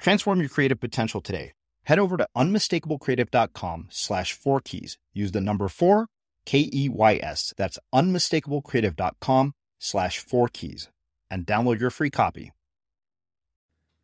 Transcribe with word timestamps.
Transform 0.00 0.40
your 0.40 0.48
creative 0.48 0.80
potential 0.80 1.20
today. 1.20 1.52
Head 1.84 1.98
over 1.98 2.16
to 2.16 2.26
unmistakablecreative.com 2.36 3.88
slash 3.90 4.32
four 4.32 4.60
keys. 4.60 4.98
Use 5.12 5.32
the 5.32 5.40
number 5.40 5.68
four, 5.68 6.06
K 6.46 6.70
E 6.72 6.88
Y 6.88 7.20
S. 7.22 7.52
That's 7.56 7.78
unmistakablecreative.com 7.94 9.52
slash 9.78 10.18
four 10.18 10.48
keys 10.48 10.88
and 11.30 11.46
download 11.46 11.80
your 11.80 11.90
free 11.90 12.10
copy. 12.10 12.52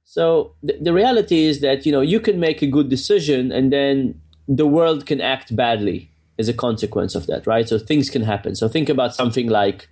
So 0.05 0.55
th- 0.67 0.83
the 0.83 0.93
reality 0.93 1.47
is 1.47 1.61
that, 1.61 1.87
you 1.87 1.93
know, 1.93 2.01
you 2.01 2.21
can 2.21 2.39
make 2.39 2.63
a 2.63 2.67
good 2.67 2.89
decision 2.89 3.51
and 3.51 3.73
then 3.73 4.21
the 4.47 4.67
world 4.67 5.07
can 5.07 5.21
act 5.21 5.57
badly 5.57 6.11
as 6.39 6.49
a 6.49 6.55
consequence 6.55 7.15
of 7.15 7.27
that, 7.27 7.47
right? 7.47 7.69
So 7.69 7.79
things 7.79 8.11
can 8.11 8.23
happen. 8.23 8.55
So 8.55 8.69
think 8.69 8.89
about 8.89 9.15
something 9.15 9.49
like 9.49 9.89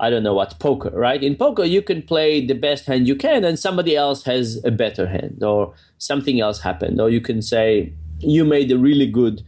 I 0.00 0.10
don't 0.10 0.22
know 0.22 0.34
what 0.34 0.58
poker, 0.60 0.90
right? 0.90 1.22
In 1.22 1.34
poker, 1.34 1.64
you 1.64 1.82
can 1.82 2.02
play 2.02 2.44
the 2.44 2.54
best 2.54 2.86
hand 2.86 3.08
you 3.08 3.16
can, 3.16 3.44
and 3.44 3.58
somebody 3.58 3.96
else 3.96 4.24
has 4.24 4.62
a 4.64 4.70
better 4.70 5.06
hand, 5.06 5.42
or 5.42 5.74
something 5.98 6.40
else 6.40 6.60
happened, 6.60 7.00
or 7.00 7.10
you 7.10 7.20
can 7.20 7.42
say 7.42 7.92
you 8.20 8.44
made 8.44 8.70
a 8.70 8.78
really 8.78 9.06
good 9.06 9.42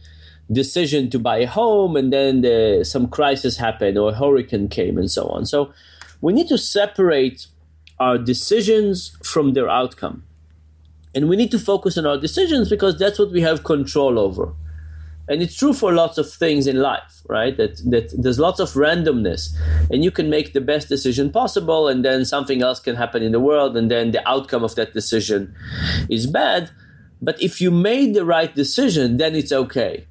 decision 0.51 1.09
to 1.09 1.19
buy 1.19 1.37
a 1.37 1.47
home, 1.47 1.95
and 1.95 2.11
then 2.11 2.41
the, 2.41 2.83
some 2.83 3.07
crisis 3.07 3.57
happened, 3.57 3.97
or 3.97 4.11
a 4.11 4.15
hurricane 4.15 4.67
came, 4.67 4.97
and 4.97 5.09
so 5.09 5.27
on. 5.27 5.45
So 5.45 5.71
we 6.19 6.33
need 6.33 6.49
to 6.49 6.57
separate 6.57 7.47
our 7.99 8.17
decisions 8.17 9.17
from 9.23 9.53
their 9.53 9.69
outcome, 9.69 10.23
and 11.15 11.29
we 11.29 11.37
need 11.37 11.51
to 11.51 11.59
focus 11.59 11.97
on 11.97 12.05
our 12.05 12.17
decisions 12.17 12.69
because 12.69 12.99
that's 12.99 13.19
what 13.19 13.31
we 13.31 13.41
have 13.41 13.63
control 13.63 14.19
over 14.19 14.53
and 15.27 15.41
it's 15.41 15.55
true 15.55 15.73
for 15.73 15.93
lots 15.93 16.17
of 16.17 16.31
things 16.31 16.67
in 16.67 16.77
life 16.77 17.11
right? 17.31 17.55
That 17.55 17.77
that 17.89 18.13
there's 18.21 18.39
lots 18.39 18.59
of 18.59 18.69
randomness. 18.71 19.55
And 19.89 20.03
you 20.03 20.11
can 20.11 20.29
make 20.29 20.53
the 20.53 20.59
best 20.61 20.89
decision 20.89 21.31
possible 21.31 21.87
and 21.87 22.03
then 22.03 22.25
something 22.25 22.61
else 22.61 22.79
can 22.79 22.95
happen 22.95 23.23
in 23.23 23.31
the 23.31 23.39
world 23.39 23.77
and 23.77 23.89
then 23.89 24.11
the 24.11 24.27
outcome 24.27 24.63
of 24.63 24.75
that 24.75 24.93
decision 24.93 25.55
is 26.09 26.27
bad. 26.27 26.71
But 27.21 27.41
if 27.41 27.61
you 27.61 27.71
made 27.71 28.13
the 28.13 28.25
right 28.25 28.53
decision 28.53 29.17
then 29.17 29.35
it's 29.35 29.51
okay 29.51 30.05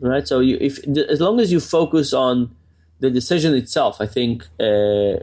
right? 0.00 0.26
So 0.26 0.40
you 0.40 0.58
if 0.60 0.84
as 0.86 1.20
long 1.20 1.40
as 1.40 1.52
you 1.52 1.60
focus 1.60 2.12
on 2.12 2.54
the 3.00 3.10
decision 3.10 3.54
itself 3.54 4.00
i 4.00 4.06
think 4.06 4.46
uh, 4.60 5.18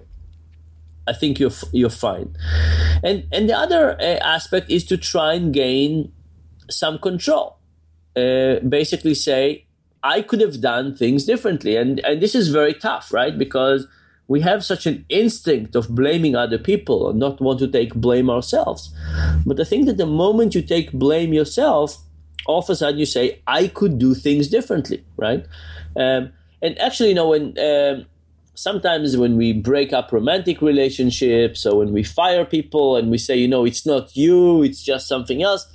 I 1.08 1.14
think 1.14 1.40
you're 1.40 1.58
you're 1.72 1.90
fine, 1.90 2.38
and 3.04 3.26
and 3.32 3.50
the 3.50 3.58
other 3.58 4.00
uh, 4.00 4.22
aspect 4.22 4.70
is 4.70 4.86
to 4.86 4.98
try 4.98 5.34
and 5.34 5.52
gain 5.52 6.12
some 6.70 7.00
control 7.00 7.58
uh, 8.16 8.60
basically 8.68 9.14
say, 9.14 9.66
I 10.04 10.22
could 10.22 10.42
have 10.42 10.62
done 10.62 10.96
things 10.96 11.26
differently. 11.26 11.76
And, 11.76 12.00
and 12.00 12.22
this 12.22 12.36
is 12.36 12.50
very 12.50 12.74
tough, 12.74 13.14
right? 13.14 13.38
Because 13.38 13.88
we 14.28 14.42
have 14.42 14.64
such 14.64 14.86
an 14.86 15.06
instinct 15.10 15.76
of 15.76 15.90
blaming 15.90 16.36
other 16.36 16.58
people 16.58 17.10
and 17.10 17.20
not 17.20 17.42
want 17.42 17.60
to 17.60 17.68
take 17.68 17.94
blame 17.94 18.30
ourselves. 18.30 18.94
But 19.46 19.60
I 19.60 19.64
think 19.64 19.86
that 19.86 19.98
the 19.98 20.06
moment 20.06 20.56
you 20.56 20.62
take 20.62 20.92
blame 20.94 21.34
yourself, 21.34 21.98
all 22.46 22.60
of 22.60 22.70
a 22.70 22.76
sudden 22.76 23.00
you 23.00 23.06
say, 23.06 23.42
I 23.46 23.68
could 23.68 24.00
do 24.00 24.16
things 24.16 24.48
differently, 24.48 25.04
right? 25.18 25.46
Um, 25.96 26.32
and 26.62 26.80
actually, 26.80 27.10
you 27.10 27.16
know, 27.16 27.30
when 27.30 27.58
um, 27.60 28.06
sometimes 28.56 29.18
when 29.18 29.38
we 29.38 29.54
break 29.54 29.94
up 29.94 30.12
romantic 30.12 30.62
relationships 30.62 31.66
or 31.66 31.78
when 31.78 31.92
we 31.92 32.04
fire 32.04 32.46
people 32.46 32.96
and 32.96 33.12
we 33.12 33.18
say, 33.18 33.36
you 33.36 33.48
know, 33.48 33.66
it's 33.66 33.86
not 33.86 34.16
you, 34.16 34.64
it's 34.64 34.82
just 34.82 35.08
something 35.08 35.44
else 35.44 35.68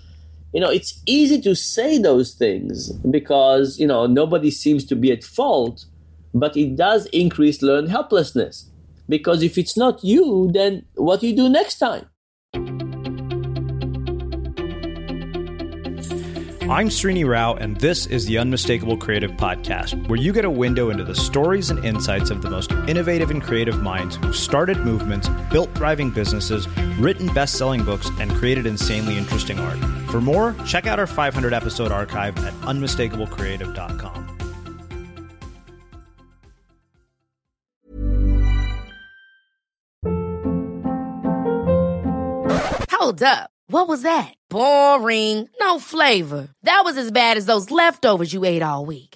you 0.57 0.63
know 0.63 0.71
it's 0.71 1.03
easy 1.05 1.39
to 1.39 1.55
say 1.55 1.99
those 1.99 2.33
things 2.33 2.91
because 3.11 3.79
you 3.79 3.87
know 3.87 4.07
nobody 4.07 4.51
seems 4.51 4.87
to 4.87 4.97
be 4.97 5.13
at 5.13 5.23
fault 5.23 5.85
but 6.33 6.57
it 6.57 6.77
does 6.77 7.05
increase 7.13 7.61
learned 7.61 7.91
helplessness 7.91 8.71
because 9.07 9.43
if 9.43 9.59
it's 9.59 9.77
not 9.77 10.03
you 10.03 10.51
then 10.55 10.83
what 10.95 11.21
do 11.21 11.29
you 11.29 11.37
do 11.37 11.51
next 11.51 11.79
time 11.79 12.09
I'm 16.69 16.89
Srini 16.89 17.25
Rao, 17.25 17.55
and 17.55 17.77
this 17.77 18.07
is 18.07 18.27
the 18.27 18.39
Unmistakable 18.39 18.97
Creative 18.97 19.31
Podcast, 19.31 20.09
where 20.09 20.19
you 20.19 20.33
get 20.33 20.45
a 20.45 20.51
window 20.51 20.91
into 20.91 21.05
the 21.05 21.15
stories 21.15 21.71
and 21.71 21.85
insights 21.85 22.31
of 22.31 22.43
the 22.43 22.51
most 22.51 22.73
innovative 22.89 23.31
and 23.31 23.41
creative 23.41 23.81
minds 23.81 24.17
who've 24.17 24.35
started 24.35 24.79
movements, 24.79 25.29
built 25.53 25.73
thriving 25.77 26.11
businesses, 26.11 26.67
written 26.99 27.33
best 27.33 27.57
selling 27.57 27.85
books, 27.85 28.11
and 28.19 28.33
created 28.33 28.67
insanely 28.67 29.17
interesting 29.17 29.61
art. 29.61 29.79
For 30.17 30.23
more, 30.23 30.55
check 30.65 30.87
out 30.87 30.99
our 30.99 31.07
500 31.07 31.53
episode 31.53 31.93
archive 31.93 32.43
at 32.43 32.55
unmistakablecreative.com. 32.63 34.39
Hold 42.91 43.23
up. 43.23 43.51
What 43.67 43.89
was 43.89 44.01
that? 44.01 44.33
Boring. 44.49 45.51
No 45.61 45.79
flavor. 45.79 46.49
That 46.63 46.81
was 46.83 46.97
as 46.97 47.11
bad 47.11 47.37
as 47.37 47.45
those 47.45 47.71
leftovers 47.71 48.33
you 48.33 48.47
ate 48.47 48.63
all 48.63 48.87
week. 48.87 49.16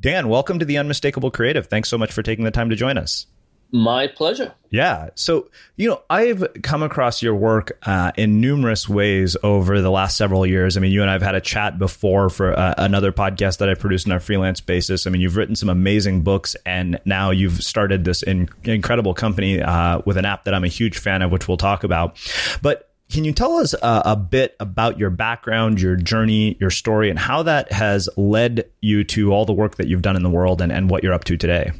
Dan, 0.00 0.28
welcome 0.28 0.58
to 0.58 0.64
the 0.64 0.76
Unmistakable 0.78 1.30
Creative. 1.30 1.66
Thanks 1.66 1.88
so 1.88 1.96
much 1.96 2.12
for 2.12 2.22
taking 2.22 2.44
the 2.44 2.50
time 2.50 2.70
to 2.70 2.76
join 2.76 2.98
us. 2.98 3.26
My 3.72 4.06
pleasure. 4.06 4.52
Yeah. 4.70 5.08
So, 5.16 5.50
you 5.76 5.88
know, 5.88 6.02
I've 6.08 6.46
come 6.62 6.84
across 6.84 7.22
your 7.22 7.34
work 7.34 7.76
uh, 7.82 8.12
in 8.16 8.40
numerous 8.40 8.88
ways 8.88 9.36
over 9.42 9.80
the 9.80 9.90
last 9.90 10.16
several 10.16 10.46
years. 10.46 10.76
I 10.76 10.80
mean, 10.80 10.92
you 10.92 11.00
and 11.00 11.10
I 11.10 11.14
have 11.14 11.22
had 11.22 11.34
a 11.34 11.40
chat 11.40 11.76
before 11.76 12.30
for 12.30 12.56
uh, 12.56 12.74
another 12.78 13.10
podcast 13.10 13.58
that 13.58 13.68
I 13.68 13.74
produced 13.74 14.06
on 14.06 14.12
a 14.12 14.20
freelance 14.20 14.60
basis. 14.60 15.08
I 15.08 15.10
mean, 15.10 15.22
you've 15.22 15.36
written 15.36 15.56
some 15.56 15.68
amazing 15.68 16.22
books, 16.22 16.54
and 16.64 17.00
now 17.04 17.30
you've 17.30 17.62
started 17.64 18.04
this 18.04 18.22
in- 18.22 18.48
incredible 18.62 19.12
company 19.12 19.60
uh, 19.60 20.02
with 20.04 20.18
an 20.18 20.24
app 20.24 20.44
that 20.44 20.54
I'm 20.54 20.64
a 20.64 20.68
huge 20.68 20.98
fan 20.98 21.22
of, 21.22 21.32
which 21.32 21.48
we'll 21.48 21.56
talk 21.56 21.82
about. 21.82 22.16
But 22.62 22.93
can 23.10 23.24
you 23.24 23.32
tell 23.32 23.56
us 23.56 23.74
uh, 23.74 24.02
a 24.04 24.16
bit 24.16 24.56
about 24.58 24.98
your 24.98 25.10
background, 25.10 25.80
your 25.80 25.96
journey, 25.96 26.56
your 26.60 26.70
story, 26.70 27.10
and 27.10 27.18
how 27.18 27.42
that 27.42 27.70
has 27.70 28.08
led 28.16 28.68
you 28.80 29.04
to 29.04 29.32
all 29.32 29.44
the 29.44 29.52
work 29.52 29.76
that 29.76 29.86
you've 29.86 30.02
done 30.02 30.16
in 30.16 30.22
the 30.22 30.30
world 30.30 30.60
and, 30.60 30.72
and 30.72 30.90
what 30.90 31.02
you're 31.02 31.12
up 31.12 31.24
to 31.24 31.36
today? 31.36 31.72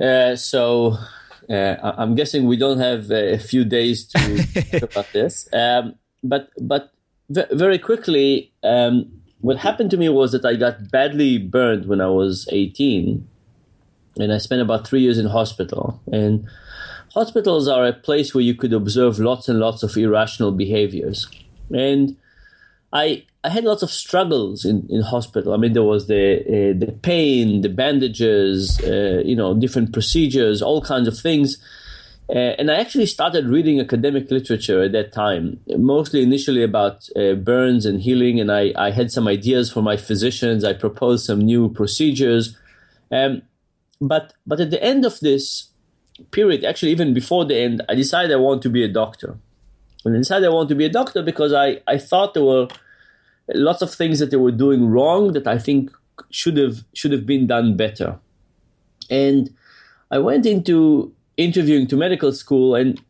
Uh, 0.00 0.36
so 0.36 0.96
uh, 1.50 1.76
I'm 1.82 2.14
guessing 2.14 2.46
we 2.46 2.56
don't 2.56 2.78
have 2.78 3.10
a 3.10 3.38
few 3.38 3.64
days 3.64 4.06
to 4.08 4.46
talk 4.80 4.90
about 4.90 5.12
this. 5.12 5.48
Um, 5.52 5.96
but 6.22 6.50
but 6.60 6.92
v- 7.28 7.44
very 7.52 7.78
quickly, 7.78 8.52
um, 8.62 9.20
what 9.40 9.58
happened 9.58 9.90
to 9.90 9.96
me 9.96 10.08
was 10.08 10.32
that 10.32 10.44
I 10.44 10.54
got 10.54 10.90
badly 10.90 11.38
burned 11.38 11.86
when 11.86 12.00
I 12.00 12.08
was 12.08 12.48
18, 12.50 13.28
and 14.18 14.32
I 14.32 14.38
spent 14.38 14.62
about 14.62 14.86
three 14.86 15.00
years 15.00 15.18
in 15.18 15.26
hospital. 15.26 16.00
And 16.10 16.48
hospitals 17.14 17.68
are 17.68 17.86
a 17.86 17.92
place 17.92 18.34
where 18.34 18.42
you 18.42 18.54
could 18.54 18.72
observe 18.72 19.18
lots 19.18 19.48
and 19.48 19.58
lots 19.58 19.82
of 19.82 19.96
irrational 19.96 20.52
behaviors. 20.52 21.28
And 21.70 22.16
I 22.92 23.24
I 23.42 23.50
had 23.50 23.64
lots 23.64 23.82
of 23.82 23.90
struggles 23.90 24.64
in, 24.64 24.86
in 24.88 25.02
hospital. 25.02 25.52
I 25.52 25.58
mean, 25.58 25.74
there 25.74 25.82
was 25.82 26.06
the 26.06 26.40
uh, 26.40 26.78
the 26.78 26.92
pain, 26.92 27.60
the 27.60 27.68
bandages, 27.68 28.80
uh, 28.80 29.22
you 29.24 29.36
know, 29.36 29.54
different 29.54 29.92
procedures, 29.92 30.62
all 30.62 30.82
kinds 30.82 31.08
of 31.08 31.18
things. 31.18 31.58
Uh, 32.26 32.56
and 32.58 32.70
I 32.70 32.76
actually 32.76 33.04
started 33.04 33.46
reading 33.46 33.80
academic 33.80 34.30
literature 34.30 34.82
at 34.82 34.92
that 34.92 35.12
time, 35.12 35.60
mostly 35.76 36.22
initially 36.22 36.62
about 36.62 37.06
uh, 37.14 37.34
burns 37.34 37.84
and 37.84 38.00
healing. 38.00 38.40
And 38.40 38.50
I, 38.50 38.72
I 38.76 38.92
had 38.92 39.10
some 39.10 39.28
ideas 39.28 39.70
for 39.70 39.82
my 39.82 39.98
physicians. 39.98 40.64
I 40.64 40.72
proposed 40.72 41.26
some 41.26 41.40
new 41.40 41.68
procedures. 41.68 42.56
Um, 43.10 43.42
but 44.00 44.32
but 44.46 44.58
at 44.58 44.70
the 44.70 44.82
end 44.82 45.04
of 45.04 45.20
this 45.20 45.68
period, 46.30 46.64
actually 46.64 46.92
even 46.92 47.14
before 47.14 47.44
the 47.44 47.56
end, 47.56 47.82
I 47.88 47.94
decided 47.94 48.32
I 48.32 48.36
want 48.36 48.62
to 48.62 48.68
be 48.68 48.84
a 48.84 48.88
doctor. 48.88 49.36
And 50.04 50.14
I 50.14 50.18
decided 50.18 50.46
I 50.46 50.52
want 50.52 50.68
to 50.68 50.74
be 50.74 50.84
a 50.84 50.90
doctor 50.90 51.22
because 51.22 51.52
I, 51.52 51.80
I 51.86 51.98
thought 51.98 52.34
there 52.34 52.44
were 52.44 52.68
lots 53.48 53.82
of 53.82 53.92
things 53.92 54.18
that 54.18 54.30
they 54.30 54.36
were 54.36 54.52
doing 54.52 54.86
wrong 54.86 55.32
that 55.32 55.46
I 55.46 55.58
think 55.58 55.90
should 56.30 56.56
have 56.56 56.84
should 56.94 57.12
have 57.12 57.26
been 57.26 57.46
done 57.46 57.76
better. 57.76 58.18
And 59.10 59.54
I 60.10 60.18
went 60.18 60.46
into 60.46 61.12
interviewing 61.36 61.86
to 61.88 61.96
medical 61.96 62.32
school 62.32 62.74
and 62.74 63.00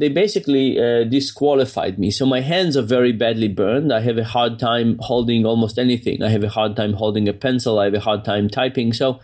they 0.00 0.08
basically 0.08 0.80
uh, 0.80 1.04
disqualified 1.04 1.98
me. 1.98 2.10
So 2.10 2.24
my 2.24 2.40
hands 2.40 2.74
are 2.74 2.82
very 2.96 3.12
badly 3.12 3.48
burned. 3.48 3.92
I 3.92 4.00
have 4.00 4.16
a 4.16 4.24
hard 4.24 4.58
time 4.58 4.96
holding 4.98 5.44
almost 5.44 5.78
anything. 5.78 6.22
I 6.22 6.30
have 6.30 6.42
a 6.42 6.48
hard 6.48 6.74
time 6.74 6.94
holding 6.94 7.28
a 7.28 7.34
pencil. 7.34 7.78
I 7.78 7.84
have 7.84 7.92
a 7.92 8.00
hard 8.00 8.24
time 8.24 8.48
typing. 8.48 8.94
So 8.94 9.20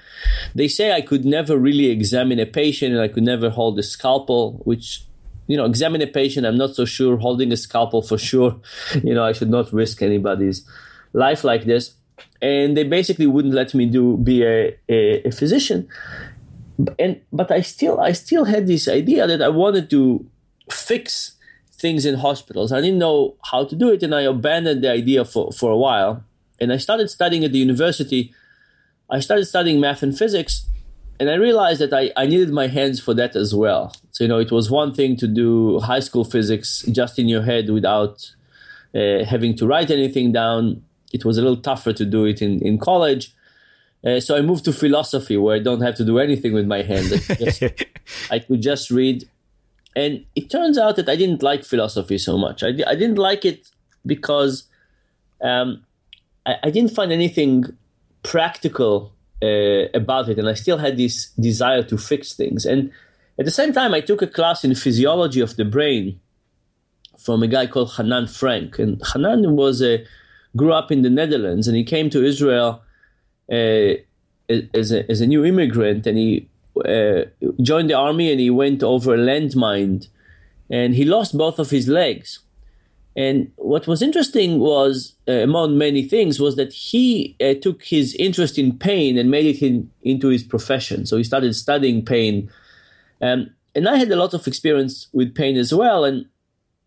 they 0.55 0.69
say 0.69 0.93
I 0.93 1.01
could 1.01 1.25
never 1.25 1.57
really 1.57 1.87
examine 1.87 2.39
a 2.39 2.45
patient 2.45 2.93
and 2.93 3.01
I 3.01 3.09
could 3.09 3.23
never 3.23 3.49
hold 3.49 3.79
a 3.79 3.83
scalpel, 3.83 4.61
which 4.65 5.03
you 5.47 5.57
know, 5.57 5.65
examine 5.65 6.03
a 6.03 6.07
patient. 6.07 6.45
I'm 6.45 6.59
not 6.59 6.75
so 6.75 6.85
sure. 6.85 7.17
Holding 7.17 7.53
a 7.53 7.57
scalpel 7.57 8.03
for 8.03 8.19
sure. 8.19 8.61
You 9.03 9.15
know, 9.15 9.25
I 9.25 9.33
should 9.33 9.51
not 9.51 9.73
risk 9.73 10.03
anybody's 10.03 10.69
life 11.15 11.43
like 11.43 11.65
this. 11.65 11.95
And 12.43 12.77
they 12.77 12.85
basically 12.85 13.27
wouldn't 13.27 13.55
let 13.55 13.73
me 13.73 13.87
do 13.87 14.19
be 14.19 14.43
a, 14.45 14.77
a, 14.91 15.29
a 15.29 15.31
physician. 15.31 15.89
And 16.99 17.23
but 17.33 17.51
I 17.51 17.63
still 17.63 17.99
I 17.99 18.13
still 18.13 18.45
had 18.45 18.67
this 18.67 18.89
idea 18.89 19.27
that 19.27 19.41
I 19.41 19.49
wanted 19.49 19.89
to 19.91 20.27
fix 20.71 21.37
things 21.73 22.07
in 22.07 22.17
hospitals. 22.17 22.73
I 22.73 22.81
didn't 22.81 22.99
know 22.99 23.37
how 23.45 23.65
to 23.65 23.77
do 23.77 23.91
it, 23.91 24.03
and 24.03 24.15
I 24.15 24.23
abandoned 24.23 24.83
the 24.83 24.91
idea 24.91 25.25
for, 25.25 25.53
for 25.53 25.71
a 25.71 25.77
while. 25.77 26.25
And 26.61 26.73
I 26.73 26.79
started 26.79 27.11
studying 27.11 27.45
at 27.45 27.53
the 27.53 27.59
university. 27.59 28.33
I 29.11 29.21
started 29.21 29.45
studying 29.45 29.81
math 29.81 30.03
and 30.03 30.17
physics, 30.17 30.67
and 31.19 31.31
I 31.31 31.35
realized 31.35 31.81
that 31.81 31.93
I, 31.93 32.11
I 32.17 32.27
needed 32.27 32.51
my 32.51 32.67
hands 32.67 33.01
for 33.01 33.15
that 33.15 33.37
as 33.37 33.55
well. 33.55 33.95
So, 34.11 34.25
you 34.25 34.29
know, 34.29 34.39
it 34.39 34.51
was 34.51 34.71
one 34.71 34.95
thing 34.95 35.17
to 35.17 35.27
do 35.27 35.81
high 35.81 36.01
school 36.01 36.25
physics 36.25 36.83
just 36.91 37.19
in 37.19 37.29
your 37.29 37.43
head 37.43 37.71
without 37.71 38.35
uh, 38.95 39.25
having 39.25 39.55
to 39.57 39.67
write 39.67 39.91
anything 39.91 40.33
down. 40.33 40.83
It 41.13 41.25
was 41.25 41.39
a 41.39 41.43
little 41.43 41.57
tougher 41.59 41.93
to 41.95 42.05
do 42.05 42.25
it 42.25 42.43
in, 42.43 42.61
in 42.61 42.79
college. 42.79 43.35
Uh, 44.05 44.21
so 44.21 44.37
I 44.37 44.43
moved 44.43 44.65
to 44.67 44.73
philosophy 44.73 45.37
where 45.37 45.57
I 45.57 45.59
don't 45.59 45.81
have 45.81 45.97
to 45.97 46.05
do 46.05 46.19
anything 46.19 46.53
with 46.53 46.67
my 46.67 46.83
hands. 46.83 47.13
I 47.31 47.35
just, 47.35 47.63
I 48.31 48.39
could 48.39 48.61
just 48.61 48.91
read. 48.91 49.29
And 49.97 50.27
it 50.37 50.51
turns 50.51 50.77
out 50.77 50.97
that 50.97 51.09
I 51.09 51.17
didn't 51.17 51.43
like 51.43 51.65
philosophy 51.65 52.19
so 52.19 52.37
much. 52.37 52.63
I, 52.63 52.69
I 52.87 52.95
didn't 52.95 53.17
like 53.17 53.47
it 53.47 53.67
because 54.05 54.65
um, 55.43 55.85
I, 56.45 56.57
I 56.65 56.71
didn't 56.71 56.91
find 56.91 57.11
anything 57.11 57.65
practical 58.23 59.13
uh, 59.43 59.89
about 59.95 60.29
it, 60.29 60.39
and 60.39 60.49
I 60.49 60.55
still 60.55 60.79
had 60.79 60.99
this 60.99 61.31
desire 61.31 61.83
to 61.85 61.97
fix 61.97 62.35
things. 62.35 62.67
And 62.67 62.93
at 63.39 63.47
the 63.47 63.51
same 63.51 63.73
time, 63.73 63.95
I 63.95 64.01
took 64.01 64.21
a 64.21 64.27
class 64.27 64.65
in 64.65 64.75
physiology 64.75 65.41
of 65.41 65.57
the 65.57 65.65
brain 65.65 66.21
from 67.19 67.43
a 67.43 67.49
guy 67.49 67.67
called 67.67 67.95
Hanan 67.97 68.27
Frenk. 68.27 68.79
And 68.79 69.03
Hanan 69.13 69.57
was 69.57 69.83
a 69.83 70.05
grew 70.57 70.73
up 70.73 70.93
in 70.93 71.03
the 71.03 71.11
Netherlands, 71.11 71.69
and 71.69 71.77
he 71.77 71.85
came 71.85 72.11
to 72.11 72.25
Israel 72.25 72.83
uh, 73.51 73.95
as, 74.75 74.93
a, 74.93 75.11
as 75.11 75.21
a 75.21 75.27
new 75.27 75.45
immigrant, 75.45 76.07
and 76.07 76.19
he 76.19 76.49
uh, 76.85 77.25
joined 77.63 77.91
the 77.91 77.95
army, 77.95 78.31
and 78.31 78.41
he 78.41 78.51
went 78.51 78.83
over 78.83 79.15
a 79.15 79.19
landmine, 79.19 80.09
and 80.71 80.95
he 80.95 81.05
lost 81.05 81.37
both 81.37 81.59
of 81.59 81.71
his 81.71 81.89
legs. 81.89 82.41
And 83.17 83.51
what 83.57 83.87
was 83.87 84.03
interesting 84.03 84.59
was, 84.59 85.15
uh, 85.27 85.33
among 85.33 85.79
many 85.79 86.03
things, 86.07 86.39
was 86.39 86.57
that 86.57 86.73
he 86.73 87.35
uh, 87.41 87.55
took 87.55 87.83
his 87.83 88.15
interest 88.17 88.59
in 88.59 88.79
pain 88.79 89.17
and 89.17 89.31
made 89.31 89.47
it 89.47 89.63
in, 89.63 89.91
into 90.03 90.29
his 90.29 90.43
profession. 90.43 91.07
So 91.07 91.17
he 91.17 91.25
started 91.25 91.55
studying 91.57 92.05
pain. 92.05 92.51
Um, 93.23 93.51
and 93.75 93.89
I 93.89 93.97
had 93.97 94.11
a 94.11 94.17
lot 94.17 94.35
of 94.35 94.47
experience 94.47 95.09
with 95.15 95.35
pain 95.35 95.57
as 95.57 95.73
well. 95.73 96.05
And 96.05 96.27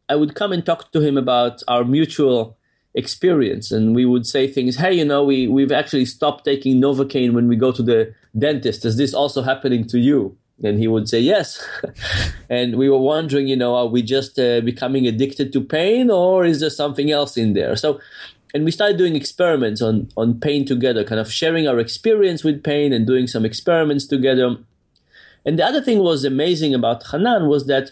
I 0.07 0.15
would 0.15 0.35
come 0.35 0.51
and 0.51 0.63
talk 0.63 0.91
to 0.91 1.01
him 1.01 1.17
about 1.17 1.63
our 1.67 1.83
mutual 1.83 2.57
experience. 2.93 3.71
And 3.71 3.95
we 3.95 4.05
would 4.05 4.27
say 4.27 4.47
things, 4.47 4.75
hey, 4.75 4.93
you 4.93 5.05
know, 5.05 5.23
we, 5.23 5.47
we've 5.47 5.71
actually 5.71 6.05
stopped 6.05 6.45
taking 6.45 6.79
Novocaine 6.79 7.33
when 7.33 7.47
we 7.47 7.55
go 7.55 7.71
to 7.71 7.81
the 7.81 8.13
dentist. 8.37 8.85
Is 8.85 8.97
this 8.97 9.13
also 9.13 9.41
happening 9.41 9.85
to 9.87 9.99
you? 9.99 10.37
And 10.63 10.77
he 10.77 10.87
would 10.87 11.07
say 11.07 11.19
yes. 11.19 11.65
and 12.49 12.75
we 12.75 12.89
were 12.89 12.99
wondering, 12.99 13.47
you 13.47 13.55
know, 13.55 13.75
are 13.75 13.87
we 13.87 14.01
just 14.01 14.37
uh, 14.37 14.61
becoming 14.61 15.07
addicted 15.07 15.53
to 15.53 15.61
pain 15.61 16.11
or 16.11 16.43
is 16.45 16.59
there 16.59 16.69
something 16.69 17.11
else 17.11 17.37
in 17.37 17.53
there? 17.53 17.75
So, 17.75 17.99
and 18.53 18.65
we 18.65 18.71
started 18.71 18.97
doing 18.97 19.15
experiments 19.15 19.81
on, 19.81 20.09
on 20.17 20.39
pain 20.39 20.65
together, 20.65 21.03
kind 21.03 21.21
of 21.21 21.31
sharing 21.31 21.67
our 21.67 21.79
experience 21.79 22.43
with 22.43 22.63
pain 22.63 22.91
and 22.91 23.05
doing 23.05 23.27
some 23.27 23.45
experiments 23.45 24.05
together. 24.05 24.57
And 25.45 25.57
the 25.57 25.65
other 25.65 25.81
thing 25.81 25.99
was 25.99 26.25
amazing 26.25 26.73
about 26.73 27.07
Hanan 27.07 27.47
was 27.47 27.67
that 27.67 27.91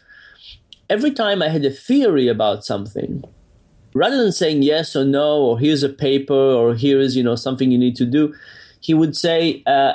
every 0.89 1.11
time 1.11 1.41
I 1.41 1.49
had 1.49 1.63
a 1.63 1.71
theory 1.71 2.27
about 2.27 2.65
something, 2.65 3.23
rather 3.93 4.17
than 4.17 4.31
saying 4.31 4.63
yes 4.63 4.95
or 4.95 5.05
no, 5.05 5.37
or 5.37 5.59
here's 5.59 5.83
a 5.83 5.89
paper, 5.89 6.33
or 6.33 6.75
here 6.75 6.99
is, 6.99 7.15
you 7.15 7.23
know, 7.23 7.35
something 7.35 7.71
you 7.71 7.77
need 7.77 7.95
to 7.97 8.05
do, 8.05 8.33
he 8.79 8.93
would 8.93 9.15
say, 9.15 9.63
uh, 9.65 9.93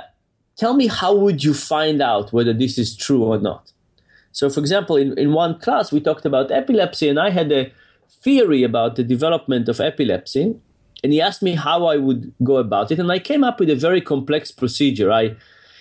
tell 0.56 0.75
me 0.75 0.87
how 0.87 1.14
would 1.14 1.42
you 1.42 1.54
find 1.54 2.02
out 2.02 2.32
whether 2.32 2.52
this 2.52 2.78
is 2.78 2.97
true 2.97 3.25
or 3.25 3.38
not? 3.38 3.73
So 4.32 4.49
for 4.50 4.61
example 4.61 4.97
in, 4.97 5.16
in 5.18 5.32
one 5.32 5.59
class 5.59 5.92
we 5.92 6.00
talked 6.00 6.25
about 6.25 6.50
epilepsy 6.50 7.09
and 7.09 7.21
i 7.21 7.30
had 7.30 7.52
a 7.52 7.73
theory 8.23 8.62
about 8.62 8.97
the 8.97 9.04
development 9.04 9.68
of 9.68 9.80
epilepsy 9.80 10.54
and 11.04 11.12
he 11.12 11.21
asked 11.21 11.42
me 11.42 11.54
how 11.54 11.87
i 11.87 11.97
would 11.97 12.32
go 12.42 12.56
about 12.56 12.90
it 12.90 12.99
and 12.99 13.12
i 13.12 13.18
came 13.18 13.44
up 13.44 13.61
with 13.61 13.71
a 13.71 13.76
very 13.76 14.00
complex 14.00 14.50
procedure. 14.50 15.12
I 15.12 15.37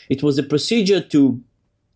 it 0.10 0.22
was 0.22 0.38
a 0.38 0.44
procedure 0.44 1.00
to 1.00 1.42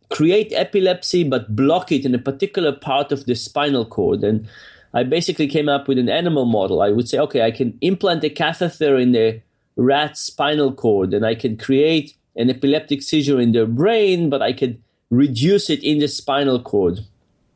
create 0.10 0.54
epilepsy 0.54 1.24
but 1.24 1.56
block 1.56 1.92
it 1.92 2.06
in 2.06 2.16
a 2.16 2.20
particular 2.20 2.72
part 2.72 3.12
of 3.12 3.26
the 3.26 3.36
spinal 3.36 3.86
cord 3.86 4.24
and 4.24 4.48
i 4.94 5.04
basically 5.04 5.48
came 5.48 5.68
up 5.68 5.88
with 5.88 5.98
an 5.98 6.10
animal 6.10 6.46
model. 6.46 6.82
I 6.82 6.92
would 6.92 7.10
say 7.10 7.20
okay 7.20 7.42
i 7.42 7.52
can 7.52 7.78
implant 7.82 8.24
a 8.24 8.30
catheter 8.30 8.98
in 8.98 9.12
the 9.12 9.42
rat's 9.76 10.22
spinal 10.22 10.72
cord 10.72 11.14
and 11.14 11.26
i 11.26 11.36
can 11.36 11.58
create 11.58 12.16
an 12.36 12.50
epileptic 12.50 13.02
seizure 13.02 13.40
in 13.40 13.52
their 13.52 13.66
brain, 13.66 14.30
but 14.30 14.42
I 14.42 14.54
could 14.54 14.82
reduce 15.10 15.70
it 15.70 15.84
in 15.84 16.00
the 16.00 16.08
spinal 16.08 16.62
cord. 16.62 17.00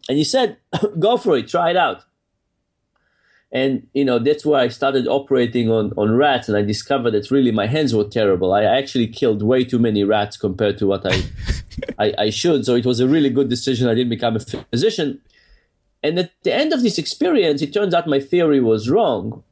And 0.07 0.17
he 0.17 0.23
said, 0.23 0.57
go 0.99 1.17
for 1.17 1.37
it, 1.37 1.47
try 1.47 1.71
it 1.71 1.77
out. 1.77 2.03
And 3.51 3.87
you 3.93 4.05
know 4.05 4.19
that's 4.19 4.45
where 4.45 4.61
I 4.61 4.67
started 4.67 5.07
operating 5.07 5.71
on 5.71 5.91
on 5.97 6.15
rats, 6.15 6.47
and 6.47 6.55
I 6.55 6.61
discovered 6.61 7.11
that 7.11 7.31
really 7.31 7.51
my 7.51 7.65
hands 7.65 7.95
were 7.95 8.03
terrible. 8.03 8.53
I 8.53 8.63
actually 8.63 9.07
killed 9.07 9.41
way 9.41 9.63
too 9.63 9.79
many 9.79 10.03
rats 10.03 10.37
compared 10.37 10.77
to 10.77 10.85
what 10.85 11.03
I, 11.03 11.23
I, 11.97 12.13
I 12.25 12.29
should. 12.29 12.63
So 12.63 12.75
it 12.75 12.85
was 12.85 12.99
a 12.99 13.07
really 13.07 13.31
good 13.31 13.49
decision. 13.49 13.89
I 13.89 13.95
didn't 13.95 14.11
become 14.11 14.35
a 14.35 14.39
physician. 14.39 15.19
And 16.03 16.19
at 16.19 16.31
the 16.43 16.53
end 16.53 16.73
of 16.73 16.83
this 16.83 16.99
experience, 16.99 17.63
it 17.63 17.73
turns 17.73 17.95
out 17.95 18.07
my 18.07 18.19
theory 18.19 18.59
was 18.59 18.87
wrong 18.87 19.43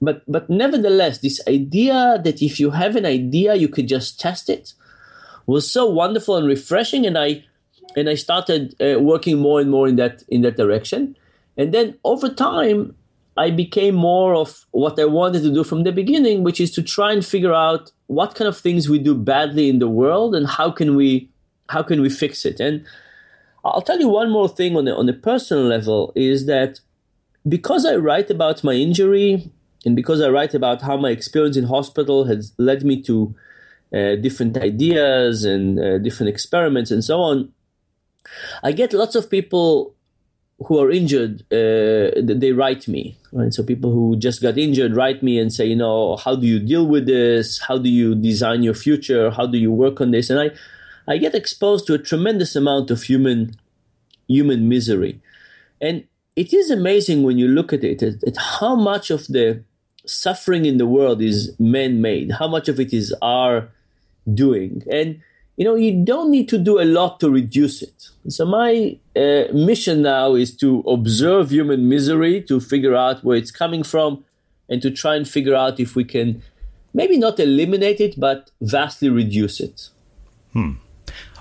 but 0.00 0.22
but 0.28 0.48
nevertheless 0.50 1.18
this 1.18 1.40
idea 1.48 2.20
that 2.22 2.42
if 2.42 2.60
you 2.60 2.70
have 2.70 2.96
an 2.96 3.06
idea 3.06 3.54
you 3.54 3.68
could 3.68 3.88
just 3.88 4.20
test 4.20 4.50
it 4.50 4.74
was 5.46 5.70
so 5.70 5.86
wonderful 5.88 6.36
and 6.36 6.46
refreshing. 6.46 7.06
And 7.06 7.16
i 7.16 7.44
and 7.96 8.08
i 8.08 8.14
started 8.14 8.74
uh, 8.80 9.00
working 9.00 9.38
more 9.38 9.60
and 9.60 9.70
more 9.70 9.88
in 9.88 9.96
that 9.96 10.22
in 10.28 10.42
that 10.42 10.56
direction. 10.56 11.16
And 11.56 11.72
then 11.72 11.98
over 12.04 12.28
time 12.28 12.94
i 13.38 13.50
became 13.50 13.94
more 13.94 14.34
of 14.34 14.66
what 14.70 14.98
i 14.98 15.04
wanted 15.04 15.42
to 15.42 15.52
do 15.52 15.62
from 15.62 15.84
the 15.84 15.92
beginning 15.92 16.42
which 16.42 16.58
is 16.60 16.70
to 16.70 16.82
try 16.82 17.12
and 17.12 17.24
figure 17.24 17.52
out 17.52 17.92
what 18.06 18.34
kind 18.34 18.48
of 18.48 18.56
things 18.56 18.88
we 18.88 18.98
do 18.98 19.14
badly 19.14 19.68
in 19.68 19.78
the 19.78 19.88
world 19.88 20.34
and 20.34 20.46
how 20.46 20.70
can 20.70 20.96
we 20.96 21.30
how 21.68 21.82
can 21.82 22.00
we 22.00 22.10
fix 22.10 22.44
it. 22.44 22.60
And 22.60 22.84
i'll 23.64 23.82
tell 23.82 24.00
you 24.00 24.08
one 24.08 24.30
more 24.30 24.48
thing 24.48 24.76
on 24.76 24.84
the 24.84 24.94
on 24.94 25.08
a 25.08 25.12
personal 25.12 25.64
level 25.64 26.12
is 26.14 26.46
that 26.46 26.80
because 27.48 27.86
i 27.86 27.94
write 27.94 28.30
about 28.30 28.64
my 28.64 28.72
injury 28.72 29.50
and 29.86 29.94
because 29.94 30.20
I 30.20 30.28
write 30.28 30.52
about 30.52 30.82
how 30.82 30.96
my 30.96 31.10
experience 31.10 31.56
in 31.56 31.64
hospital 31.64 32.24
has 32.24 32.52
led 32.58 32.84
me 32.84 33.00
to 33.02 33.34
uh, 33.94 34.16
different 34.16 34.58
ideas 34.58 35.44
and 35.44 35.78
uh, 35.78 35.98
different 35.98 36.28
experiments 36.28 36.90
and 36.90 37.04
so 37.04 37.20
on, 37.20 37.52
I 38.64 38.72
get 38.72 38.92
lots 38.92 39.14
of 39.14 39.30
people 39.30 39.94
who 40.66 40.80
are 40.80 40.90
injured. 40.90 41.42
Uh, 41.52 42.10
they 42.16 42.50
write 42.50 42.88
me, 42.88 43.16
right? 43.30 43.54
So 43.54 43.62
people 43.62 43.92
who 43.92 44.16
just 44.16 44.42
got 44.42 44.58
injured 44.58 44.96
write 44.96 45.22
me 45.22 45.38
and 45.38 45.52
say, 45.52 45.66
you 45.66 45.76
know, 45.76 46.16
how 46.16 46.34
do 46.34 46.48
you 46.48 46.58
deal 46.58 46.86
with 46.86 47.06
this? 47.06 47.60
How 47.60 47.78
do 47.78 47.88
you 47.88 48.16
design 48.16 48.64
your 48.64 48.74
future? 48.74 49.30
How 49.30 49.46
do 49.46 49.56
you 49.56 49.70
work 49.70 50.00
on 50.00 50.10
this? 50.10 50.30
And 50.30 50.40
I, 50.40 50.50
I 51.06 51.18
get 51.18 51.36
exposed 51.36 51.86
to 51.86 51.94
a 51.94 51.98
tremendous 51.98 52.56
amount 52.56 52.90
of 52.90 53.04
human, 53.04 53.54
human 54.26 54.68
misery, 54.68 55.20
and 55.80 56.04
it 56.36 56.52
is 56.52 56.70
amazing 56.70 57.22
when 57.22 57.38
you 57.38 57.48
look 57.48 57.72
at 57.72 57.82
it 57.82 58.02
at, 58.02 58.22
at 58.24 58.36
how 58.36 58.76
much 58.76 59.10
of 59.10 59.26
the 59.28 59.62
suffering 60.06 60.64
in 60.64 60.78
the 60.78 60.86
world 60.86 61.20
is 61.20 61.54
man-made. 61.58 62.32
How 62.32 62.48
much 62.48 62.68
of 62.68 62.80
it 62.80 62.92
is 62.92 63.14
our 63.22 63.68
doing? 64.32 64.82
And 64.90 65.20
you 65.56 65.64
know 65.64 65.74
you 65.74 66.04
don't 66.04 66.30
need 66.30 66.48
to 66.50 66.58
do 66.58 66.80
a 66.80 66.84
lot 66.84 67.20
to 67.20 67.30
reduce 67.30 67.82
it. 67.82 68.08
So 68.28 68.44
my 68.44 68.98
uh, 69.16 69.44
mission 69.52 70.02
now 70.02 70.34
is 70.34 70.56
to 70.58 70.80
observe 70.80 71.50
human 71.50 71.88
misery 71.88 72.42
to 72.42 72.60
figure 72.60 72.94
out 72.94 73.24
where 73.24 73.36
it's 73.36 73.50
coming 73.50 73.82
from 73.82 74.24
and 74.68 74.82
to 74.82 74.90
try 74.90 75.16
and 75.16 75.26
figure 75.26 75.54
out 75.54 75.80
if 75.80 75.96
we 75.96 76.04
can 76.04 76.42
maybe 76.92 77.18
not 77.18 77.38
eliminate 77.40 78.00
it 78.00 78.18
but 78.18 78.50
vastly 78.60 79.08
reduce 79.08 79.60
it. 79.60 79.88
Hmm 80.52 80.72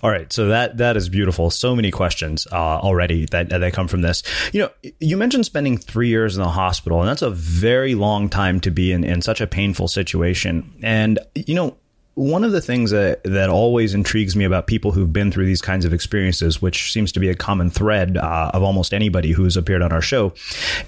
all 0.04 0.10
right, 0.10 0.32
so 0.32 0.48
that 0.48 0.78
that 0.78 0.98
is 0.98 1.10
beautiful. 1.10 1.50
So 1.50 1.76
many 1.76 1.92
questions 1.92 2.48
uh, 2.52 2.56
already 2.56 3.26
that 3.28 3.50
that 3.50 3.74
come 3.74 3.88
from 3.88 4.02
this. 4.02 4.24
You 4.54 4.62
know, 4.64 4.92
you 5.00 5.18
mentioned 5.18 5.46
spending 5.46 5.78
three 5.78 6.10
years 6.10 6.36
in 6.36 6.44
the 6.44 6.50
hospital, 6.50 7.00
and 7.00 7.10
that's 7.10 7.22
a 7.22 7.30
very 7.30 7.96
long 7.96 8.30
time 8.30 8.60
to 8.62 8.72
be 8.72 8.92
in 8.92 9.04
in 9.04 9.22
such 9.22 9.42
a 9.42 9.48
painful 9.48 9.88
situation. 9.88 10.74
And 10.84 11.20
you 11.36 11.56
know, 11.56 11.78
one 12.16 12.46
of 12.46 12.54
the 12.54 12.62
things 12.62 12.92
that, 12.92 13.24
that 13.26 13.50
always 13.50 13.94
intrigues 13.94 14.36
me 14.36 14.46
about 14.46 14.68
people 14.68 14.92
who've 14.92 15.12
been 15.12 15.32
through 15.32 15.46
these 15.46 15.62
kinds 15.62 15.84
of 15.84 15.94
experiences, 15.94 16.62
which 16.62 16.92
seems 16.92 17.12
to 17.12 17.20
be 17.20 17.30
a 17.30 17.36
common 17.36 17.70
thread 17.70 18.18
uh, 18.18 18.52
of 18.54 18.64
almost 18.64 18.94
anybody 18.94 19.32
who's 19.32 19.58
appeared 19.58 19.82
on 19.82 19.92
our 19.92 20.02
show, 20.02 20.34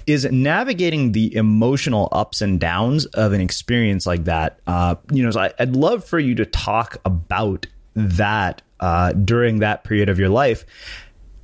is 0.06 0.24
navigating 0.24 1.12
the 1.12 1.34
emotional 1.36 2.08
ups 2.12 2.40
and 2.40 2.58
downs 2.58 3.04
of 3.06 3.34
an 3.34 3.42
experience 3.42 4.06
like 4.06 4.24
that. 4.24 4.58
Uh, 4.66 4.94
you 5.12 5.22
know, 5.22 5.30
so 5.30 5.40
I, 5.40 5.52
I'd 5.58 5.76
love 5.76 6.04
for 6.04 6.18
you 6.18 6.34
to 6.36 6.46
talk 6.46 6.96
about 7.04 7.66
that 7.94 8.62
uh, 8.80 9.12
during 9.12 9.60
that 9.60 9.84
period 9.84 10.08
of 10.08 10.18
your 10.18 10.28
life. 10.28 10.64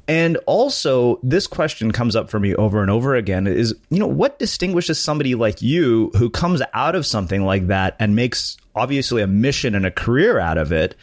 And 0.06 0.36
also, 0.46 1.18
this 1.22 1.46
question 1.46 1.90
comes 1.90 2.14
up 2.14 2.28
for 2.28 2.38
me 2.38 2.54
over 2.54 2.82
and 2.82 2.90
over 2.90 3.14
again 3.14 3.46
is, 3.46 3.74
you 3.88 3.98
know, 3.98 4.06
what 4.06 4.38
distinguishes 4.38 5.00
somebody 5.00 5.34
like 5.34 5.62
you 5.62 6.10
who 6.16 6.28
comes 6.28 6.60
out 6.74 6.94
of 6.94 7.06
something 7.06 7.42
like 7.44 7.68
that 7.68 7.96
and 7.98 8.14
makes 8.14 8.58
obviously 8.74 9.22
a 9.22 9.26
mission 9.26 9.74
and 9.74 9.86
a 9.86 9.90
career 9.90 10.38
out 10.38 10.58
of 10.58 10.72
it 10.72 10.94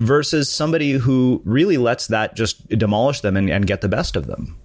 versus 0.00 0.50
somebody 0.50 0.92
who 0.92 1.42
really 1.44 1.76
lets 1.76 2.06
that 2.06 2.34
just 2.34 2.66
demolish 2.68 3.20
them 3.20 3.36
and, 3.36 3.50
and 3.50 3.66
get 3.66 3.82
the 3.82 3.88
best 3.88 4.16
of 4.16 4.26
them? 4.26 4.56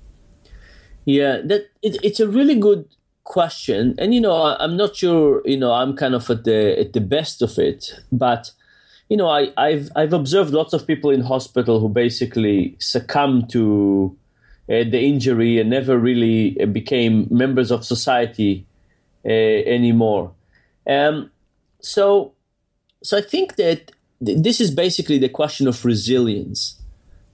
Yeah, 1.03 1.41
that 1.45 1.69
it, 1.81 1.97
it's 2.03 2.19
a 2.19 2.29
really 2.29 2.55
good 2.55 2.85
question. 3.25 3.95
And, 3.97 4.13
you 4.13 4.21
know, 4.21 4.55
I'm 4.57 4.77
not 4.77 4.95
sure, 4.95 5.41
you 5.43 5.57
know, 5.57 5.73
I'm 5.73 5.97
kind 5.97 6.15
of 6.15 6.29
at 6.29 6.45
the, 6.45 6.79
at 6.79 6.93
the 6.93 7.01
best 7.01 7.41
of 7.41 7.57
it, 7.57 7.91
but 8.11 8.51
you 9.11 9.17
know, 9.17 9.27
I, 9.27 9.71
have 9.71 9.91
I've 9.93 10.13
observed 10.13 10.53
lots 10.53 10.71
of 10.71 10.87
people 10.87 11.09
in 11.09 11.19
hospital 11.19 11.81
who 11.81 11.89
basically 11.89 12.77
succumb 12.79 13.45
to 13.47 14.15
uh, 14.69 14.87
the 14.89 15.01
injury 15.01 15.59
and 15.59 15.69
never 15.69 15.97
really 15.97 16.57
uh, 16.61 16.65
became 16.65 17.27
members 17.29 17.71
of 17.71 17.83
society 17.83 18.65
uh, 19.25 19.27
anymore. 19.27 20.31
Um, 20.87 21.29
so, 21.81 22.31
so 23.03 23.17
I 23.17 23.21
think 23.21 23.57
that 23.57 23.91
th- 24.25 24.37
this 24.41 24.61
is 24.61 24.71
basically 24.71 25.17
the 25.17 25.27
question 25.27 25.67
of 25.67 25.83
resilience 25.83 26.79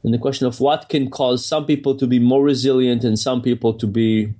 and 0.01 0.12
the 0.12 0.17
question 0.17 0.48
of 0.48 0.60
what 0.60 0.89
can 0.89 1.12
cause 1.12 1.46
some 1.46 1.67
people 1.67 1.93
to 1.98 2.07
be 2.07 2.17
more 2.17 2.41
resilient 2.41 3.03
and 3.03 3.19
some 3.19 3.39
people 3.39 3.75
to 3.75 3.86
be 3.86 4.34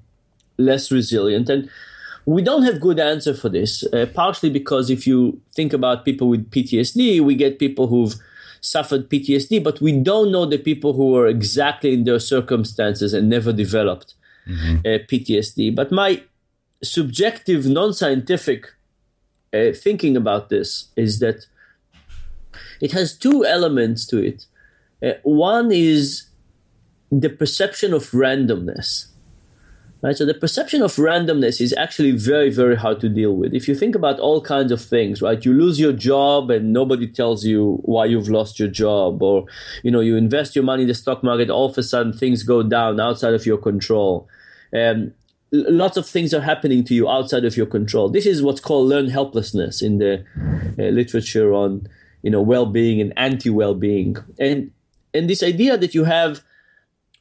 less 0.58 0.91
resilient. 0.91 1.50
And 1.50 1.70
we 2.28 2.42
don't 2.42 2.64
have 2.64 2.82
good 2.82 3.00
answer 3.00 3.34
for 3.34 3.48
this, 3.48 3.86
uh, 3.94 4.06
partially 4.14 4.50
because 4.50 4.90
if 4.90 5.08
you 5.08 5.42
think 5.56 5.72
about 5.72 6.04
people 6.04 6.28
with 6.28 6.52
PTSD, 6.52 7.22
we 7.22 7.36
get 7.36 7.58
people 7.58 7.88
who've 7.88 8.16
suffered 8.60 9.10
PTSD, 9.10 9.64
but 9.64 9.80
we 9.80 9.94
don't 9.94 10.30
know 10.30 10.46
the 10.46 10.58
people 10.58 10.92
who 10.92 11.12
were 11.12 11.28
exactly 11.28 11.94
in 11.94 12.04
their 12.04 12.20
circumstances 12.20 13.14
and 13.14 13.30
never 13.30 13.54
developed 13.54 14.14
mm-hmm. 14.46 14.80
uh, 14.80 15.00
PTSD. 15.10 15.74
But 15.74 15.90
my 15.90 16.22
subjective, 16.84 17.66
non 17.66 17.94
scientific 17.94 18.74
uh, 19.54 19.72
thinking 19.74 20.18
about 20.18 20.50
this 20.50 20.90
is 20.98 21.20
that 21.20 21.46
it 22.82 22.92
has 22.92 23.18
two 23.18 23.46
elements 23.46 24.06
to 24.08 24.18
it. 24.22 24.46
Uh, 25.02 25.14
one 25.24 25.72
is 25.72 26.28
the 27.10 27.30
perception 27.30 27.94
of 27.94 28.12
randomness. 28.12 29.08
Right? 30.04 30.16
So 30.16 30.25
the 30.25 30.34
perception 30.36 30.84
of 30.84 30.96
randomness 30.96 31.60
is 31.60 31.74
actually 31.74 32.12
very, 32.12 32.51
very 32.51 32.75
hard 32.75 33.00
to 33.01 33.10
deal 33.10 33.36
with. 33.36 33.54
If 33.54 33.68
you 33.68 33.74
think 33.74 33.96
about 33.96 34.20
all 34.20 34.42
kinds 34.42 34.72
of 34.72 34.80
things, 34.80 35.22
right? 35.24 35.44
You 35.44 35.54
lose 35.54 35.80
your 35.80 35.94
job 35.94 36.51
and 36.51 36.72
nobody 36.72 37.08
tells 37.08 37.46
you 37.46 37.80
why 37.82 38.06
you've 38.06 38.30
lost 38.30 38.60
your 38.60 38.68
job, 38.68 39.24
or 39.24 39.46
you 39.84 39.89
know, 39.89 40.01
you 40.01 40.16
invest 40.16 40.56
your 40.56 40.63
money 40.63 40.84
in 40.84 40.88
the 40.88 40.94
stock 40.94 41.24
market, 41.24 41.50
all 41.50 41.70
of 41.70 41.77
a 41.77 41.84
sudden 41.84 42.13
things 42.13 42.44
go 42.44 42.62
down 42.62 43.00
outside 43.00 43.34
of 43.34 43.46
your 43.48 43.58
control. 43.58 44.27
Um, 44.72 45.13
lots 45.51 45.98
of 45.98 46.06
things 46.06 46.34
are 46.34 46.42
happening 46.42 46.84
to 46.86 46.94
you 46.94 47.10
outside 47.10 47.46
of 47.46 47.58
your 47.58 47.66
control. 47.66 48.10
This 48.10 48.25
is 48.25 48.44
what's 48.44 48.60
called 48.60 48.88
learned 48.88 49.12
helplessness 49.12 49.82
in 49.82 49.98
the 49.98 50.24
uh, 50.77 50.89
literature 50.89 51.54
on 51.54 51.88
you 52.22 52.30
know 52.30 52.42
well-being 52.42 53.01
and 53.01 53.13
anti-well-being, 53.18 54.18
and 54.39 54.72
and 55.13 55.30
this 55.30 55.42
idea 55.42 55.77
that 55.77 55.96
you 55.96 56.04
have 56.04 56.42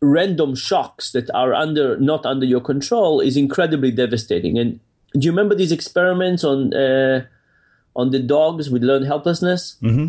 random 0.06 0.54
shocks 0.54 1.10
that 1.12 1.28
are 1.34 1.52
under 1.54 1.98
not 1.98 2.24
under 2.24 2.46
your 2.46 2.60
control 2.60 3.20
is 3.20 3.36
incredibly 3.36 3.90
devastating. 3.90 4.58
And 4.58 4.80
do 5.12 5.24
you 5.26 5.30
remember 5.30 5.54
these 5.54 5.72
experiments 5.72 6.44
on 6.44 6.72
uh, 6.74 7.26
on 7.94 8.10
the 8.10 8.20
dogs 8.20 8.70
with 8.70 8.82
learned 8.82 9.06
helplessness? 9.06 9.76
Mm-hmm. 9.82 10.08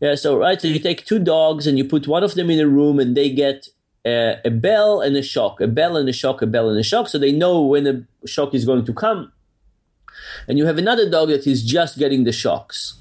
Yeah. 0.00 0.14
So 0.14 0.38
right, 0.38 0.60
so 0.60 0.68
you 0.68 0.78
take 0.78 1.04
two 1.04 1.18
dogs 1.18 1.66
and 1.66 1.78
you 1.78 1.84
put 1.84 2.08
one 2.08 2.24
of 2.24 2.34
them 2.34 2.50
in 2.50 2.60
a 2.60 2.66
room, 2.66 2.98
and 2.98 3.16
they 3.16 3.30
get 3.30 3.68
uh, 4.06 4.36
a 4.44 4.50
bell 4.50 5.00
and 5.00 5.16
a 5.16 5.22
shock, 5.22 5.60
a 5.60 5.66
bell 5.66 5.96
and 5.96 6.08
a 6.08 6.12
shock, 6.12 6.42
a 6.42 6.46
bell 6.46 6.68
and 6.68 6.78
a 6.78 6.82
shock, 6.82 7.08
so 7.08 7.18
they 7.18 7.32
know 7.32 7.62
when 7.62 7.86
a 7.86 8.26
shock 8.26 8.54
is 8.54 8.64
going 8.64 8.84
to 8.84 8.92
come. 8.92 9.32
And 10.48 10.58
you 10.58 10.66
have 10.66 10.78
another 10.78 11.08
dog 11.10 11.28
that 11.28 11.46
is 11.46 11.62
just 11.62 11.98
getting 11.98 12.24
the 12.24 12.32
shocks. 12.32 13.00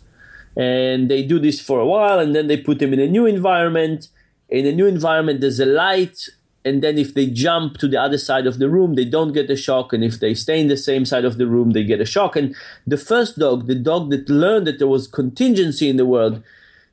And 0.56 1.10
they 1.10 1.24
do 1.24 1.40
this 1.40 1.60
for 1.60 1.80
a 1.80 1.86
while, 1.86 2.20
and 2.20 2.36
then 2.36 2.48
they 2.48 2.58
put 2.58 2.80
them 2.80 2.94
in 2.94 3.00
a 3.00 3.08
new 3.08 3.26
environment, 3.26 4.10
in 4.54 4.68
a 4.68 4.72
new 4.72 4.86
environment 4.86 5.42
there's 5.42 5.60
a 5.60 5.66
light 5.66 6.30
and 6.64 6.82
then 6.82 6.98
if 6.98 7.14
they 7.14 7.26
jump 7.26 7.78
to 7.78 7.88
the 7.88 8.00
other 8.00 8.18
side 8.18 8.48
of 8.48 8.60
the 8.60 8.70
room 8.70 8.94
they 8.94 9.04
don't 9.04 9.34
get 9.34 9.50
a 9.50 9.58
shock 9.58 9.92
and 9.92 10.04
if 10.04 10.20
they 10.20 10.34
stay 10.34 10.62
in 10.62 10.68
the 10.68 10.78
same 10.78 11.06
side 11.06 11.26
of 11.26 11.38
the 11.38 11.48
room 11.48 11.72
they 11.72 11.84
get 11.84 12.00
a 12.00 12.06
shock. 12.06 12.36
And 12.38 12.56
the 12.88 12.98
first 12.98 13.38
dog 13.38 13.68
the 13.68 13.76
dog 13.76 14.12
that 14.12 14.30
learned 14.30 14.68
that 14.68 14.80
there 14.80 14.88
was 14.88 15.08
contingency 15.08 15.90
in 15.90 15.98
the 15.98 16.06
world 16.06 16.42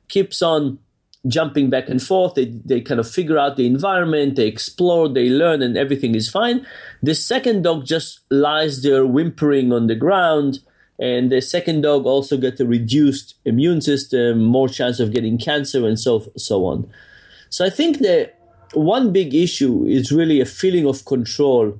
keeps 0.09 0.41
on 0.41 0.79
jumping 1.27 1.69
back 1.69 1.87
and 1.87 2.01
forth. 2.01 2.33
They, 2.33 2.45
they 2.45 2.81
kind 2.81 2.99
of 2.99 3.09
figure 3.09 3.37
out 3.37 3.55
the 3.55 3.67
environment 3.67 4.35
they 4.35 4.47
explore 4.47 5.07
they 5.07 5.29
learn 5.29 5.61
and 5.61 5.77
everything 5.77 6.15
is 6.15 6.29
fine. 6.29 6.65
The 7.03 7.13
second 7.13 7.61
dog 7.61 7.85
just 7.85 8.21
lies 8.31 8.81
there 8.81 9.05
whimpering 9.05 9.71
on 9.71 9.85
the 9.85 9.95
ground 9.95 10.59
and 10.99 11.31
the 11.31 11.41
second 11.41 11.81
dog 11.81 12.05
also 12.07 12.37
gets 12.37 12.59
a 12.59 12.65
reduced 12.65 13.35
immune 13.45 13.81
system 13.81 14.43
more 14.43 14.67
chance 14.67 14.99
of 14.99 15.13
getting 15.13 15.37
cancer 15.37 15.87
and 15.87 15.99
so 15.99 16.31
so 16.35 16.65
on 16.65 16.91
so 17.51 17.65
I 17.65 17.69
think 17.69 17.99
that 17.99 18.39
one 18.73 19.11
big 19.11 19.35
issue 19.35 19.85
is 19.85 20.11
really 20.11 20.39
a 20.39 20.45
feeling 20.45 20.87
of 20.87 21.05
control 21.05 21.77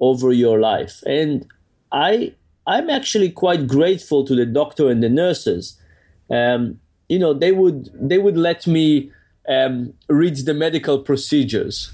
over 0.00 0.32
your 0.32 0.58
life. 0.60 1.02
And 1.06 1.46
I 1.92 2.34
I'm 2.66 2.90
actually 2.90 3.30
quite 3.30 3.68
grateful 3.68 4.24
to 4.26 4.34
the 4.34 4.44
doctor 4.44 4.90
and 4.90 5.02
the 5.02 5.08
nurses. 5.08 5.80
Um, 6.28 6.80
you 7.08 7.18
know, 7.20 7.32
they 7.32 7.52
would 7.52 7.88
they 7.94 8.18
would 8.18 8.36
let 8.36 8.66
me 8.66 9.12
um, 9.48 9.94
read 10.08 10.36
the 10.38 10.54
medical 10.54 10.98
procedures 10.98 11.92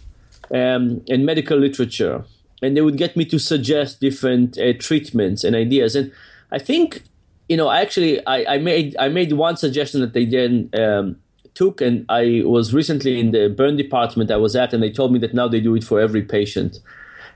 um, 0.50 1.04
and 1.11 1.26
medical 1.26 1.59
literature, 1.59 2.25
and 2.62 2.75
they 2.75 2.81
would 2.81 2.97
get 2.97 3.14
me 3.14 3.26
to 3.26 3.38
suggest 3.38 4.00
different 4.00 4.57
uh, 4.57 4.73
treatments 4.78 5.45
and 5.45 5.54
ideas. 5.54 5.95
And 5.95 6.11
I 6.50 6.59
think, 6.59 7.02
you 7.50 7.58
know, 7.58 7.71
actually, 7.71 8.26
I, 8.26 8.54
I 8.54 8.58
made 8.58 8.97
I 8.99 9.08
made 9.08 9.34
one 9.34 9.58
suggestion 9.58 10.00
that 10.00 10.15
they 10.15 10.25
then 10.25 10.71
um, 10.73 11.17
took, 11.54 11.80
and 11.80 12.04
I 12.08 12.43
was 12.45 12.73
recently 12.75 13.21
in 13.21 13.32
the 13.32 13.49
burn 13.49 13.76
department 13.76 14.30
I 14.30 14.36
was 14.36 14.56
at, 14.56 14.73
and 14.73 14.82
they 14.82 14.91
told 14.91 15.12
me 15.12 15.19
that 15.21 15.34
now 15.34 15.49
they 15.49 15.60
do 15.60 15.75
it 15.75 15.84
for 15.84 16.00
every 16.00 16.23
patient. 16.23 16.80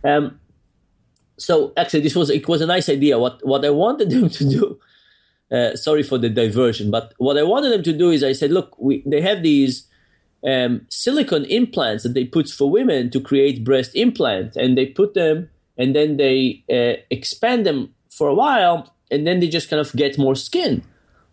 Um, 0.05 0.41
so 1.39 1.73
actually, 1.77 2.01
this 2.01 2.15
was 2.15 2.31
it 2.31 2.49
was 2.49 2.61
a 2.61 2.67
nice 2.67 2.89
idea. 2.89 3.19
What 3.19 3.45
what 3.47 3.65
I 3.65 3.71
wanted 3.71 4.11
them 4.15 4.29
to 4.31 4.49
do. 4.49 4.81
Uh, 5.49 5.77
sorry 5.77 6.03
for 6.03 6.19
the 6.19 6.29
diversion, 6.29 6.91
but 6.91 7.15
what 7.19 7.39
I 7.39 7.45
wanted 7.45 7.71
them 7.71 7.85
to 7.85 7.93
do 7.93 8.11
is 8.11 8.25
I 8.25 8.33
said, 8.33 8.51
look, 8.51 8.77
we, 8.81 9.05
they 9.07 9.21
have 9.21 9.45
these 9.45 9.87
um, 10.45 10.85
silicone 10.89 11.45
implants 11.45 12.03
that 12.03 12.15
they 12.15 12.25
put 12.25 12.49
for 12.49 12.69
women 12.69 13.11
to 13.11 13.21
create 13.21 13.63
breast 13.63 13.95
implants, 13.95 14.57
and 14.57 14.77
they 14.77 14.87
put 14.87 15.15
them 15.15 15.49
and 15.79 15.95
then 15.95 16.17
they 16.17 16.65
uh, 16.71 17.01
expand 17.11 17.67
them 17.67 17.95
for 18.11 18.29
a 18.29 18.35
while, 18.35 18.95
and 19.11 19.27
then 19.27 19.41
they 19.41 19.49
just 19.49 19.69
kind 19.69 19.81
of 19.81 19.93
get 19.93 20.19
more 20.19 20.35
skin. 20.35 20.83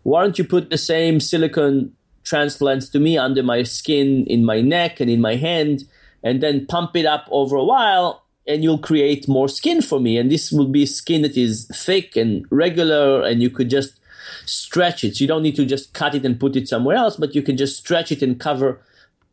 Why 0.02 0.22
don't 0.22 0.38
you 0.38 0.44
put 0.44 0.70
the 0.70 0.78
same 0.78 1.18
silicone 1.18 1.92
transplants 2.24 2.88
to 2.90 2.98
me 2.98 3.16
under 3.16 3.42
my 3.42 3.62
skin, 3.62 4.26
in 4.26 4.44
my 4.44 4.60
neck, 4.60 5.00
and 5.00 5.10
in 5.10 5.20
my 5.20 5.36
hand, 5.36 5.84
and 6.22 6.42
then 6.42 6.66
pump 6.66 6.96
it 6.96 7.06
up 7.06 7.26
over 7.30 7.56
a 7.56 7.64
while, 7.64 8.24
and 8.46 8.62
you'll 8.62 8.78
create 8.78 9.28
more 9.28 9.48
skin 9.48 9.80
for 9.82 10.00
me. 10.00 10.18
And 10.18 10.30
this 10.30 10.50
will 10.50 10.68
be 10.68 10.86
skin 10.86 11.22
that 11.22 11.36
is 11.36 11.66
thick 11.66 12.16
and 12.16 12.46
regular, 12.50 13.22
and 13.22 13.42
you 13.42 13.50
could 13.50 13.70
just 13.70 14.00
stretch 14.46 15.04
it. 15.04 15.16
So 15.16 15.24
you 15.24 15.28
don't 15.28 15.42
need 15.42 15.56
to 15.56 15.66
just 15.66 15.92
cut 15.92 16.14
it 16.14 16.24
and 16.24 16.40
put 16.40 16.56
it 16.56 16.68
somewhere 16.68 16.96
else, 16.96 17.16
but 17.16 17.34
you 17.34 17.42
can 17.42 17.56
just 17.56 17.76
stretch 17.76 18.10
it 18.10 18.22
and 18.22 18.40
cover 18.40 18.80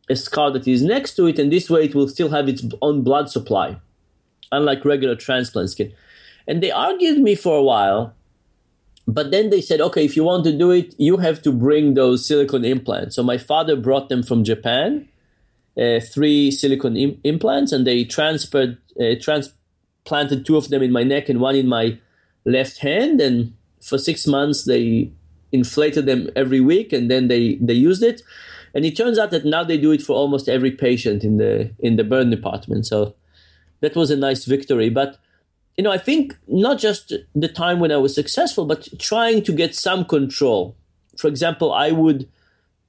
a 0.08 0.16
scar 0.16 0.50
that 0.50 0.68
is 0.68 0.82
next 0.82 1.14
to 1.16 1.26
it, 1.26 1.38
and 1.38 1.50
this 1.52 1.70
way 1.70 1.84
it 1.84 1.94
will 1.94 2.08
still 2.08 2.30
have 2.30 2.48
its 2.48 2.64
own 2.82 3.02
blood 3.02 3.30
supply, 3.30 3.76
unlike 4.50 4.84
regular 4.84 5.16
transplant 5.16 5.70
skin. 5.70 5.92
And 6.46 6.62
they 6.62 6.70
argued 6.70 7.18
me 7.18 7.34
for 7.34 7.56
a 7.56 7.62
while 7.62 8.14
but 9.06 9.30
then 9.30 9.50
they 9.50 9.60
said, 9.60 9.80
okay, 9.80 10.04
if 10.04 10.16
you 10.16 10.24
want 10.24 10.44
to 10.44 10.56
do 10.56 10.70
it, 10.70 10.94
you 10.98 11.16
have 11.16 11.42
to 11.42 11.52
bring 11.52 11.94
those 11.94 12.26
silicone 12.26 12.64
implants. 12.64 13.16
So 13.16 13.22
my 13.22 13.38
father 13.38 13.76
brought 13.76 14.08
them 14.08 14.22
from 14.22 14.44
Japan, 14.44 15.08
uh, 15.76 16.00
three 16.00 16.50
silicone 16.50 16.96
Im- 16.96 17.20
implants, 17.24 17.72
and 17.72 17.86
they 17.86 18.04
transferred, 18.04 18.78
uh, 19.00 19.14
transplanted 19.20 20.46
two 20.46 20.56
of 20.56 20.68
them 20.68 20.82
in 20.82 20.92
my 20.92 21.02
neck 21.02 21.28
and 21.28 21.40
one 21.40 21.56
in 21.56 21.66
my 21.66 21.98
left 22.44 22.78
hand. 22.78 23.20
And 23.20 23.54
for 23.80 23.98
six 23.98 24.26
months, 24.26 24.64
they 24.64 25.10
inflated 25.50 26.06
them 26.06 26.30
every 26.36 26.60
week, 26.60 26.92
and 26.92 27.10
then 27.10 27.28
they 27.28 27.56
they 27.56 27.74
used 27.74 28.02
it. 28.02 28.22
And 28.74 28.84
it 28.84 28.96
turns 28.96 29.18
out 29.18 29.30
that 29.32 29.44
now 29.44 29.64
they 29.64 29.76
do 29.76 29.92
it 29.92 30.00
for 30.00 30.14
almost 30.14 30.48
every 30.48 30.70
patient 30.70 31.24
in 31.24 31.36
the 31.38 31.70
in 31.80 31.96
the 31.96 32.04
burn 32.04 32.30
department. 32.30 32.86
So 32.86 33.14
that 33.80 33.96
was 33.96 34.10
a 34.10 34.16
nice 34.16 34.44
victory, 34.44 34.88
but 34.90 35.18
you 35.76 35.84
know, 35.84 35.90
I 35.90 35.98
think 35.98 36.36
not 36.46 36.78
just 36.78 37.12
the 37.34 37.48
time 37.48 37.80
when 37.80 37.92
I 37.92 37.96
was 37.96 38.14
successful, 38.14 38.66
but 38.66 38.88
trying 38.98 39.42
to 39.44 39.52
get 39.52 39.74
some 39.74 40.04
control. 40.04 40.76
For 41.16 41.28
example, 41.28 41.72
I 41.72 41.92
would 41.92 42.28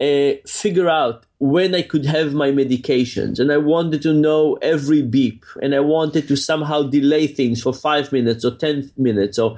uh, 0.02 0.34
figure 0.46 0.89
out 0.89 1.26
when 1.39 1.76
I 1.76 1.82
could 1.82 2.06
have 2.06 2.34
my 2.34 2.50
medications, 2.50 3.39
and 3.39 3.52
I 3.52 3.58
wanted 3.58 4.02
to 4.04 4.13
know 4.13 4.56
every 4.62 5.02
beep, 5.02 5.46
and 5.62 5.74
I 5.74 5.80
wanted 5.80 6.28
to 6.28 6.36
somehow 6.36 6.84
delay 6.84 7.28
things 7.28 7.62
for 7.62 7.74
five 7.74 8.12
minutes 8.12 8.43
or 8.43 8.52
ten 8.52 8.91
minutes, 8.98 9.39
or 9.39 9.58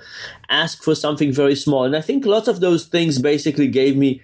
ask 0.49 0.83
for 0.83 0.95
something 0.95 1.31
very 1.31 1.55
small. 1.55 1.83
And 1.83 1.95
I 1.95 2.01
think 2.01 2.25
lots 2.25 2.47
of 2.47 2.59
those 2.59 2.85
things 2.85 3.19
basically 3.19 3.67
gave 3.67 3.97
me 3.97 4.21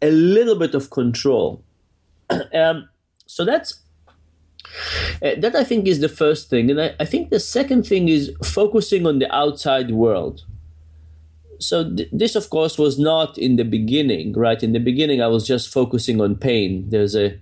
a 0.00 0.10
little 0.10 0.56
bit 0.56 0.74
of 0.74 0.90
control. 0.90 1.62
um, 2.54 2.88
so 3.26 3.44
that's 3.44 3.80
uh, 5.22 5.30
that 5.38 5.54
I 5.54 5.64
think 5.64 5.86
is 5.86 6.00
the 6.00 6.08
first 6.08 6.50
thing. 6.50 6.70
And 6.70 6.80
I, 6.80 6.94
I, 7.00 7.04
think 7.04 7.30
the 7.30 7.40
second 7.40 7.86
thing 7.86 8.08
is 8.08 8.32
focusing 8.44 9.06
on 9.06 9.18
the 9.18 9.32
outside 9.34 9.90
world. 9.90 10.44
So, 11.58 11.94
th- 11.94 12.08
this, 12.12 12.36
of 12.36 12.50
course, 12.50 12.78
was 12.78 12.98
not 12.98 13.36
in 13.36 13.56
the 13.56 13.64
beginning, 13.64 14.32
right? 14.34 14.62
In 14.62 14.72
the 14.72 14.78
beginning, 14.78 15.20
I 15.20 15.26
was 15.26 15.46
just 15.46 15.72
focusing 15.72 16.20
on 16.20 16.36
pain. 16.36 16.88
There's 16.88 17.16
a 17.16 17.38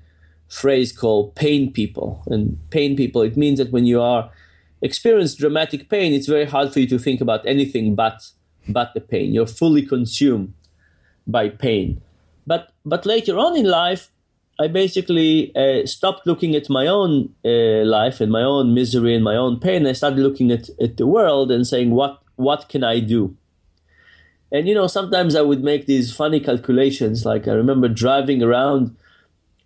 phrase 0.49 0.93
called 0.93 1.35
pain 1.35 1.73
people. 1.73 2.23
And 2.27 2.59
pain 2.71 2.97
people, 2.97 3.23
it 3.23 3.37
means 3.37 3.59
that 3.59 3.73
when 3.73 3.87
you 3.87 4.01
are 4.01 4.31
experience 4.83 5.35
dramatic 5.35 5.89
pain, 5.89 6.12
it's 6.12 6.27
very 6.27 6.47
hard 6.47 6.73
for 6.73 6.81
you 6.81 6.87
to 6.89 6.99
think 6.99 7.21
about 7.21 7.47
anything 7.47 7.95
but 7.95 8.31
but 8.69 8.95
the 8.95 9.01
pain. 9.01 9.33
You're 9.33 9.47
fully 9.47 9.83
consumed 9.83 10.53
by 11.27 11.49
pain. 11.49 12.01
But 12.47 12.73
but 12.85 13.07
later 13.07 13.39
on 13.39 13.57
in 13.57 13.67
life, 13.67 14.11
I 14.59 14.69
basically 14.69 15.55
uh, 15.55 15.87
stopped 15.87 16.27
looking 16.27 16.55
at 16.55 16.71
my 16.71 16.87
own 16.87 17.35
uh, 17.45 17.85
life 17.85 18.21
and 18.21 18.33
my 18.33 18.42
own 18.42 18.73
misery 18.73 19.14
and 19.14 19.23
my 19.23 19.37
own 19.37 19.61
pain. 19.61 19.87
I 19.87 19.92
started 19.92 20.21
looking 20.21 20.51
at, 20.51 20.71
at 20.81 20.97
the 20.97 21.07
world 21.07 21.51
and 21.51 21.66
saying, 21.66 21.90
what, 21.90 22.23
what 22.37 22.69
can 22.69 22.83
I 22.83 23.01
do? 23.01 23.37
And, 24.51 24.66
you 24.66 24.75
know, 24.75 24.87
sometimes 24.87 25.35
I 25.35 25.42
would 25.42 25.62
make 25.62 25.87
these 25.87 26.14
funny 26.14 26.40
calculations. 26.40 27.27
Like 27.27 27.47
I 27.47 27.53
remember 27.53 27.88
driving 27.88 28.42
around 28.42 28.97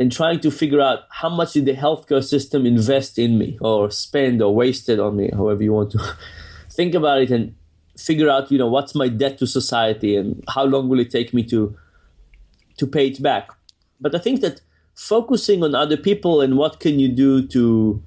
and 0.01 0.11
trying 0.11 0.41
to 0.41 0.51
figure 0.51 0.81
out 0.81 1.01
how 1.11 1.29
much 1.29 1.53
did 1.53 1.67
the 1.67 1.75
healthcare 1.75 2.25
system 2.25 2.67
invest 2.67 3.19
in 3.19 3.39
me 3.39 3.59
or 3.61 3.91
spend 3.91 4.43
or 4.43 4.53
wasted 4.53 4.99
on 4.99 5.17
me, 5.17 5.31
however 5.33 5.63
you 5.63 5.73
want 5.73 5.93
to 5.93 6.17
think 6.71 6.95
about 6.95 7.21
it 7.21 7.31
and 7.31 7.55
figure 7.97 8.29
out, 8.29 8.51
you 8.51 8.59
know, 8.59 8.67
what's 8.67 8.95
my 8.95 9.09
debt 9.09 9.39
to 9.39 9.47
society 9.47 10.17
and 10.17 10.43
how 10.49 10.65
long 10.65 10.89
will 10.89 10.99
it 10.99 11.11
take 11.11 11.33
me 11.33 11.45
to, 11.45 11.77
to 12.79 12.87
pay 12.87 13.09
it 13.09 13.23
back. 13.23 13.51
But 14.01 14.15
I 14.15 14.19
think 14.19 14.41
that 14.41 14.63
focusing 15.01 15.65
on 15.65 15.75
other 15.75 15.97
people 15.97 16.43
and 16.43 16.59
what 16.59 16.79
can 16.79 16.99
you 16.99 17.09
do 17.09 17.47
to 17.47 18.03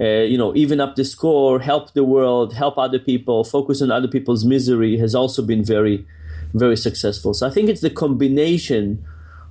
uh, 0.00 0.22
you 0.22 0.38
know, 0.38 0.54
even 0.54 0.80
up 0.80 0.94
the 0.94 1.04
score, 1.04 1.58
help 1.58 1.92
the 1.94 2.04
world, 2.04 2.54
help 2.54 2.78
other 2.78 3.00
people, 3.00 3.42
focus 3.42 3.82
on 3.82 3.90
other 3.90 4.06
people's 4.06 4.44
misery 4.44 4.96
has 4.96 5.12
also 5.12 5.42
been 5.42 5.64
very, 5.64 6.06
very 6.54 6.76
successful. 6.76 7.34
So 7.34 7.48
I 7.48 7.50
think 7.50 7.68
it's 7.68 7.80
the 7.80 7.90
combination 7.90 9.04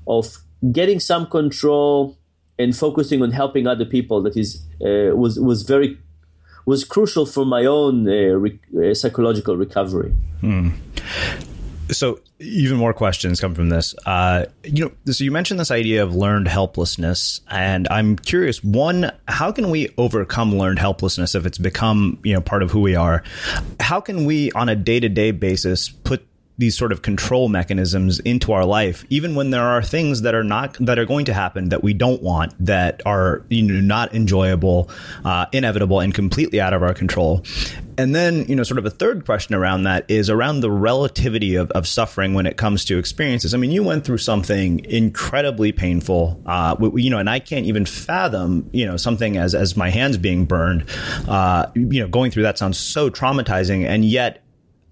of 0.08 0.38
getting 0.72 1.02
some 1.02 1.28
control 1.28 2.18
and 2.58 2.74
focusing 2.74 3.22
on 3.22 3.32
helping 3.32 3.68
other 3.68 3.84
people 3.84 4.22
that 4.22 4.38
is 4.38 4.64
uh, 4.82 5.14
was 5.14 5.38
was 5.38 5.64
very 5.64 5.98
was 6.66 6.86
crucial 6.86 7.26
for 7.26 7.46
my 7.46 7.66
own 7.66 8.08
uh, 8.08 8.40
re- 8.44 8.60
uh, 8.82 8.94
psychological 8.94 9.58
recovery. 9.58 10.14
Hmm 10.40 10.70
so 11.92 12.20
even 12.40 12.78
more 12.78 12.94
questions 12.94 13.40
come 13.40 13.56
from 13.56 13.70
this. 13.70 13.96
Uh, 14.06 14.46
you 14.64 14.86
know, 14.86 15.12
so 15.12 15.24
you 15.24 15.32
mentioned 15.32 15.60
this 15.60 15.72
idea 15.72 16.04
of 16.04 16.16
learned 16.16 16.48
helplessness, 16.48 17.42
and 17.50 17.88
I'm 17.90 18.16
curious. 18.16 18.64
One, 18.64 19.12
how 19.28 19.52
can 19.52 19.70
we 19.70 19.94
overcome 19.98 20.56
learned 20.56 20.80
helplessness 20.80 21.36
if 21.36 21.46
it's 21.46 21.58
become 21.58 22.20
you 22.24 22.34
know 22.34 22.42
part 22.42 22.64
of 22.64 22.72
who 22.72 22.82
we 22.82 22.96
are? 22.96 23.24
How 23.80 24.02
can 24.02 24.26
we, 24.26 24.52
on 24.52 24.70
a 24.70 24.76
day 24.76 25.00
to 25.00 25.10
day 25.10 25.32
basis, 25.32 25.90
put 25.90 26.26
these 26.58 26.78
sort 26.78 26.92
of 26.92 27.02
control 27.02 27.50
mechanisms 27.50 28.20
into 28.20 28.52
our 28.52 28.66
life, 28.66 29.06
even 29.10 29.36
when 29.36 29.52
there 29.52 29.64
are 29.64 29.84
things 29.84 30.24
that 30.24 30.34
are 30.34 30.44
not 30.44 30.76
that 30.80 30.98
are 30.98 31.06
going 31.06 31.26
to 31.26 31.34
happen 31.34 31.70
that 31.70 31.84
we 31.84 31.94
don't 31.94 32.22
want, 32.22 32.54
that 32.66 33.02
are 33.06 33.44
you 33.50 33.62
know 33.62 33.80
not 33.80 34.14
enjoyable, 34.16 34.90
uh, 35.24 35.46
inevitable, 35.52 36.00
and 36.00 36.14
completely 36.14 36.60
out 36.60 36.74
of 36.74 36.82
our 36.82 36.94
control. 36.94 37.44
And 38.00 38.14
then, 38.14 38.46
you 38.48 38.56
know, 38.56 38.62
sort 38.62 38.78
of 38.78 38.86
a 38.86 38.92
third 38.92 39.26
question 39.26 39.56
around 39.56 39.84
that 39.84 40.06
is 40.08 40.30
around 40.30 40.60
the 40.60 40.70
relativity 40.70 41.56
of, 41.56 41.72
of 41.72 41.88
suffering 41.88 42.36
when 42.36 42.46
it 42.46 42.56
comes 42.56 42.86
to 42.86 43.00
experiences. 43.00 43.56
I 43.56 43.58
mean, 43.58 43.72
you 43.72 43.84
went 43.84 44.06
through 44.06 44.20
something 44.20 44.86
incredibly 44.86 45.72
painful, 45.72 46.40
uh, 46.46 46.76
you 46.96 47.10
know, 47.10 47.18
and 47.18 47.28
I 47.28 47.40
can't 47.40 47.66
even 47.66 47.86
fathom, 47.86 48.70
you 48.72 48.86
know, 48.86 48.98
something 48.98 49.38
as, 49.38 49.56
as 49.56 49.76
my 49.76 49.90
hands 49.90 50.18
being 50.18 50.46
burned, 50.46 50.86
uh, 51.28 51.66
you 51.74 52.00
know, 52.00 52.08
going 52.08 52.30
through 52.30 52.44
that 52.44 52.60
sounds 52.60 52.78
so 52.78 53.10
traumatizing. 53.10 53.84
And 53.84 54.06
yet 54.06 54.44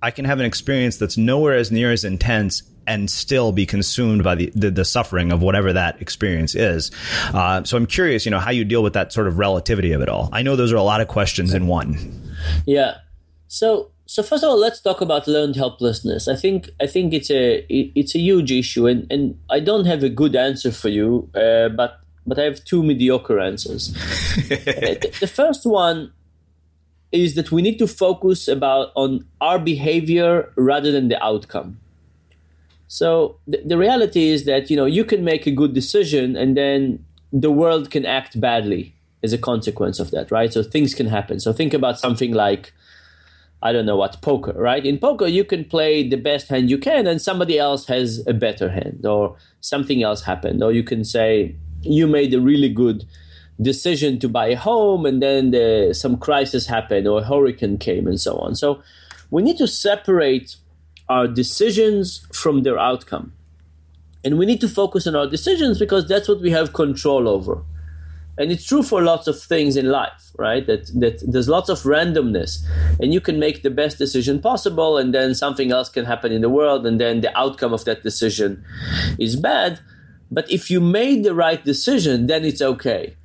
I 0.05 0.11
can 0.11 0.25
have 0.25 0.39
an 0.39 0.45
experience 0.45 0.97
that's 0.97 1.17
nowhere 1.17 1.55
as 1.55 1.71
near 1.71 1.91
as 1.91 2.03
intense 2.03 2.61
and 2.85 3.09
still 3.09 3.51
be 3.51 3.65
consumed 3.65 4.23
by 4.23 4.35
the, 4.35 4.51
the, 4.53 4.69
the 4.69 4.85
suffering 4.85 5.31
of 5.31 5.41
whatever 5.41 5.73
that 5.73 5.99
experience 5.99 6.53
is. 6.53 6.91
Uh, 7.33 7.63
so 7.63 7.75
I'm 7.75 7.87
curious, 7.87 8.23
you 8.23 8.29
know, 8.29 8.37
how 8.37 8.51
you 8.51 8.65
deal 8.65 8.83
with 8.83 8.93
that 8.93 9.11
sort 9.11 9.25
of 9.25 9.39
relativity 9.39 9.93
of 9.93 10.01
it 10.01 10.09
all. 10.09 10.29
I 10.31 10.43
know 10.43 10.55
those 10.55 10.71
are 10.71 10.75
a 10.75 10.83
lot 10.83 11.01
of 11.01 11.07
questions 11.07 11.55
in 11.55 11.65
one. 11.65 12.35
Yeah. 12.67 12.97
So 13.47 13.89
so 14.05 14.21
first 14.21 14.43
of 14.43 14.51
all, 14.51 14.59
let's 14.59 14.79
talk 14.79 15.01
about 15.01 15.27
learned 15.27 15.55
helplessness. 15.55 16.27
I 16.27 16.35
think 16.35 16.69
I 16.79 16.85
think 16.85 17.11
it's 17.11 17.31
a 17.31 17.65
it's 17.69 18.13
a 18.13 18.19
huge 18.19 18.51
issue, 18.51 18.85
and, 18.85 19.11
and 19.11 19.39
I 19.49 19.59
don't 19.59 19.85
have 19.85 20.03
a 20.03 20.09
good 20.09 20.35
answer 20.35 20.71
for 20.71 20.89
you, 20.89 21.27
uh, 21.33 21.69
but 21.69 21.99
but 22.27 22.37
I 22.37 22.43
have 22.43 22.63
two 22.63 22.83
mediocre 22.83 23.39
answers. 23.39 23.95
The 24.49 25.31
first 25.33 25.65
one 25.65 26.11
is 27.15 27.35
that 27.35 27.51
we 27.51 27.61
need 27.61 27.79
to 27.79 27.87
focus 27.87 28.47
about 28.47 28.91
on 28.95 29.25
our 29.41 29.59
behavior 29.59 30.51
rather 30.55 30.91
than 30.91 31.07
the 31.07 31.23
outcome. 31.23 31.79
So 32.87 33.37
the, 33.47 33.61
the 33.65 33.77
reality 33.77 34.29
is 34.29 34.45
that 34.45 34.69
you 34.69 34.77
know 34.77 34.85
you 34.85 35.03
can 35.03 35.23
make 35.23 35.47
a 35.47 35.51
good 35.51 35.73
decision 35.73 36.35
and 36.35 36.55
then 36.55 37.03
the 37.33 37.51
world 37.51 37.91
can 37.91 38.05
act 38.05 38.39
badly 38.39 38.93
as 39.23 39.33
a 39.33 39.37
consequence 39.37 39.99
of 39.99 40.11
that, 40.11 40.31
right? 40.31 40.53
So 40.53 40.63
things 40.63 40.93
can 40.93 41.07
happen. 41.07 41.39
So 41.39 41.51
think 41.51 41.73
about 41.73 41.99
something 41.99 42.31
like 42.31 42.71
I 43.61 43.71
don't 43.71 43.85
know 43.85 43.95
what 43.97 44.21
poker, 44.21 44.53
right? 44.53 44.85
In 44.85 44.99
poker, 44.99 45.25
you 45.25 45.43
can 45.43 45.65
play 45.65 46.07
the 46.07 46.17
best 46.17 46.49
hand 46.49 46.69
you 46.69 46.77
can, 46.77 47.07
and 47.07 47.19
somebody 47.21 47.57
else 47.57 47.87
has 47.87 48.25
a 48.27 48.33
better 48.33 48.69
hand, 48.69 49.05
or 49.05 49.35
something 49.61 50.03
else 50.03 50.23
happened, 50.23 50.61
or 50.63 50.71
you 50.71 50.83
can 50.83 51.03
say 51.03 51.55
you 51.81 52.05
made 52.05 52.33
a 52.33 52.39
really 52.39 52.69
good 52.69 53.05
decision 53.61 54.19
to 54.19 54.27
buy 54.27 54.47
a 54.47 54.55
home 54.55 55.05
and 55.05 55.21
then 55.21 55.51
the, 55.51 55.93
some 55.93 56.17
crisis 56.17 56.67
happened 56.67 57.07
or 57.07 57.21
a 57.21 57.23
hurricane 57.23 57.77
came 57.77 58.07
and 58.07 58.19
so 58.19 58.37
on. 58.37 58.55
So 58.55 58.81
we 59.31 59.41
need 59.41 59.57
to 59.57 59.67
separate 59.67 60.57
our 61.07 61.27
decisions 61.27 62.25
from 62.33 62.63
their 62.63 62.77
outcome. 62.77 63.33
And 64.23 64.37
we 64.37 64.45
need 64.45 64.61
to 64.61 64.67
focus 64.67 65.05
on 65.07 65.15
our 65.15 65.27
decisions 65.27 65.79
because 65.79 66.07
that's 66.07 66.27
what 66.27 66.41
we 66.41 66.51
have 66.51 66.73
control 66.73 67.29
over. 67.29 67.63
And 68.37 68.51
it's 68.51 68.65
true 68.65 68.83
for 68.83 69.01
lots 69.01 69.27
of 69.27 69.41
things 69.41 69.77
in 69.77 69.89
life, 69.89 70.31
right? 70.37 70.65
That 70.67 70.87
that 70.99 71.23
there's 71.25 71.47
lots 71.47 71.69
of 71.69 71.83
randomness, 71.83 72.57
and 72.99 73.13
you 73.13 73.21
can 73.21 73.39
make 73.39 73.63
the 73.63 73.69
best 73.69 73.97
decision 73.97 74.41
possible, 74.41 74.97
and 74.97 75.13
then 75.13 75.33
something 75.33 75.71
else 75.71 75.87
can 75.87 76.03
happen 76.03 76.33
in 76.33 76.41
the 76.41 76.49
world, 76.49 76.85
and 76.85 76.99
then 76.99 77.21
the 77.21 77.37
outcome 77.37 77.71
of 77.71 77.85
that 77.85 78.03
decision 78.03 78.61
is 79.17 79.37
bad. 79.37 79.79
But 80.29 80.51
if 80.51 80.69
you 80.69 80.81
made 80.81 81.23
the 81.23 81.33
right 81.33 81.63
decision, 81.63 82.27
then 82.27 82.43
it's 82.43 82.61
okay 82.61 83.15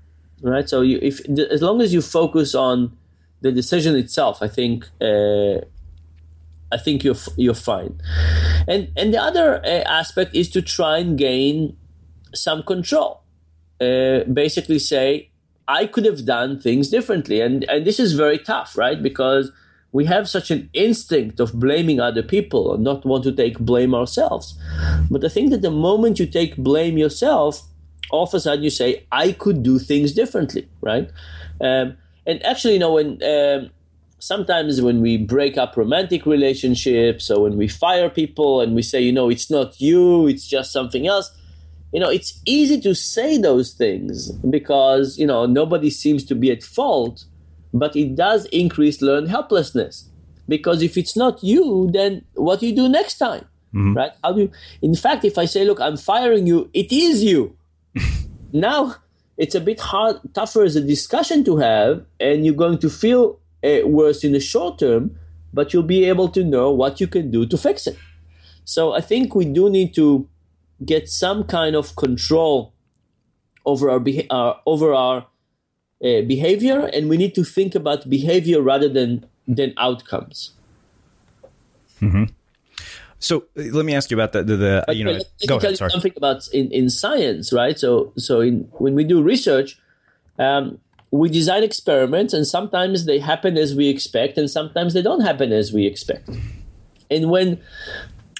right? 0.42 0.68
So 0.68 0.80
you, 0.82 0.98
if 1.02 1.20
as 1.38 1.62
long 1.62 1.80
as 1.80 1.92
you 1.92 2.02
focus 2.02 2.54
on 2.54 2.96
the 3.40 3.52
decision 3.52 3.96
itself, 3.96 4.42
I 4.42 4.48
think 4.48 4.88
uh, 5.00 5.60
I 6.72 6.78
think 6.78 7.04
you're 7.04 7.16
you're 7.36 7.54
fine. 7.54 8.00
And 8.68 8.90
and 8.96 9.12
the 9.12 9.22
other 9.22 9.64
uh, 9.64 9.82
aspect 9.86 10.34
is 10.34 10.50
to 10.50 10.62
try 10.62 10.98
and 10.98 11.18
gain 11.18 11.76
some 12.34 12.62
control. 12.62 13.22
Uh, 13.80 14.24
basically, 14.24 14.78
say 14.78 15.30
I 15.66 15.86
could 15.86 16.04
have 16.04 16.24
done 16.24 16.60
things 16.60 16.90
differently, 16.90 17.40
and 17.40 17.64
and 17.64 17.86
this 17.86 17.98
is 17.98 18.12
very 18.12 18.38
tough, 18.38 18.76
right? 18.76 19.02
Because 19.02 19.50
we 19.92 20.04
have 20.04 20.28
such 20.28 20.50
an 20.50 20.70
instinct 20.72 21.40
of 21.40 21.58
blaming 21.58 21.98
other 21.98 22.22
people 22.22 22.74
and 22.74 22.84
not 22.84 23.04
want 23.04 23.24
to 23.24 23.32
take 23.32 23.58
blame 23.58 23.94
ourselves. 23.94 24.56
But 25.10 25.24
I 25.24 25.28
think 25.28 25.50
that 25.50 25.62
the 25.62 25.70
moment 25.70 26.20
you 26.20 26.26
take 26.26 26.56
blame 26.56 26.96
yourself, 26.96 27.62
all 28.10 28.24
of 28.24 28.34
a 28.34 28.40
sudden 28.40 28.64
you 28.64 28.70
say, 28.70 29.06
I 29.12 29.32
could 29.32 29.62
do 29.62 29.78
things 29.78 30.12
differently, 30.12 30.68
right? 30.80 31.10
Um, 31.60 31.96
and 32.26 32.44
actually, 32.44 32.74
you 32.74 32.78
know, 32.78 32.94
when 32.94 33.22
um, 33.22 33.70
sometimes 34.18 34.80
when 34.80 35.00
we 35.00 35.16
break 35.16 35.56
up 35.56 35.76
romantic 35.76 36.26
relationships 36.26 37.30
or 37.30 37.42
when 37.42 37.56
we 37.56 37.68
fire 37.68 38.08
people 38.08 38.60
and 38.60 38.74
we 38.74 38.82
say, 38.82 39.00
you 39.00 39.12
know, 39.12 39.28
it's 39.30 39.50
not 39.50 39.80
you, 39.80 40.26
it's 40.26 40.46
just 40.46 40.72
something 40.72 41.06
else, 41.06 41.30
you 41.92 41.98
know, 41.98 42.10
it's 42.10 42.40
easy 42.44 42.80
to 42.80 42.94
say 42.94 43.38
those 43.38 43.72
things 43.72 44.30
because, 44.32 45.18
you 45.18 45.26
know, 45.26 45.46
nobody 45.46 45.90
seems 45.90 46.24
to 46.24 46.34
be 46.34 46.50
at 46.50 46.62
fault, 46.62 47.24
but 47.74 47.96
it 47.96 48.14
does 48.14 48.44
increase 48.46 49.02
learned 49.02 49.28
helplessness. 49.28 50.08
Because 50.48 50.82
if 50.82 50.96
it's 50.96 51.16
not 51.16 51.42
you, 51.42 51.90
then 51.92 52.24
what 52.34 52.60
do 52.60 52.66
you 52.66 52.74
do 52.74 52.88
next 52.88 53.18
time? 53.18 53.44
Mm-hmm. 53.74 53.94
Right? 53.94 54.12
How 54.22 54.32
do 54.32 54.42
you, 54.42 54.50
in 54.82 54.96
fact, 54.96 55.24
if 55.24 55.38
I 55.38 55.44
say, 55.44 55.64
look, 55.64 55.80
I'm 55.80 55.96
firing 55.96 56.46
you, 56.46 56.68
it 56.74 56.92
is 56.92 57.22
you 57.22 57.56
now 58.52 58.96
it's 59.36 59.54
a 59.54 59.60
bit 59.60 59.80
hard, 59.80 60.16
tougher 60.34 60.62
as 60.62 60.76
a 60.76 60.80
discussion 60.80 61.44
to 61.44 61.56
have, 61.56 62.04
and 62.18 62.44
you're 62.44 62.54
going 62.54 62.78
to 62.78 62.90
feel 62.90 63.38
uh, 63.64 63.86
worse 63.86 64.22
in 64.24 64.32
the 64.32 64.40
short 64.40 64.78
term, 64.78 65.16
but 65.52 65.72
you'll 65.72 65.82
be 65.82 66.04
able 66.04 66.28
to 66.28 66.44
know 66.44 66.70
what 66.70 67.00
you 67.00 67.06
can 67.06 67.30
do 67.30 67.46
to 67.46 67.56
fix 67.56 67.86
it. 67.86 67.96
So 68.64 68.92
I 68.92 69.00
think 69.00 69.34
we 69.34 69.46
do 69.46 69.70
need 69.70 69.94
to 69.94 70.28
get 70.84 71.08
some 71.08 71.44
kind 71.44 71.74
of 71.74 71.96
control 71.96 72.72
over 73.64 73.90
our, 73.90 74.00
beha- 74.00 74.30
uh, 74.30 74.54
over 74.66 74.94
our 74.94 75.26
uh, 76.02 76.22
behavior, 76.22 76.86
and 76.92 77.08
we 77.08 77.16
need 77.16 77.34
to 77.34 77.44
think 77.44 77.74
about 77.74 78.08
behavior 78.08 78.60
rather 78.62 78.88
than 78.88 79.26
than 79.46 79.74
outcomes. 79.76 80.52
Mm-hmm. 82.00 82.24
So 83.20 83.44
uh, 83.56 83.62
let 83.72 83.84
me 83.84 83.94
ask 83.94 84.10
you 84.10 84.16
about 84.16 84.32
the 84.32 84.42
the, 84.42 84.56
the 84.56 84.94
you 84.94 85.04
know. 85.04 85.20
Go 85.46 85.58
ahead. 85.58 85.76
Sorry. 85.76 85.90
Something 85.90 86.14
about 86.16 86.48
in, 86.48 86.70
in 86.72 86.90
science, 86.90 87.52
right? 87.52 87.78
So 87.78 88.12
so 88.16 88.40
in 88.40 88.68
when 88.72 88.94
we 88.94 89.04
do 89.04 89.22
research, 89.22 89.78
um, 90.38 90.80
we 91.10 91.28
design 91.28 91.62
experiments, 91.62 92.32
and 92.32 92.46
sometimes 92.46 93.04
they 93.04 93.18
happen 93.18 93.56
as 93.56 93.74
we 93.74 93.88
expect, 93.88 94.38
and 94.38 94.50
sometimes 94.50 94.94
they 94.94 95.02
don't 95.02 95.20
happen 95.20 95.52
as 95.52 95.72
we 95.72 95.86
expect. 95.86 96.28
And 97.10 97.30
when 97.30 97.60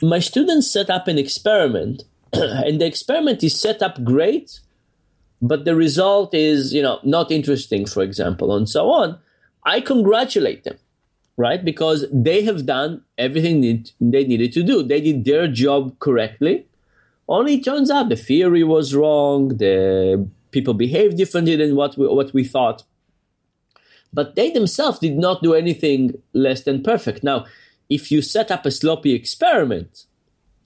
my 0.03 0.19
students 0.19 0.71
set 0.71 0.89
up 0.89 1.09
an 1.09 1.19
experiment, 1.19 2.05
and 2.33 2.81
the 2.81 2.87
experiment 2.87 3.45
is 3.45 3.61
set 3.61 3.83
up 3.83 4.03
great, 4.03 4.61
but 5.43 5.67
the 5.67 5.77
result 5.77 6.33
is 6.35 6.73
you 6.73 6.83
know 6.83 7.01
not 7.05 7.31
interesting, 7.31 7.85
for 7.85 8.03
example, 8.03 8.57
and 8.57 8.67
so 8.67 8.91
on, 8.91 9.19
I 9.65 9.83
congratulate 9.83 10.65
them 10.65 10.79
right? 11.37 11.65
Because 11.65 12.07
they 12.13 12.43
have 12.43 12.67
done 12.67 13.03
everything 13.17 13.61
they 14.01 14.25
needed 14.25 14.53
to 14.53 14.63
do. 14.63 14.83
They 14.83 15.01
did 15.01 15.25
their 15.25 15.49
job 15.49 15.99
correctly. 15.99 16.67
Only 17.29 17.55
it 17.55 17.65
turns 17.65 17.91
out 17.91 18.09
the 18.09 18.17
theory 18.17 18.65
was 18.65 18.95
wrong. 18.95 19.57
The 19.57 20.29
people 20.51 20.75
behaved 20.75 21.17
differently 21.17 21.57
than 21.57 21.77
what 21.77 21.97
we, 21.97 22.07
what 22.09 22.35
we 22.35 22.45
thought. 22.45 22.83
But 24.13 24.35
they 24.35 24.51
themselves 24.51 24.99
did 24.99 25.17
not 25.17 25.43
do 25.43 25.55
anything 25.55 26.21
less 26.33 26.63
than 26.63 26.83
perfect. 26.83 27.23
Now, 27.23 27.47
if 27.89 28.11
you 28.11 28.23
set 28.23 28.51
up 28.51 28.67
a 28.67 28.71
sloppy 28.71 29.15
experiment, 29.15 30.07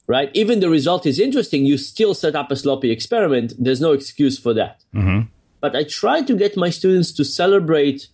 right? 0.06 0.30
Even 0.34 0.60
the 0.60 0.70
result 0.70 1.06
is 1.06 1.20
interesting, 1.20 1.64
you 1.66 1.76
still 1.78 2.14
set 2.14 2.34
up 2.34 2.50
a 2.50 2.56
sloppy 2.56 2.90
experiment. 2.90 3.52
There's 3.58 3.80
no 3.80 3.92
excuse 3.92 4.38
for 4.38 4.54
that. 4.54 4.82
Mm-hmm. 4.94 5.28
But 5.60 5.76
I 5.76 5.84
try 5.84 6.22
to 6.22 6.36
get 6.36 6.56
my 6.56 6.70
students 6.70 7.12
to 7.12 7.24
celebrate 7.24 8.08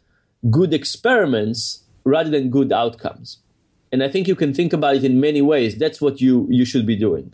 good 0.51 0.73
experiments 0.73 1.85
rather 2.11 2.31
than 2.31 2.51
good 2.51 2.73
outcomes. 2.73 3.39
And 3.93 4.03
I 4.03 4.09
think 4.09 4.29
you 4.29 4.37
can 4.37 4.55
think 4.55 4.73
about 4.73 4.97
it 4.97 5.05
in 5.05 5.21
many 5.21 5.43
ways. 5.43 5.79
That's 5.79 6.01
what 6.01 6.21
you 6.21 6.47
you 6.51 6.65
should 6.65 6.87
be 6.87 6.97
doing. 6.97 7.33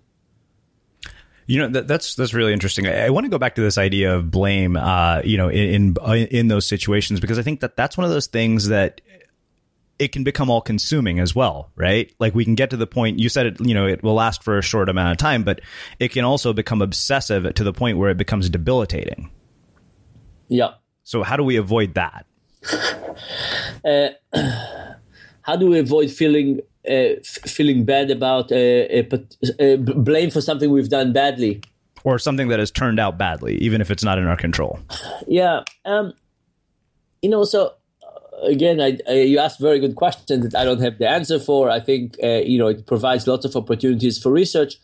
You 1.47 1.61
know 1.61 1.69
that, 1.69 1.87
that's 1.87 2.15
that's 2.15 2.35
really 2.35 2.53
interesting. 2.53 2.87
I, 2.87 3.07
I, 3.07 3.11
want 3.11 3.25
to 3.25 3.31
go 3.31 3.39
back 3.39 3.55
to 3.55 3.63
this 3.63 3.79
idea 3.79 4.17
of 4.17 4.31
blame. 4.31 4.77
Uh, 4.77 5.21
you 5.25 5.37
know, 5.37 5.49
in, 5.49 5.95
in 5.97 6.27
in 6.29 6.49
those 6.49 6.67
situations 6.67 7.21
because 7.21 7.39
I 7.39 7.43
think 7.43 7.61
that 7.61 7.77
that's 7.77 7.97
one 7.97 8.05
of 8.05 8.11
those 8.11 8.27
things 8.27 8.69
that 8.69 9.01
it 9.99 10.13
can 10.13 10.25
become 10.25 10.51
all 10.51 10.61
consuming 10.61 11.21
as 11.21 11.35
well, 11.35 11.71
right? 11.75 12.13
Like 12.19 12.35
we 12.35 12.45
can 12.45 12.55
get 12.55 12.71
to 12.71 12.77
the 12.77 12.87
point 12.87 13.19
you 13.19 13.29
said 13.29 13.47
it, 13.47 13.61
you 13.61 13.75
know, 13.75 13.87
it 13.87 14.03
will 14.03 14.15
last 14.15 14.43
for 14.43 14.59
a 14.59 14.63
short 14.63 14.89
amount 14.89 15.13
of 15.13 15.17
time, 15.19 15.43
but 15.43 15.61
it 15.99 16.09
can 16.09 16.25
also 16.25 16.53
become 16.53 16.83
obsessive 16.83 17.55
to 17.55 17.65
the 17.65 17.73
point 17.73 17.97
where 17.97 18.11
it 18.11 18.19
becomes 18.19 18.51
debilitating. 18.51 19.31
Yeah. 20.49 20.75
So 21.05 21.23
how 21.23 21.37
do 21.37 21.45
we 21.45 21.57
avoid 21.57 21.95
that? 21.95 22.27
Uh, 23.85 24.09
how 25.43 25.57
do 25.57 25.67
we 25.67 25.79
avoid 25.79 26.11
feeling 26.11 26.61
uh, 26.89 27.19
f- 27.21 27.51
feeling 27.51 27.85
bad 27.85 28.11
about 28.11 28.53
uh, 28.53 28.57
a, 29.59 29.77
blame 29.77 30.31
for 30.31 30.41
something 30.41 30.71
we've 30.71 30.89
done 30.89 31.13
badly, 31.13 31.63
or 32.05 32.19
something 32.19 32.49
that 32.49 32.59
has 32.59 32.71
turned 32.71 33.01
out 33.01 33.19
badly, 33.19 33.57
even 33.57 33.81
if 33.81 33.91
it's 33.91 34.05
not 34.05 34.19
in 34.19 34.27
our 34.27 34.37
control? 34.37 34.79
Yeah, 35.27 35.63
um, 35.85 36.13
you 37.23 37.29
know, 37.29 37.45
so 37.45 37.75
again, 38.43 38.81
I, 38.81 38.99
I, 39.09 39.13
you 39.13 39.39
asked 39.39 39.61
very 39.61 39.79
good 39.79 39.97
questions 39.97 40.51
that 40.51 40.59
I 40.59 40.65
don't 40.65 40.81
have 40.81 40.99
the 40.99 41.09
answer 41.09 41.39
for. 41.39 41.71
I 41.71 41.81
think 41.81 42.17
uh, 42.23 42.43
you 42.45 42.59
know 42.59 42.69
it 42.69 42.87
provides 42.87 43.27
lots 43.27 43.45
of 43.45 43.57
opportunities 43.57 44.19
for 44.19 44.31
research. 44.31 44.77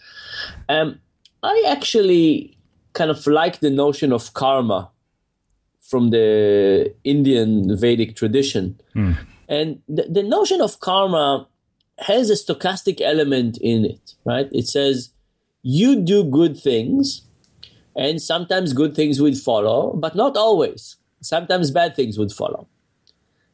Um, 0.68 1.00
I 1.42 1.64
actually 1.66 2.56
kind 2.92 3.10
of 3.10 3.26
like 3.26 3.60
the 3.60 3.70
notion 3.70 4.12
of 4.12 4.34
karma 4.34 4.90
from 5.92 6.08
the 6.08 6.94
Indian 7.04 7.76
Vedic 7.76 8.16
tradition, 8.16 8.80
mm. 8.96 9.14
and 9.48 9.82
the, 9.86 10.04
the 10.08 10.22
notion 10.22 10.62
of 10.62 10.80
karma 10.80 11.46
has 11.98 12.30
a 12.30 12.38
stochastic 12.42 13.02
element 13.02 13.58
in 13.60 13.84
it. 13.84 14.14
Right? 14.24 14.48
It 14.52 14.66
says 14.66 15.10
you 15.62 16.00
do 16.00 16.24
good 16.24 16.58
things, 16.58 17.22
and 17.94 18.22
sometimes 18.22 18.72
good 18.72 18.94
things 18.96 19.20
would 19.20 19.36
follow, 19.36 19.92
but 19.94 20.14
not 20.14 20.36
always. 20.36 20.96
Sometimes 21.20 21.70
bad 21.70 21.94
things 21.94 22.18
would 22.18 22.32
follow. 22.32 22.66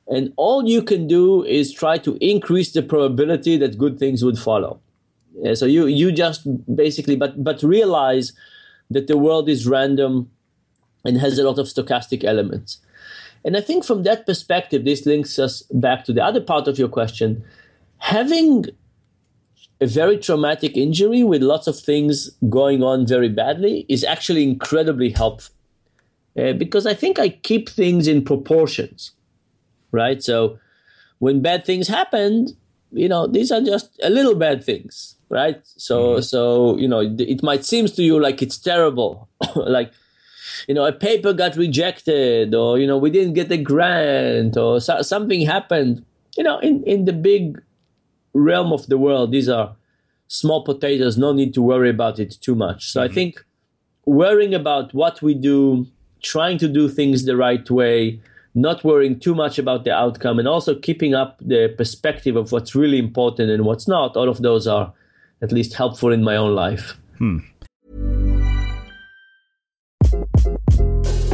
And 0.07 0.33
all 0.37 0.66
you 0.66 0.83
can 0.83 1.07
do 1.07 1.44
is 1.44 1.72
try 1.72 1.98
to 1.98 2.16
increase 2.20 2.72
the 2.72 2.83
probability 2.83 3.59
that 3.59 3.77
good 3.77 3.98
things 3.98 4.24
would 4.24 4.38
follow. 4.38 4.81
Yeah, 5.35 5.55
so 5.55 5.66
you 5.66 5.87
you 5.87 6.12
just 6.12 6.46
basically 6.74 7.16
but 7.16 7.42
but 7.44 7.62
realize 7.62 8.33
that 8.90 9.07
the 9.07 9.18
world 9.18 9.48
is 9.48 9.66
random 9.66 10.31
and 11.09 11.18
has 11.18 11.38
a 11.38 11.44
lot 11.44 11.59
of 11.59 11.66
stochastic 11.66 12.25
elements. 12.25 12.79
And 13.44 13.57
I 13.57 13.61
think 13.61 13.85
from 13.85 14.03
that 14.03 14.27
perspective, 14.27 14.85
this 14.85 15.07
links 15.07 15.38
us 15.38 15.62
back 15.73 16.05
to 16.05 16.12
the 16.12 16.23
other 16.23 16.40
part 16.40 16.68
of 16.68 16.79
your 16.79 16.88
question. 16.88 17.44
Having 17.99 18.66
a 19.81 19.87
very 19.87 20.18
traumatic 20.18 20.77
injury 20.77 21.23
with 21.23 21.42
lots 21.42 21.66
of 21.66 21.79
things 21.79 22.31
going 22.49 22.83
on 22.83 23.07
very 23.07 23.29
badly 23.29 23.87
is 23.88 24.05
actually 24.05 24.42
incredibly 24.42 25.11
helpful. 25.11 25.55
Uh, 26.37 26.53
because 26.53 26.87
I 26.87 26.94
think 26.94 27.18
I 27.18 27.31
keep 27.31 27.68
things 27.68 28.07
in 28.07 28.25
proportions 28.25 29.12
right? 29.92 30.23
So 30.23 30.59
when 31.18 31.42
bad 31.42 31.64
things 31.64 31.88
happen, 31.88 32.49
you 32.92 33.09
know, 33.09 33.27
these 33.27 33.51
are 33.51 33.61
just 33.61 33.99
a 34.03 34.11
little 34.11 34.35
bad 34.35 34.64
things, 34.64 35.16
right? 35.29 35.61
So, 35.64 36.14
mm-hmm. 36.14 36.21
so 36.23 36.77
you 36.79 36.88
know, 36.88 37.01
it 37.01 37.42
might 37.42 37.64
seem 37.64 37.87
to 37.87 38.03
you 38.03 38.21
like 38.21 38.42
it's 38.42 38.59
terrible, 38.59 39.29
like 39.57 39.92
you 40.66 40.75
know, 40.75 40.85
a 40.85 40.92
paper 40.92 41.33
got 41.33 41.57
rejected, 41.57 42.55
or 42.55 42.79
you 42.79 42.87
know, 42.87 42.99
we 42.99 43.11
didn't 43.11 43.35
get 43.35 43.51
a 43.53 43.57
grant, 43.57 44.57
or 44.57 44.81
so, 44.81 45.03
something 45.03 45.42
happened. 45.42 46.05
You 46.37 46.44
know, 46.44 46.59
in 46.59 46.83
in 46.85 47.05
the 47.05 47.12
big 47.12 47.61
realm 48.33 48.73
of 48.73 48.87
the 48.87 48.99
world, 48.99 49.33
these 49.33 49.49
are 49.49 49.77
small 50.29 50.64
potatoes. 50.64 51.16
No 51.16 51.33
need 51.33 51.55
to 51.55 51.62
worry 51.62 51.90
about 51.90 52.18
it 52.18 52.37
too 52.40 52.55
much. 52.55 52.90
So, 52.90 53.01
mm-hmm. 53.01 53.11
I 53.11 53.14
think 53.14 53.44
worrying 54.07 54.55
about 54.55 54.94
what 54.94 55.23
we 55.23 55.35
do, 55.35 55.87
trying 56.23 56.59
to 56.59 56.68
do 56.68 56.88
things 56.88 57.25
the 57.25 57.37
right 57.37 57.68
way, 57.71 58.21
not 58.55 58.83
worrying 58.85 59.21
too 59.21 59.35
much 59.35 59.59
about 59.59 59.85
the 59.85 59.92
outcome, 59.92 60.38
and 60.38 60.49
also 60.49 60.75
keeping 60.75 61.14
up 61.14 61.38
the 61.40 61.75
perspective 61.77 62.37
of 62.37 62.53
what's 62.53 62.75
really 62.75 62.99
important 62.99 63.51
and 63.51 63.64
what's 63.64 63.87
not. 63.87 64.16
All 64.16 64.29
of 64.29 64.42
those 64.42 64.66
are 64.66 64.92
at 65.42 65.53
least 65.53 65.75
helpful 65.75 66.12
in 66.12 66.25
my 66.25 66.37
own 66.37 66.55
life. 66.55 66.97
Hmm. 67.18 67.38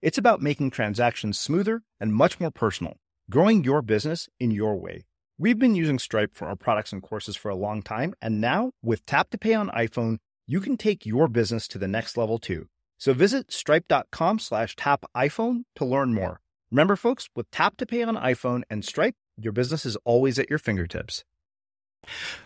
It's 0.00 0.18
about 0.18 0.40
making 0.40 0.70
transactions 0.70 1.40
smoother 1.40 1.82
and 1.98 2.14
much 2.14 2.38
more 2.38 2.52
personal, 2.52 2.98
growing 3.28 3.64
your 3.64 3.82
business 3.82 4.28
in 4.38 4.52
your 4.52 4.76
way. 4.76 5.06
We've 5.38 5.58
been 5.58 5.74
using 5.74 5.98
Stripe 5.98 6.36
for 6.36 6.46
our 6.46 6.54
products 6.54 6.92
and 6.92 7.02
courses 7.02 7.34
for 7.34 7.48
a 7.48 7.56
long 7.56 7.82
time, 7.82 8.14
and 8.22 8.40
now 8.40 8.70
with 8.80 9.04
Tap 9.06 9.30
to 9.30 9.38
Pay 9.38 9.54
on 9.54 9.70
iPhone, 9.70 10.18
you 10.46 10.60
can 10.60 10.76
take 10.76 11.04
your 11.04 11.26
business 11.26 11.66
to 11.68 11.78
the 11.78 11.88
next 11.88 12.16
level 12.16 12.38
too. 12.38 12.68
So 12.96 13.12
visit 13.12 13.52
stripe.com 13.52 14.38
slash 14.38 14.76
tap 14.76 15.04
iPhone 15.16 15.64
to 15.74 15.84
learn 15.84 16.14
more. 16.14 16.40
Remember, 16.70 16.94
folks, 16.94 17.28
with 17.34 17.50
Tap 17.50 17.76
to 17.78 17.86
Pay 17.86 18.04
on 18.04 18.14
iPhone 18.14 18.62
and 18.70 18.84
Stripe, 18.84 19.16
your 19.36 19.52
business 19.52 19.84
is 19.84 19.96
always 20.04 20.38
at 20.38 20.48
your 20.48 20.60
fingertips. 20.60 21.24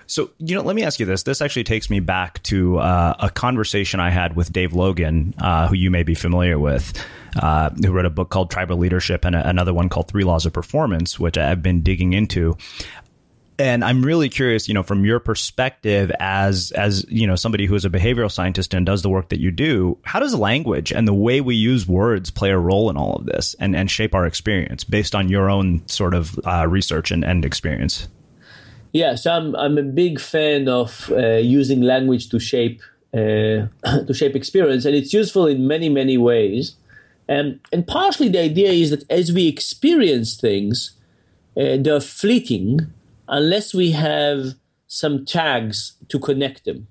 So, 0.06 0.30
you 0.38 0.54
know, 0.54 0.62
let 0.62 0.74
me 0.74 0.82
ask 0.82 0.98
you 0.98 1.06
this. 1.06 1.22
This 1.24 1.42
actually 1.42 1.64
takes 1.64 1.90
me 1.90 2.00
back 2.00 2.42
to 2.44 2.78
uh, 2.78 3.14
a 3.18 3.28
conversation 3.30 4.00
I 4.00 4.10
had 4.10 4.36
with 4.36 4.52
Dave 4.52 4.72
Logan, 4.72 5.34
uh, 5.38 5.68
who 5.68 5.74
you 5.74 5.90
may 5.90 6.02
be 6.02 6.14
familiar 6.14 6.58
with, 6.58 6.92
uh, 7.36 7.70
who 7.70 7.92
wrote 7.92 8.06
a 8.06 8.10
book 8.10 8.30
called 8.30 8.50
Tribal 8.50 8.76
Leadership 8.76 9.24
and 9.24 9.34
a, 9.34 9.48
another 9.48 9.74
one 9.74 9.88
called 9.88 10.08
Three 10.08 10.24
Laws 10.24 10.46
of 10.46 10.52
Performance, 10.52 11.18
which 11.18 11.38
I've 11.38 11.62
been 11.62 11.82
digging 11.82 12.12
into. 12.12 12.56
And 13.58 13.84
I'm 13.84 14.02
really 14.02 14.28
curious, 14.28 14.66
you 14.66 14.74
know, 14.74 14.82
from 14.82 15.04
your 15.04 15.20
perspective 15.20 16.10
as 16.18 16.72
as 16.72 17.04
you 17.08 17.26
know 17.26 17.36
somebody 17.36 17.66
who 17.66 17.74
is 17.74 17.84
a 17.84 17.90
behavioral 17.90 18.30
scientist 18.30 18.74
and 18.74 18.84
does 18.84 19.02
the 19.02 19.08
work 19.08 19.28
that 19.28 19.40
you 19.40 19.50
do, 19.50 19.98
how 20.02 20.20
does 20.20 20.34
language 20.34 20.90
and 20.90 21.06
the 21.06 21.14
way 21.14 21.40
we 21.40 21.54
use 21.54 21.86
words 21.86 22.30
play 22.30 22.50
a 22.50 22.58
role 22.58 22.90
in 22.90 22.96
all 22.96 23.16
of 23.16 23.26
this 23.26 23.54
and, 23.60 23.76
and 23.76 23.90
shape 23.90 24.14
our 24.14 24.26
experience 24.26 24.84
based 24.84 25.14
on 25.14 25.28
your 25.28 25.50
own 25.50 25.86
sort 25.86 26.14
of 26.14 26.40
uh, 26.44 26.66
research 26.66 27.10
and, 27.10 27.24
and 27.24 27.44
experience? 27.44 28.08
Yeah, 28.92 29.14
so 29.14 29.32
I'm 29.32 29.54
I'm 29.56 29.78
a 29.78 29.82
big 29.82 30.18
fan 30.18 30.68
of 30.68 31.10
uh, 31.12 31.36
using 31.36 31.82
language 31.82 32.30
to 32.30 32.38
shape 32.38 32.82
uh, 33.14 33.68
to 33.84 34.14
shape 34.14 34.34
experience, 34.34 34.84
and 34.84 34.94
it's 34.94 35.12
useful 35.12 35.46
in 35.46 35.66
many 35.66 35.88
many 35.88 36.18
ways. 36.18 36.74
And 37.32 37.60
and 37.72 37.86
partially 37.86 38.28
the 38.28 38.40
idea 38.40 38.70
is 38.70 38.90
that 38.90 39.04
as 39.10 39.32
we 39.32 39.48
experience 39.48 40.36
things, 40.36 40.92
uh, 41.56 41.78
they're 41.80 42.00
fleeting 42.00 42.80
unless 43.26 43.72
we 43.72 43.92
have 43.92 44.54
some 44.86 45.24
tags 45.24 45.94
to 46.08 46.18
connect 46.18 46.66
them. 46.66 46.88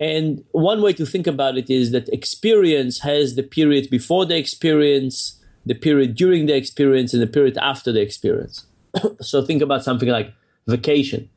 And 0.00 0.42
one 0.50 0.82
way 0.82 0.92
to 0.94 1.06
think 1.06 1.28
about 1.28 1.56
it 1.56 1.70
is 1.70 1.92
that 1.92 2.08
experience 2.08 2.98
has 3.00 3.36
the 3.36 3.44
period 3.44 3.90
before 3.90 4.26
the 4.26 4.36
experience, 4.36 5.40
the 5.64 5.74
period 5.74 6.16
during 6.16 6.46
the 6.46 6.56
experience, 6.56 7.14
and 7.14 7.22
the 7.22 7.28
period 7.28 7.56
after 7.58 7.92
the 7.92 8.00
experience. 8.00 8.66
so 9.20 9.44
think 9.44 9.62
about 9.62 9.84
something 9.84 10.08
like 10.08 10.34
vacation. 10.66 11.30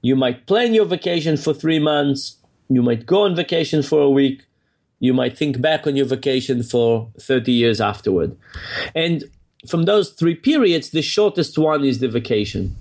You 0.00 0.16
might 0.16 0.46
plan 0.46 0.72
your 0.72 0.86
vacation 0.86 1.36
for 1.36 1.52
three 1.52 1.80
months. 1.80 2.38
You 2.70 2.82
might 2.82 3.04
go 3.04 3.24
on 3.24 3.36
vacation 3.36 3.82
for 3.82 4.00
a 4.00 4.10
week. 4.10 4.47
You 5.00 5.14
might 5.14 5.36
think 5.38 5.60
back 5.60 5.86
on 5.86 5.96
your 5.96 6.06
vacation 6.06 6.62
for 6.62 7.10
30 7.20 7.52
years 7.52 7.80
afterward. 7.80 8.36
And 8.94 9.24
from 9.68 9.84
those 9.84 10.10
three 10.10 10.34
periods, 10.34 10.90
the 10.90 11.02
shortest 11.02 11.58
one 11.58 11.84
is 11.84 12.00
the 12.00 12.08
vacation. 12.08 12.76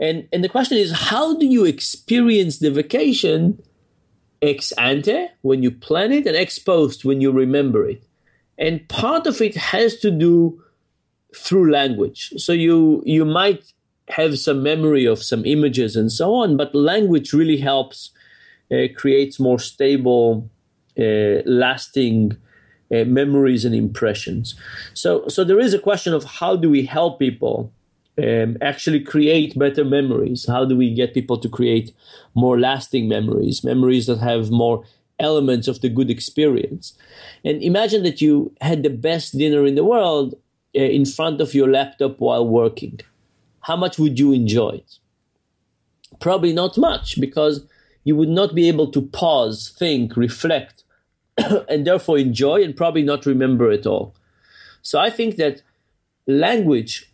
And, 0.00 0.28
and 0.32 0.42
the 0.42 0.48
question 0.48 0.78
is, 0.78 0.92
how 0.92 1.36
do 1.38 1.46
you 1.46 1.64
experience 1.64 2.58
the 2.58 2.70
vacation 2.70 3.62
ex 4.42 4.72
ante 4.72 5.28
when 5.42 5.62
you 5.62 5.70
plan 5.70 6.12
it 6.12 6.26
and 6.26 6.36
ex 6.36 6.58
post 6.58 7.04
when 7.04 7.20
you 7.20 7.30
remember 7.30 7.88
it? 7.88 8.02
And 8.58 8.86
part 8.88 9.26
of 9.26 9.40
it 9.40 9.54
has 9.54 9.96
to 9.98 10.10
do 10.10 10.62
through 11.34 11.72
language. 11.72 12.32
So 12.36 12.52
you 12.52 13.02
you 13.04 13.24
might 13.24 13.72
have 14.08 14.38
some 14.38 14.62
memory 14.62 15.04
of 15.04 15.22
some 15.22 15.44
images 15.44 15.96
and 15.96 16.12
so 16.12 16.34
on, 16.34 16.56
but 16.56 16.74
language 16.74 17.32
really 17.32 17.56
helps, 17.56 18.10
uh, 18.70 18.86
creates 18.94 19.40
more 19.40 19.58
stable, 19.58 20.50
lasting 20.96 22.36
uh, 22.94 23.04
memories 23.04 23.64
and 23.64 23.74
impressions. 23.74 24.54
So, 24.92 25.26
so 25.28 25.44
there 25.44 25.58
is 25.58 25.74
a 25.74 25.78
question 25.78 26.12
of 26.12 26.24
how 26.24 26.56
do 26.56 26.70
we 26.70 26.84
help 26.84 27.18
people 27.18 27.72
um, 28.18 28.56
actually 28.60 29.00
create 29.00 29.58
better 29.58 29.84
memories? 29.84 30.46
How 30.46 30.64
do 30.64 30.76
we 30.76 30.94
get 30.94 31.14
people 31.14 31.38
to 31.38 31.48
create 31.48 31.92
more 32.34 32.58
lasting 32.58 33.08
memories, 33.08 33.64
memories 33.64 34.06
that 34.06 34.18
have 34.18 34.50
more 34.50 34.84
elements 35.18 35.66
of 35.66 35.80
the 35.80 35.88
good 35.88 36.10
experience? 36.10 36.96
And 37.44 37.62
imagine 37.62 38.02
that 38.04 38.20
you 38.20 38.54
had 38.60 38.82
the 38.82 38.90
best 38.90 39.36
dinner 39.36 39.66
in 39.66 39.74
the 39.74 39.84
world 39.84 40.34
uh, 40.76 40.80
in 40.80 41.04
front 41.04 41.40
of 41.40 41.54
your 41.54 41.70
laptop 41.70 42.20
while 42.20 42.46
working 42.46 43.00
how 43.64 43.76
much 43.76 43.98
would 43.98 44.18
you 44.18 44.32
enjoy 44.32 44.70
it? 44.70 44.98
Probably 46.20 46.52
not 46.52 46.76
much 46.76 47.18
because 47.18 47.66
you 48.04 48.14
would 48.14 48.28
not 48.28 48.54
be 48.54 48.68
able 48.68 48.90
to 48.92 49.00
pause, 49.00 49.74
think, 49.78 50.16
reflect, 50.16 50.83
and 51.68 51.86
therefore 51.86 52.18
enjoy 52.18 52.62
and 52.62 52.76
probably 52.76 53.02
not 53.02 53.26
remember 53.26 53.70
it 53.70 53.86
all. 53.86 54.14
So 54.82 54.98
I 55.00 55.10
think 55.10 55.36
that 55.36 55.62
language 56.26 57.10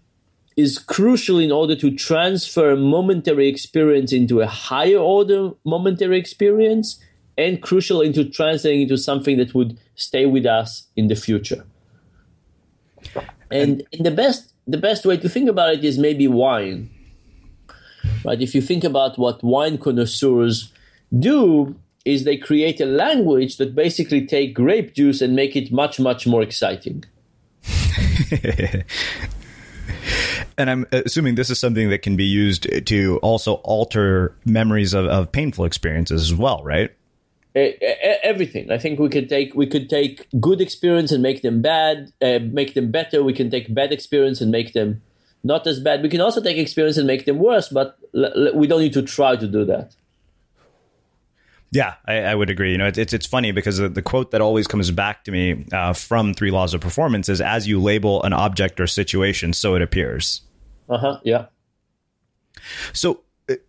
is 0.56 0.78
crucial 0.78 1.38
in 1.38 1.52
order 1.52 1.74
to 1.76 1.90
transfer 1.94 2.76
momentary 2.76 3.48
experience 3.48 4.12
into 4.12 4.40
a 4.40 4.46
higher 4.46 4.98
order 4.98 5.52
momentary 5.64 6.18
experience 6.18 6.98
and 7.38 7.62
crucial 7.62 8.00
into 8.02 8.24
translating 8.24 8.82
into 8.82 8.98
something 8.98 9.38
that 9.38 9.54
would 9.54 9.78
stay 9.94 10.26
with 10.26 10.44
us 10.44 10.88
in 10.96 11.08
the 11.08 11.14
future. 11.14 11.64
And 13.50 13.82
in 13.92 14.02
the 14.02 14.10
best 14.10 14.52
the 14.66 14.76
best 14.78 15.04
way 15.04 15.16
to 15.16 15.28
think 15.28 15.48
about 15.48 15.74
it 15.74 15.84
is 15.84 15.98
maybe 15.98 16.28
wine. 16.28 16.90
Right? 18.24 18.40
If 18.40 18.54
you 18.54 18.60
think 18.60 18.84
about 18.84 19.18
what 19.18 19.42
wine 19.42 19.78
connoisseurs 19.78 20.72
do, 21.18 21.74
is 22.04 22.24
they 22.24 22.36
create 22.36 22.80
a 22.80 22.86
language 22.86 23.56
that 23.58 23.74
basically 23.74 24.26
take 24.26 24.54
grape 24.54 24.94
juice 24.94 25.20
and 25.20 25.36
make 25.36 25.54
it 25.56 25.70
much, 25.70 26.00
much 26.00 26.26
more 26.26 26.42
exciting. 26.42 27.04
and 30.58 30.70
I'm 30.70 30.86
assuming 30.92 31.34
this 31.34 31.50
is 31.50 31.58
something 31.58 31.90
that 31.90 32.02
can 32.02 32.16
be 32.16 32.24
used 32.24 32.86
to 32.86 33.18
also 33.22 33.54
alter 33.54 34.34
memories 34.44 34.94
of, 34.94 35.06
of 35.06 35.30
painful 35.32 35.64
experiences 35.64 36.22
as 36.22 36.34
well, 36.34 36.62
right? 36.64 36.90
everything. 37.54 38.70
I 38.70 38.78
think 38.78 39.00
we 39.00 39.08
could 39.08 39.28
take 39.28 39.54
we 39.54 39.66
could 39.66 39.90
take 39.90 40.28
good 40.40 40.60
experience 40.60 41.10
and 41.10 41.22
make 41.22 41.42
them 41.42 41.60
bad, 41.62 42.12
uh, 42.22 42.38
make 42.40 42.74
them 42.74 42.90
better. 42.90 43.22
We 43.24 43.32
can 43.32 43.50
take 43.50 43.74
bad 43.74 43.92
experience 43.92 44.40
and 44.40 44.52
make 44.52 44.72
them 44.72 45.02
not 45.42 45.66
as 45.66 45.80
bad. 45.80 46.02
We 46.02 46.08
can 46.08 46.20
also 46.20 46.40
take 46.40 46.58
experience 46.58 46.96
and 46.96 47.06
make 47.06 47.24
them 47.24 47.38
worse, 47.38 47.68
but 47.68 47.98
l- 48.14 48.32
l- 48.48 48.54
we 48.54 48.66
don't 48.66 48.80
need 48.80 48.92
to 48.92 49.02
try 49.02 49.36
to 49.36 49.48
do 49.48 49.64
that. 49.64 49.96
Yeah, 51.72 51.94
I, 52.06 52.18
I, 52.22 52.34
would 52.34 52.50
agree. 52.50 52.72
You 52.72 52.78
know, 52.78 52.86
it's 52.86 52.98
it's, 52.98 53.12
it's 53.12 53.26
funny 53.26 53.52
because 53.52 53.78
the, 53.78 53.88
the, 53.88 54.02
quote 54.02 54.32
that 54.32 54.40
always 54.40 54.66
comes 54.66 54.90
back 54.90 55.24
to 55.24 55.30
me 55.30 55.66
uh, 55.72 55.92
from 55.92 56.34
Three 56.34 56.50
Laws 56.50 56.74
of 56.74 56.80
Performance 56.80 57.28
is: 57.28 57.40
"As 57.40 57.68
you 57.68 57.80
label 57.80 58.22
an 58.24 58.32
object 58.32 58.80
or 58.80 58.88
situation, 58.88 59.52
so 59.52 59.76
it 59.76 59.82
appears." 59.82 60.40
Uh 60.88 60.98
huh. 60.98 61.20
Yeah. 61.22 61.46
So 62.92 63.20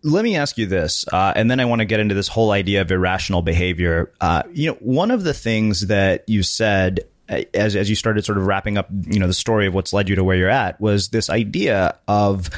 let 0.02 0.24
me 0.24 0.36
ask 0.36 0.58
you 0.58 0.66
this, 0.66 1.04
uh, 1.12 1.32
and 1.34 1.50
then 1.50 1.60
I 1.60 1.64
want 1.64 1.80
to 1.80 1.84
get 1.84 2.00
into 2.00 2.14
this 2.14 2.28
whole 2.28 2.50
idea 2.50 2.80
of 2.80 2.90
irrational 2.90 3.42
behavior. 3.42 4.12
Uh, 4.20 4.42
you 4.52 4.70
know, 4.70 4.76
one 4.80 5.10
of 5.10 5.22
the 5.22 5.34
things 5.34 5.86
that 5.86 6.24
you 6.28 6.42
said 6.42 7.00
uh, 7.28 7.42
as 7.54 7.76
as 7.76 7.88
you 7.88 7.96
started 7.96 8.24
sort 8.24 8.38
of 8.38 8.46
wrapping 8.46 8.78
up, 8.78 8.88
you 9.06 9.18
know, 9.18 9.26
the 9.26 9.32
story 9.32 9.66
of 9.66 9.74
what's 9.74 9.92
led 9.92 10.08
you 10.08 10.16
to 10.16 10.24
where 10.24 10.36
you're 10.36 10.48
at 10.48 10.80
was 10.80 11.08
this 11.08 11.30
idea 11.30 11.96
of 12.08 12.50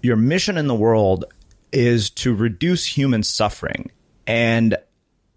your 0.00 0.16
mission 0.16 0.56
in 0.58 0.66
the 0.66 0.74
world 0.74 1.24
is 1.72 2.10
to 2.10 2.34
reduce 2.34 2.86
human 2.86 3.22
suffering, 3.22 3.90
and 4.26 4.76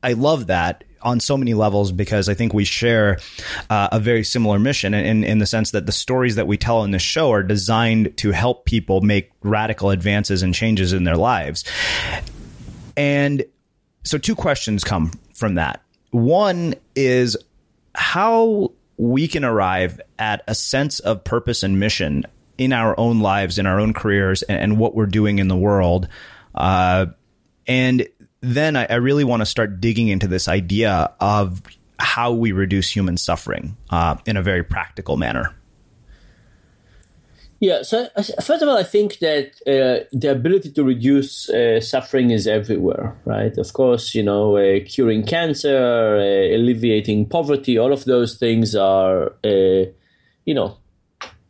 I 0.06 0.14
love 0.14 0.48
that 0.48 0.84
on 1.02 1.20
so 1.20 1.36
many 1.36 1.56
levels 1.56 1.92
because 1.92 2.30
I 2.30 2.36
think 2.36 2.54
we 2.54 2.64
share 2.64 3.18
uh, 3.72 3.90
a 3.92 4.00
very 4.00 4.24
similar 4.24 4.60
mission 4.60 4.94
in, 4.94 5.24
in 5.24 5.40
the 5.40 5.48
sense 5.48 5.72
that 5.72 5.88
the 5.88 5.92
stories 5.92 6.36
that 6.36 6.46
we 6.46 6.58
tell 6.58 6.84
in 6.84 6.92
this 6.92 7.02
show 7.02 7.32
are 7.32 7.42
designed 7.42 8.16
to 8.18 8.30
help 8.30 8.66
people 8.66 9.02
make 9.02 9.32
radical 9.42 9.90
advances 9.90 10.44
and 10.44 10.54
changes 10.54 10.94
in 10.94 11.06
their 11.06 11.18
lives. 11.18 11.64
And 12.96 13.46
so, 14.04 14.20
two 14.20 14.36
questions 14.36 14.84
come 14.84 15.12
from 15.34 15.56
that. 15.56 15.82
One 16.12 16.76
is 16.96 17.36
how 17.96 18.74
we 18.98 19.28
can 19.28 19.44
arrive 19.44 20.00
at 20.20 20.44
a 20.48 20.54
sense 20.54 21.00
of 21.00 21.24
purpose 21.24 21.64
and 21.64 21.80
mission 21.80 22.26
in 22.60 22.74
our 22.74 22.98
own 23.00 23.22
lives, 23.22 23.58
in 23.58 23.66
our 23.66 23.80
own 23.80 23.94
careers, 23.94 24.44
and, 24.44 24.60
and 24.60 24.78
what 24.78 24.94
we're 24.94 25.08
doing 25.08 25.40
in 25.40 25.48
the 25.48 25.58
world. 25.58 26.08
Uh, 26.54 27.08
and 27.68 28.08
then 28.46 28.76
I, 28.76 28.86
I 28.86 28.96
really 28.96 29.24
want 29.24 29.42
to 29.42 29.46
start 29.46 29.82
digging 29.82 30.08
into 30.08 30.28
this 30.28 30.48
idea 30.48 31.12
of 31.20 31.62
how 31.98 32.32
we 32.32 32.52
reduce 32.52 32.90
human 32.90 33.18
suffering 33.18 33.78
uh, 33.90 34.18
in 34.26 34.38
a 34.38 34.44
very 34.44 34.64
practical 34.64 35.18
manner. 35.18 35.56
Yeah, 37.62 37.84
so 37.84 38.10
first 38.44 38.62
of 38.62 38.68
all, 38.68 38.78
I 38.78 38.84
think 38.84 39.20
that 39.20 39.56
uh, 39.66 40.06
the 40.12 40.32
ability 40.32 40.72
to 40.74 40.84
reduce 40.84 41.50
uh, 41.50 41.80
suffering 41.80 42.32
is 42.32 42.48
everywhere, 42.48 43.16
right? 43.24 43.58
Of 43.58 43.72
course, 43.72 44.14
you 44.14 44.22
know, 44.22 44.58
uh, 44.58 44.82
curing 44.86 45.26
cancer, 45.26 46.18
uh, 46.18 46.56
alleviating 46.56 47.28
poverty, 47.28 47.78
all 47.78 47.94
of 47.94 48.04
those 48.04 48.36
things 48.36 48.76
are, 48.76 49.34
uh, 49.44 49.86
you 50.46 50.54
know, 50.54 50.78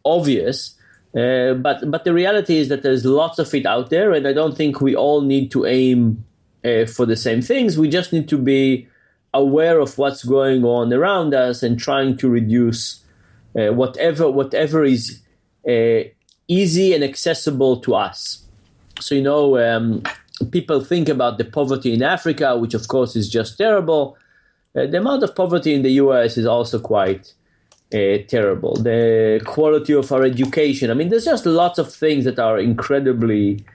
obvious. 0.06 0.76
Uh, 1.18 1.56
but 1.56 1.90
but 1.90 2.04
the 2.04 2.14
reality 2.14 2.58
is 2.58 2.70
that 2.70 2.84
there's 2.84 3.04
lots 3.04 3.40
of 3.40 3.54
it 3.54 3.66
out 3.66 3.90
there, 3.90 4.12
and 4.12 4.28
I 4.28 4.34
don't 4.34 4.56
think 4.56 4.82
we 4.82 4.96
all 4.96 5.22
need 5.22 5.50
to 5.52 5.66
aim 5.66 6.24
uh, 6.66 6.86
for 6.86 7.06
the 7.06 7.16
same 7.16 7.42
things. 7.42 7.78
We 7.78 7.90
just 7.90 8.12
need 8.12 8.28
to 8.30 8.38
be 8.38 8.88
aware 9.34 9.80
of 9.80 9.98
what's 9.98 10.24
going 10.24 10.64
on 10.64 10.92
around 10.94 11.34
us 11.34 11.62
and 11.62 11.78
trying 11.78 12.18
to 12.18 12.30
reduce 12.30 13.04
uh, 13.58 13.74
whatever 13.74 14.30
whatever 14.30 14.84
is 14.84 15.22
uh, 15.68 16.02
easy 16.48 16.94
and 16.94 17.04
accessible 17.04 17.80
to 17.82 17.96
us. 17.96 18.44
So 19.00 19.16
you 19.16 19.22
know, 19.22 19.58
um, 19.58 20.04
people 20.52 20.82
think 20.82 21.10
about 21.10 21.38
the 21.38 21.46
poverty 21.46 21.94
in 21.94 22.04
Africa, 22.04 22.58
which 22.58 22.74
of 22.74 22.88
course 22.88 23.16
is 23.16 23.30
just 23.30 23.58
terrible. 23.58 24.18
Uh, 24.76 24.86
the 24.88 24.98
amount 24.98 25.24
of 25.24 25.36
poverty 25.36 25.74
in 25.74 25.84
the 25.84 25.92
U.S. 26.04 26.38
is 26.38 26.46
also 26.46 26.80
quite 26.80 27.34
uh, 27.94 28.18
terrible. 28.28 28.76
The 28.76 29.42
quality 29.46 29.94
of 29.94 30.12
our 30.12 30.24
education. 30.24 30.92
I 30.92 30.94
mean, 30.94 31.10
there's 31.10 31.26
just 31.26 31.46
lots 31.46 31.80
of 31.80 31.94
things 31.94 32.26
that 32.26 32.40
are 32.40 32.60
incredibly, 32.60 33.66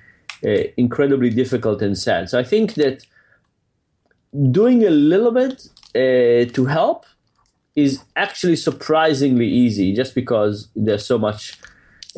incredibly 0.43 1.30
difficult 1.30 1.82
and 1.82 1.97
sad. 1.97 2.28
So 2.28 2.38
I 2.38 2.45
think 2.45 2.74
that 2.74 3.07
doing 4.51 4.84
a 4.84 4.91
little 4.91 5.32
bit 5.32 5.68
uh, 5.95 6.51
to 6.53 6.64
help 6.66 7.07
is 7.76 8.01
actually 8.16 8.57
surprisingly 8.57 9.47
easy, 9.47 9.95
just 9.95 10.14
because 10.14 10.68
there's 10.74 11.07
so 11.07 11.18
much 11.18 11.59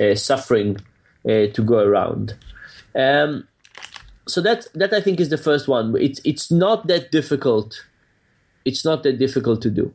uh, 0.00 0.14
suffering 0.14 0.76
uh, 1.24 1.46
to 1.46 1.62
go 1.62 1.78
around. 1.78 2.34
Um, 2.94 3.46
so 4.26 4.40
that 4.40 4.66
that 4.74 4.92
I 4.92 5.00
think 5.00 5.20
is 5.20 5.30
the 5.30 5.38
first 5.38 5.68
one. 5.68 5.94
It's 6.00 6.20
it's 6.24 6.50
not 6.50 6.86
that 6.86 7.10
difficult. 7.10 7.84
It's 8.64 8.84
not 8.84 9.02
that 9.02 9.18
difficult 9.18 9.62
to 9.62 9.70
do. 9.70 9.92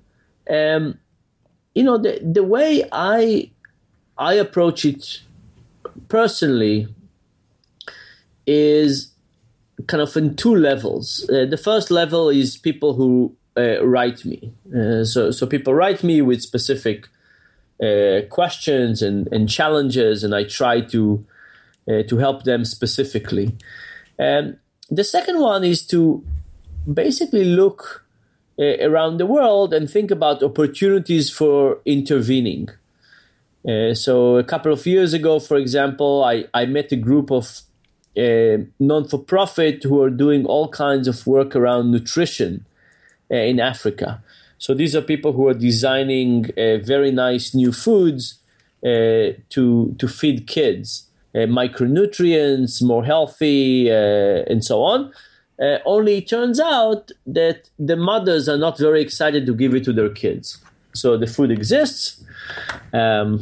Um, 0.50 1.00
you 1.76 1.84
know 1.84 1.98
the 1.98 2.20
the 2.22 2.44
way 2.44 2.84
I 2.92 3.52
I 4.18 4.34
approach 4.34 4.86
it 4.86 5.22
personally 6.08 6.88
is 8.48 9.12
kind 9.86 10.02
of 10.02 10.16
in 10.18 10.36
two 10.36 10.56
levels. 10.56 11.30
Uh, 11.30 11.46
the 11.46 11.58
first 11.58 11.92
level 11.92 12.30
is 12.30 12.58
people 12.58 12.96
who 12.96 13.36
uh, 13.58 13.86
write 13.86 14.26
me. 14.26 14.52
Uh, 14.76 15.04
so 15.04 15.30
so 15.32 15.46
people 15.46 15.74
write 15.74 16.04
me 16.04 16.22
with 16.22 16.42
specific 16.42 17.08
uh, 17.82 18.22
questions 18.30 19.02
and, 19.02 19.28
and 19.32 19.50
challenges, 19.50 20.24
and 20.24 20.34
I 20.34 20.46
try 20.46 20.82
to 20.82 21.26
uh, 21.88 22.04
to 22.04 22.18
help 22.18 22.44
them 22.44 22.66
specifically. 22.66 23.56
And 24.18 24.58
the 24.90 25.04
second 25.04 25.40
one 25.40 25.64
is 25.64 25.86
to 25.88 26.24
basically 26.92 27.44
look 27.44 28.06
uh, 28.58 28.78
around 28.80 29.18
the 29.18 29.26
world 29.26 29.74
and 29.74 29.90
think 29.90 30.10
about 30.10 30.42
opportunities 30.42 31.30
for 31.30 31.80
intervening. 31.86 32.70
So 33.96 34.38
a 34.38 34.46
couple 34.46 34.72
of 34.72 34.86
years 34.86 35.14
ago, 35.14 35.40
for 35.40 35.58
example, 35.58 36.24
I, 36.24 36.46
I 36.54 36.66
met 36.66 36.94
a 36.94 36.96
group 36.96 37.30
of 37.32 37.64
uh, 38.18 38.64
non-for-profit 38.80 39.84
who 39.84 40.02
are 40.02 40.10
doing 40.10 40.46
all 40.46 40.68
kinds 40.70 41.08
of 41.08 41.26
work 41.28 41.56
around 41.56 41.92
nutrition 41.92 42.66
uh, 43.32 43.36
in 43.36 43.60
Africa. 43.60 44.22
So 44.58 44.74
these 44.74 44.96
are 44.96 45.02
people 45.02 45.34
who 45.34 45.48
are 45.48 45.54
designing 45.54 46.50
uh, 46.58 46.78
very 46.78 47.12
nice 47.12 47.54
new 47.54 47.72
foods 47.72 48.40
uh, 48.84 49.34
to 49.50 49.96
to 50.00 50.08
feed 50.08 50.48
kids, 50.48 51.08
micronutrients, 51.36 52.82
more 52.82 53.06
healthy, 53.06 53.90
and 53.90 54.64
so 54.64 54.82
on. 54.82 55.12
Uh, 55.60 55.80
only 55.86 56.20
it 56.20 56.28
turns 56.28 56.60
out 56.60 57.12
that 57.26 57.70
the 57.80 57.96
mothers 57.96 58.48
are 58.48 58.58
not 58.58 58.78
very 58.78 59.02
excited 59.02 59.46
to 59.46 59.54
give 59.54 59.74
it 59.74 59.84
to 59.84 59.94
their 59.94 60.10
kids. 60.10 60.58
So 60.94 61.18
the 61.18 61.28
food 61.28 61.52
exists. 61.52 62.24
Um, 62.94 63.42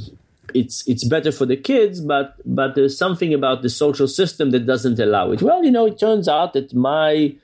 it's 0.53 0.87
it's 0.87 1.03
better 1.03 1.31
for 1.31 1.45
the 1.45 1.57
kids, 1.57 2.01
but 2.01 2.35
but 2.45 2.75
there's 2.75 2.97
something 2.97 3.33
about 3.33 3.61
the 3.61 3.69
social 3.69 4.07
system 4.07 4.51
that 4.51 4.65
doesn't 4.65 4.99
allow 4.99 5.31
it. 5.31 5.41
Well, 5.41 5.63
you 5.63 5.71
know, 5.71 5.85
it 5.85 5.99
turns 5.99 6.27
out 6.27 6.53
that 6.53 6.73
my 6.73 7.35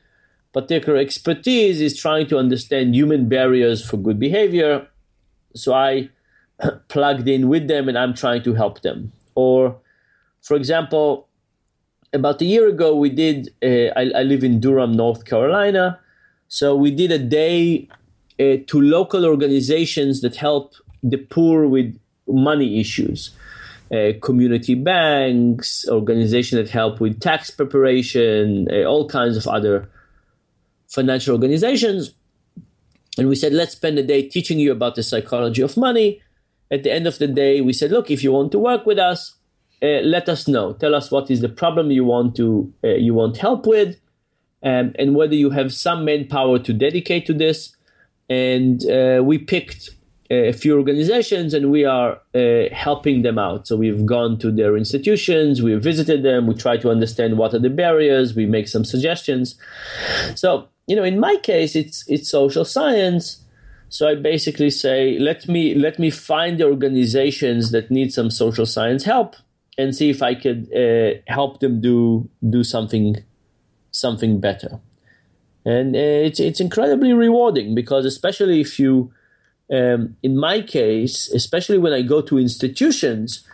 particular 0.54 0.98
expertise 0.98 1.80
is 1.82 1.98
trying 1.98 2.28
to 2.28 2.38
understand 2.38 2.96
human 2.96 3.30
barriers 3.30 3.88
for 3.88 3.98
good 3.98 4.20
behavior. 4.20 4.88
So 5.56 5.74
I 5.74 6.10
plugged 6.90 7.28
in 7.28 7.48
with 7.48 7.68
them 7.68 7.88
and 7.88 7.98
I'm 7.98 8.14
trying 8.14 8.44
to 8.44 8.54
help 8.54 8.82
them. 8.82 9.12
Or, 9.36 9.78
for 10.42 10.56
example, 10.56 11.28
about 12.14 12.42
a 12.42 12.46
year 12.46 12.68
ago, 12.68 12.96
we 12.96 13.10
did. 13.10 13.50
Uh, 13.64 13.94
I, 13.96 14.12
I, 14.16 14.24
live 14.24 14.44
in 14.44 14.60
Durham, 14.60 14.92
North 14.92 15.24
Carolina, 15.26 16.00
so 16.50 16.76
we 16.76 16.92
did 16.92 17.12
a 17.12 17.20
day 17.20 17.88
uh, 18.40 18.58
to 18.68 18.82
local 18.82 19.26
organizations 19.26 20.20
that 20.22 20.36
help 20.36 20.74
the 21.02 21.18
poor 21.18 21.68
with 21.68 21.98
money 22.34 22.80
issues. 22.80 23.32
Uh, 23.92 24.14
community 24.22 24.74
banks, 24.74 25.86
organizations 25.90 26.62
that 26.62 26.70
help 26.70 27.02
with 27.02 27.20
tax 27.20 27.50
preparation, 27.50 28.68
uh, 28.72 28.84
all 28.84 29.08
kinds 29.10 29.36
of 29.36 29.46
other 29.48 29.90
financial 30.88 31.34
organizations. 31.34 32.14
And 33.18 33.28
we 33.28 33.36
said, 33.36 33.52
let's 33.52 33.74
spend 33.74 34.00
a 34.00 34.04
day 34.04 34.22
teaching 34.30 34.60
you 34.60 34.72
about 34.72 34.96
the 34.96 35.04
psychology 35.04 35.62
of 35.62 35.76
money. 35.76 36.22
At 36.72 36.84
the 36.84 36.92
end 36.92 37.06
of 37.06 37.18
the 37.18 37.28
day, 37.28 37.60
we 37.60 37.74
said, 37.74 37.92
look, 37.92 38.10
if 38.10 38.24
you 38.24 38.32
want 38.32 38.54
to 38.54 38.60
work 38.60 38.86
with 38.86 38.98
us, 38.98 39.36
uh, 39.84 40.00
let 40.04 40.30
us 40.30 40.48
know. 40.48 40.74
Tell 40.74 40.96
us 40.96 41.12
what 41.12 41.30
is 41.30 41.42
the 41.42 41.50
problem 41.50 41.92
you 41.92 42.06
want 42.06 42.36
to 42.36 42.72
uh, 42.84 42.90
you 42.90 43.14
want 43.14 43.38
help 43.38 43.66
with, 43.66 43.98
um, 44.64 44.94
and 44.98 45.16
whether 45.16 45.36
you 45.36 45.50
have 45.50 45.74
some 45.74 46.06
manpower 46.06 46.60
to 46.60 46.72
dedicate 46.72 47.26
to 47.26 47.34
this. 47.34 47.76
And 48.30 48.90
uh, 48.90 49.22
we 49.24 49.40
picked 49.40 49.90
a 50.32 50.54
few 50.54 50.78
organizations, 50.78 51.54
and 51.54 51.72
we 51.72 51.86
are 51.86 52.20
uh, 52.34 52.64
helping 52.72 53.22
them 53.22 53.38
out. 53.38 53.68
So 53.68 53.76
we've 53.78 54.06
gone 54.06 54.38
to 54.40 54.52
their 54.52 54.78
institutions, 54.78 55.62
we 55.62 55.76
visited 55.76 56.24
them, 56.24 56.48
we 56.48 56.56
try 56.56 56.78
to 56.78 56.90
understand 56.90 57.38
what 57.38 57.54
are 57.54 57.60
the 57.60 57.70
barriers, 57.70 58.36
we 58.36 58.46
make 58.46 58.68
some 58.68 58.86
suggestions. 58.86 59.56
So 60.36 60.70
you 60.88 60.96
know, 60.96 61.04
in 61.04 61.20
my 61.20 61.38
case, 61.38 61.76
it's 61.76 62.04
it's 62.08 62.30
social 62.30 62.66
science. 62.66 63.46
So 63.90 64.08
I 64.08 64.16
basically 64.16 64.70
say, 64.70 65.20
let 65.20 65.48
me 65.48 65.76
let 65.76 66.00
me 66.00 66.10
find 66.10 66.58
the 66.58 66.66
organizations 66.66 67.72
that 67.72 67.92
need 67.92 68.14
some 68.14 68.30
social 68.32 68.66
science 68.66 69.04
help 69.04 69.36
and 69.78 69.96
see 69.96 70.10
if 70.10 70.22
I 70.22 70.36
could 70.36 70.70
uh, 70.74 71.20
help 71.28 71.60
them 71.60 71.82
do 71.82 72.30
do 72.50 72.64
something 72.64 73.24
something 73.92 74.40
better. 74.40 74.80
And 75.66 75.96
uh, 75.96 76.00
it's 76.28 76.40
it's 76.40 76.60
incredibly 76.60 77.14
rewarding 77.14 77.76
because 77.76 78.06
especially 78.06 78.62
if 78.62 78.80
you, 78.80 79.14
um, 79.72 80.18
in 80.22 80.38
my 80.38 80.62
case, 80.62 81.32
especially 81.32 81.78
when 81.78 81.94
I 81.94 82.02
go 82.02 82.22
to 82.22 82.38
institutions, 82.38 83.48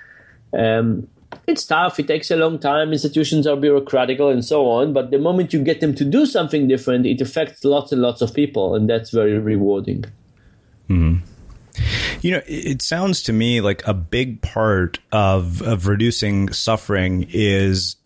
um, 0.58 1.08
it's 1.46 1.66
tough. 1.66 2.00
It 2.00 2.08
takes 2.08 2.32
a 2.32 2.36
long 2.36 2.60
time. 2.60 2.92
Institutions 2.92 3.46
are 3.46 3.56
bureaucratical 3.56 4.32
and 4.32 4.44
so 4.44 4.66
on. 4.68 4.94
But 4.94 5.12
the 5.12 5.20
moment 5.20 5.54
you 5.54 5.64
get 5.64 5.80
them 5.80 5.94
to 5.96 6.06
do 6.06 6.26
something 6.26 6.68
different, 6.68 7.06
it 7.06 7.22
affects 7.22 7.64
lots 7.64 7.92
and 7.92 8.02
lots 8.02 8.22
of 8.22 8.34
people, 8.34 8.76
and 8.76 8.90
that's 8.90 9.12
very 9.12 9.38
rewarding. 9.38 10.06
Mm-hmm. 10.90 11.18
You 12.22 12.32
know, 12.32 12.42
it 12.48 12.82
sounds 12.82 13.22
to 13.24 13.34
me 13.34 13.62
like 13.62 13.88
a 13.88 13.94
big 13.94 14.42
part 14.42 15.00
of 15.12 15.62
of 15.62 15.88
reducing 15.88 16.52
suffering 16.52 17.28
is 17.30 17.98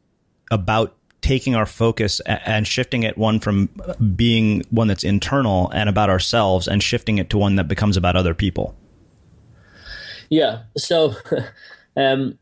about 0.49 0.95
taking 1.21 1.55
our 1.55 1.65
focus 1.65 2.19
and 2.25 2.67
shifting 2.67 3.03
it 3.03 3.17
one 3.17 3.39
from 3.39 3.69
being 4.15 4.63
one 4.69 4.87
that's 4.87 5.03
internal 5.03 5.69
and 5.71 5.87
about 5.87 6.09
ourselves 6.09 6.67
and 6.67 6.81
shifting 6.81 7.17
it 7.17 7.29
to 7.29 7.37
one 7.37 7.55
that 7.55 7.67
becomes 7.67 7.97
about 7.97 8.15
other 8.15 8.33
people. 8.33 8.75
Yeah. 10.29 10.63
So, 10.77 11.13
um, 11.95 12.37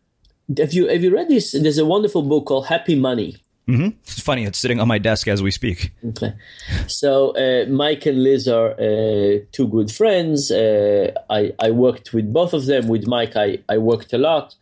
have 0.57 0.73
you 0.73 0.87
have 0.87 1.03
you 1.03 1.13
read 1.13 1.27
this? 1.27 1.51
There's 1.51 1.77
a 1.77 1.85
wonderful 1.85 2.21
book 2.21 2.45
called 2.45 2.67
Happy 2.67 2.95
Money 2.95 3.37
Mm-hmm. 3.69 3.89
It's 4.01 4.19
funny. 4.19 4.45
It's 4.45 4.57
sitting 4.57 4.79
on 4.79 4.87
my 4.87 4.97
desk 4.97 5.27
as 5.27 5.43
we 5.43 5.51
speak. 5.51 5.91
Okay. 6.03 6.33
So 6.87 7.35
uh, 7.35 7.69
Mike 7.69 8.07
and 8.07 8.23
Liz 8.23 8.47
are 8.47 8.71
uh, 8.71 9.45
two 9.51 9.67
good 9.69 9.91
friends. 9.91 10.49
Uh, 10.49 11.11
I, 11.29 11.53
I 11.59 11.69
worked 11.69 12.11
with 12.11 12.33
both 12.33 12.53
of 12.53 12.65
them. 12.65 12.87
With 12.87 13.05
Mike, 13.05 13.35
I, 13.35 13.59
I 13.69 13.77
worked 13.77 14.11
a 14.11 14.17
lot. 14.17 14.55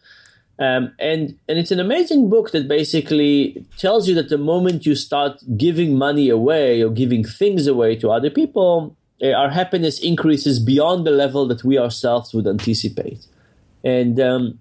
Um, 0.59 0.93
and 0.97 1.37
and 1.47 1.59
it's 1.59 1.71
an 1.71 1.79
amazing 1.79 2.29
book 2.29 2.51
that 2.51 2.67
basically 2.67 3.63
tells 3.77 4.07
you 4.07 4.15
that 4.15 4.29
the 4.29 4.39
moment 4.39 4.87
you 4.87 4.95
start 4.95 5.39
giving 5.55 5.97
money 5.97 6.29
away 6.29 6.81
or 6.81 6.89
giving 6.89 7.23
things 7.23 7.67
away 7.67 7.95
to 7.97 8.09
other 8.09 8.31
people, 8.31 8.97
uh, 9.21 9.33
our 9.33 9.49
happiness 9.49 9.99
increases 9.99 10.59
beyond 10.59 11.05
the 11.05 11.11
level 11.11 11.47
that 11.47 11.63
we 11.63 11.77
ourselves 11.77 12.33
would 12.33 12.47
anticipate. 12.47 13.27
And 13.83 14.19
um, 14.19 14.59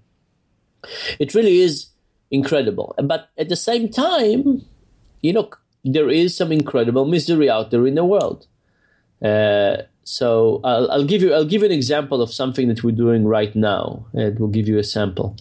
it 1.19 1.35
really 1.35 1.61
is 1.61 1.89
incredible. 2.31 2.95
But 3.03 3.31
at 3.39 3.49
the 3.49 3.57
same 3.57 3.89
time, 3.89 4.67
you 5.23 5.33
know, 5.33 5.51
there 5.85 6.11
is 6.11 6.37
some 6.37 6.53
incredible 6.53 7.07
misery 7.07 7.49
out 7.49 7.71
there 7.71 7.87
in 7.87 7.95
the 7.95 8.05
world. 8.05 8.47
Uh, 9.23 9.79
so 10.07 10.61
I'll, 10.63 10.89
I'll, 10.91 11.05
give 11.05 11.21
you 11.21 11.35
I'll 11.35 11.45
give 11.45 11.63
you 11.63 11.67
an 11.67 11.73
example 11.73 12.23
of 12.23 12.33
something 12.33 12.69
that 12.69 12.85
we're 12.85 12.95
doing 12.95 13.27
right 13.27 13.55
now, 13.57 14.07
and 14.13 14.39
we'll 14.39 14.49
give 14.49 14.69
you 14.69 14.79
a 14.79 14.85
sample. 14.85 15.37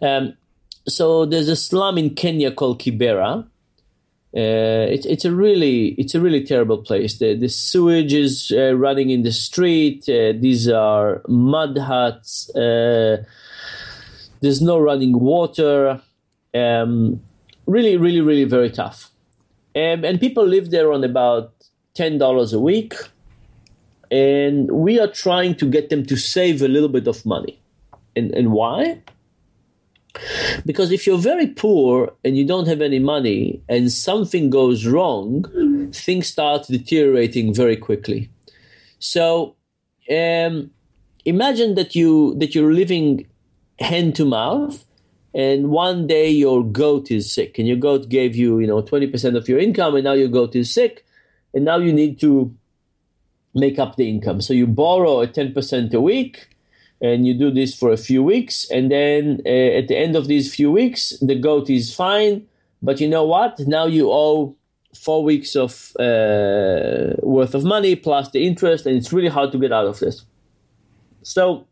Um, 0.00 0.32
so 0.88 1.26
there's 1.26 1.50
a 1.50 1.56
slum 1.56 1.98
in 1.98 2.14
Kenya 2.14 2.50
called 2.50 2.80
Kibera. 2.80 3.44
Uh, 4.34 4.86
it's 4.88 5.04
it's 5.04 5.26
a 5.26 5.32
really 5.32 5.88
it's 5.98 6.14
a 6.14 6.20
really 6.20 6.42
terrible 6.42 6.78
place. 6.78 7.18
The 7.18 7.34
the 7.34 7.50
sewage 7.50 8.14
is 8.14 8.50
uh, 8.56 8.74
running 8.74 9.10
in 9.10 9.22
the 9.22 9.32
street. 9.32 10.08
Uh, 10.08 10.32
these 10.32 10.66
are 10.68 11.20
mud 11.28 11.76
huts. 11.76 12.48
Uh, 12.56 13.22
There's 14.40 14.62
no 14.62 14.78
running 14.78 15.18
water. 15.18 16.00
Um, 16.54 17.20
really, 17.66 17.96
really, 17.98 18.22
really 18.22 18.44
very 18.44 18.70
tough. 18.70 19.10
Um, 19.74 20.04
and 20.04 20.18
people 20.18 20.46
live 20.46 20.70
there 20.70 20.90
on 20.92 21.04
about 21.04 21.52
ten 21.92 22.16
dollars 22.16 22.54
a 22.54 22.60
week, 22.60 22.94
and 24.10 24.70
we 24.70 24.98
are 25.00 25.10
trying 25.10 25.54
to 25.56 25.66
get 25.66 25.90
them 25.90 26.04
to 26.06 26.16
save 26.16 26.62
a 26.62 26.68
little 26.68 26.88
bit 26.88 27.06
of 27.06 27.24
money. 27.26 27.60
And, 28.14 28.32
and 28.34 28.52
why? 28.52 29.02
Because 30.64 30.90
if 30.92 31.06
you're 31.06 31.18
very 31.18 31.46
poor 31.46 32.12
and 32.24 32.36
you 32.36 32.46
don't 32.46 32.66
have 32.66 32.80
any 32.80 32.98
money 32.98 33.62
and 33.68 33.92
something 33.92 34.48
goes 34.48 34.86
wrong, 34.86 35.90
things 35.92 36.26
start 36.26 36.66
deteriorating 36.68 37.52
very 37.52 37.76
quickly. 37.76 38.30
So 38.98 39.56
um, 40.10 40.70
imagine 41.24 41.74
that 41.74 41.94
you 41.94 42.34
that 42.38 42.54
you're 42.54 42.72
living 42.72 43.26
hand 43.78 44.14
to 44.16 44.24
mouth 44.24 44.84
and 45.34 45.68
one 45.68 46.06
day 46.06 46.30
your 46.30 46.64
goat 46.64 47.10
is 47.10 47.30
sick 47.30 47.58
and 47.58 47.68
your 47.68 47.76
goat 47.76 48.08
gave 48.08 48.34
you 48.34 48.58
you 48.58 48.66
know 48.66 48.80
20% 48.80 49.36
of 49.36 49.48
your 49.48 49.58
income 49.58 49.94
and 49.94 50.04
now 50.04 50.14
your 50.14 50.28
goat 50.28 50.56
is 50.56 50.72
sick 50.72 51.04
and 51.52 51.64
now 51.64 51.76
you 51.76 51.92
need 51.92 52.18
to 52.20 52.54
make 53.56 53.78
up 53.78 53.96
the 53.96 54.08
income. 54.08 54.40
So 54.40 54.52
you 54.52 54.66
borrow 54.66 55.22
a 55.22 55.26
10% 55.26 55.92
a 55.92 56.00
week 56.00 56.48
and 57.00 57.26
you 57.26 57.34
do 57.34 57.50
this 57.50 57.74
for 57.74 57.90
a 57.90 57.96
few 57.96 58.22
weeks 58.22 58.70
and 58.70 58.90
then 58.90 59.40
uh, 59.44 59.78
at 59.80 59.88
the 59.88 59.96
end 59.96 60.14
of 60.14 60.28
these 60.28 60.54
few 60.54 60.70
weeks 60.70 61.14
the 61.20 61.34
goat 61.34 61.68
is 61.68 61.94
fine. 61.94 62.46
But 62.82 63.00
you 63.00 63.08
know 63.08 63.24
what? 63.24 63.58
Now 63.60 63.86
you 63.86 64.10
owe 64.12 64.54
four 64.94 65.24
weeks 65.24 65.56
of 65.56 65.92
uh, 65.98 67.14
worth 67.22 67.54
of 67.54 67.64
money 67.64 67.96
plus 67.96 68.30
the 68.30 68.46
interest 68.46 68.86
and 68.86 68.96
it's 68.96 69.12
really 69.12 69.28
hard 69.28 69.52
to 69.52 69.58
get 69.58 69.72
out 69.72 69.86
of 69.86 69.98
this. 69.98 70.24
So 71.22 71.66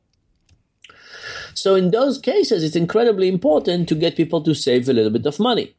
so 1.55 1.74
in 1.74 1.91
those 1.91 2.18
cases 2.18 2.64
it's 2.64 2.76
incredibly 2.76 3.28
important 3.28 3.89
to 3.91 3.95
get 3.95 4.16
people 4.16 4.43
to 4.43 4.55
save 4.55 4.89
a 4.89 4.93
little 4.93 5.12
bit 5.12 5.26
of 5.26 5.39
money. 5.39 5.76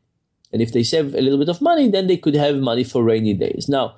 And 0.54 0.62
if 0.62 0.72
they 0.72 0.84
save 0.84 1.14
a 1.16 1.22
little 1.22 1.40
bit 1.40 1.50
of 1.50 1.62
money 1.62 1.90
then 1.90 2.08
they 2.08 2.18
could 2.18 2.36
have 2.36 2.58
money 2.58 2.84
for 2.84 3.04
rainy 3.04 3.34
days. 3.34 3.68
Now 3.68 3.96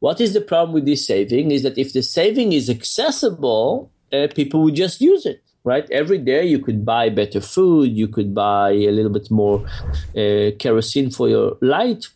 what 0.00 0.20
is 0.20 0.32
the 0.32 0.40
problem 0.40 0.74
with 0.74 0.86
this 0.86 1.06
saving 1.06 1.50
is 1.50 1.62
that 1.62 1.78
if 1.78 1.92
the 1.92 2.02
saving 2.02 2.52
is 2.52 2.68
accessible 2.68 3.90
uh, 4.12 4.26
people 4.34 4.62
would 4.62 4.74
just 4.74 5.00
use 5.00 5.24
it 5.24 5.42
right? 5.64 5.88
Every 5.90 6.18
day 6.18 6.46
you 6.46 6.58
could 6.58 6.84
buy 6.84 7.08
better 7.08 7.40
food 7.40 7.96
you 7.96 8.08
could 8.08 8.34
buy 8.34 8.70
a 8.70 8.90
little 8.90 9.12
bit 9.12 9.30
more 9.30 9.66
uh, 10.16 10.50
kerosene 10.58 11.10
for 11.10 11.28
your 11.28 11.56
light. 11.60 12.08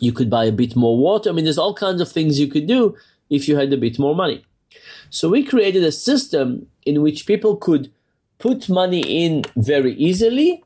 You 0.00 0.12
could 0.12 0.28
buy 0.28 0.46
a 0.46 0.52
bit 0.52 0.74
more 0.74 0.98
water. 0.98 1.30
I 1.30 1.32
mean 1.32 1.44
there's 1.44 1.58
all 1.58 1.74
kinds 1.74 2.00
of 2.00 2.10
things 2.10 2.38
you 2.38 2.48
could 2.48 2.66
do 2.66 2.96
if 3.30 3.48
you 3.48 3.56
had 3.56 3.72
a 3.72 3.76
bit 3.76 3.98
more 3.98 4.14
money. 4.14 4.44
So 5.10 5.28
we 5.28 5.44
created 5.44 5.84
a 5.84 5.92
system 5.92 6.66
in 6.84 7.02
which 7.02 7.26
people 7.26 7.56
could 7.56 7.92
put 8.38 8.68
money 8.68 9.24
in 9.24 9.42
very 9.56 9.94
easily 9.94 10.64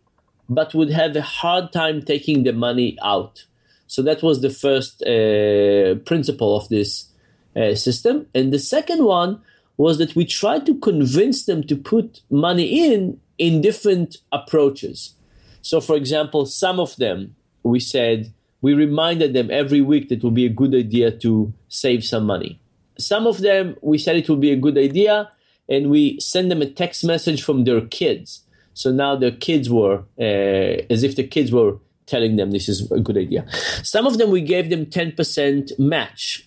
but 0.48 0.74
would 0.74 0.90
have 0.90 1.14
a 1.16 1.22
hard 1.22 1.72
time 1.72 2.00
taking 2.00 2.44
the 2.44 2.52
money 2.52 2.96
out 3.02 3.44
so 3.86 4.02
that 4.02 4.22
was 4.22 4.40
the 4.40 4.50
first 4.50 5.02
uh, 5.02 5.94
principle 6.04 6.56
of 6.56 6.68
this 6.68 7.08
uh, 7.56 7.74
system 7.74 8.26
and 8.34 8.52
the 8.52 8.58
second 8.58 9.04
one 9.04 9.40
was 9.76 9.98
that 9.98 10.16
we 10.16 10.24
tried 10.24 10.64
to 10.66 10.78
convince 10.78 11.44
them 11.44 11.62
to 11.64 11.76
put 11.76 12.20
money 12.30 12.92
in 12.92 13.20
in 13.38 13.60
different 13.60 14.16
approaches. 14.32 15.14
So, 15.60 15.80
for 15.80 15.96
example, 15.96 16.46
some 16.46 16.80
of 16.80 16.96
them 16.96 17.36
we 17.62 17.80
said 17.80 18.32
we 18.62 18.72
reminded 18.72 19.34
them 19.34 19.50
every 19.50 19.80
week 19.80 20.08
that 20.08 20.16
it 20.16 20.24
would 20.24 20.34
be 20.34 20.46
a 20.46 20.50
good 20.50 20.74
idea 20.74 21.10
to 21.10 21.52
save 21.68 22.04
some 22.04 22.24
money. 22.24 22.58
Some 22.98 23.26
of 23.26 23.38
them 23.38 23.76
we 23.82 23.98
said 23.98 24.16
it 24.16 24.28
would 24.28 24.40
be 24.40 24.52
a 24.52 24.56
good 24.56 24.78
idea, 24.78 25.30
and 25.68 25.90
we 25.90 26.18
send 26.20 26.50
them 26.50 26.62
a 26.62 26.70
text 26.70 27.04
message 27.04 27.42
from 27.42 27.64
their 27.64 27.82
kids. 27.82 28.42
So 28.72 28.92
now 28.92 29.16
their 29.16 29.32
kids 29.32 29.70
were 29.70 30.04
uh, 30.18 30.92
as 30.92 31.02
if 31.02 31.16
the 31.16 31.26
kids 31.26 31.50
were 31.50 31.78
telling 32.06 32.36
them 32.36 32.50
this 32.50 32.68
is 32.68 32.90
a 32.90 33.00
good 33.00 33.16
idea. 33.16 33.44
Some 33.82 34.06
of 34.06 34.18
them 34.18 34.30
we 34.30 34.40
gave 34.40 34.70
them 34.70 34.86
10% 34.86 35.78
match 35.78 36.46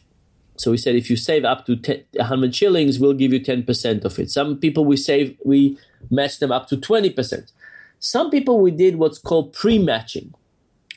so 0.60 0.72
we 0.72 0.78
said 0.78 0.96
if 0.96 1.10
you 1.10 1.16
save 1.16 1.46
up 1.46 1.66
to 1.68 1.78
10, 1.78 2.04
100 2.16 2.54
shillings, 2.54 3.00
we'll 3.00 3.14
give 3.14 3.32
you 3.32 3.40
10% 3.40 4.04
of 4.04 4.20
it. 4.20 4.30
Some 4.30 4.58
people 4.58 4.84
we 4.84 4.98
save, 4.98 5.38
we 5.46 5.80
match 6.12 6.40
them 6.40 6.52
up 6.52 6.68
to 6.68 6.76
20%. 6.76 7.52
Some 8.00 8.30
people 8.30 8.60
we 8.60 8.72
did 8.72 8.98
what's 8.98 9.20
called 9.20 9.54
pre-matching. 9.54 10.34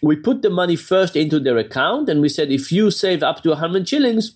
We 0.03 0.17
put 0.17 0.43
the 0.43 0.51
money 0.51 0.75
first 0.75 1.15
into 1.15 1.39
their 1.39 1.59
account 1.59 2.09
and 2.09 2.21
we 2.21 2.29
said 2.29 2.51
if 2.51 2.73
you 2.73 2.91
save 2.91 3.23
up 3.23 3.45
to 3.45 3.51
100 3.51 3.89
shillings, 3.89 4.33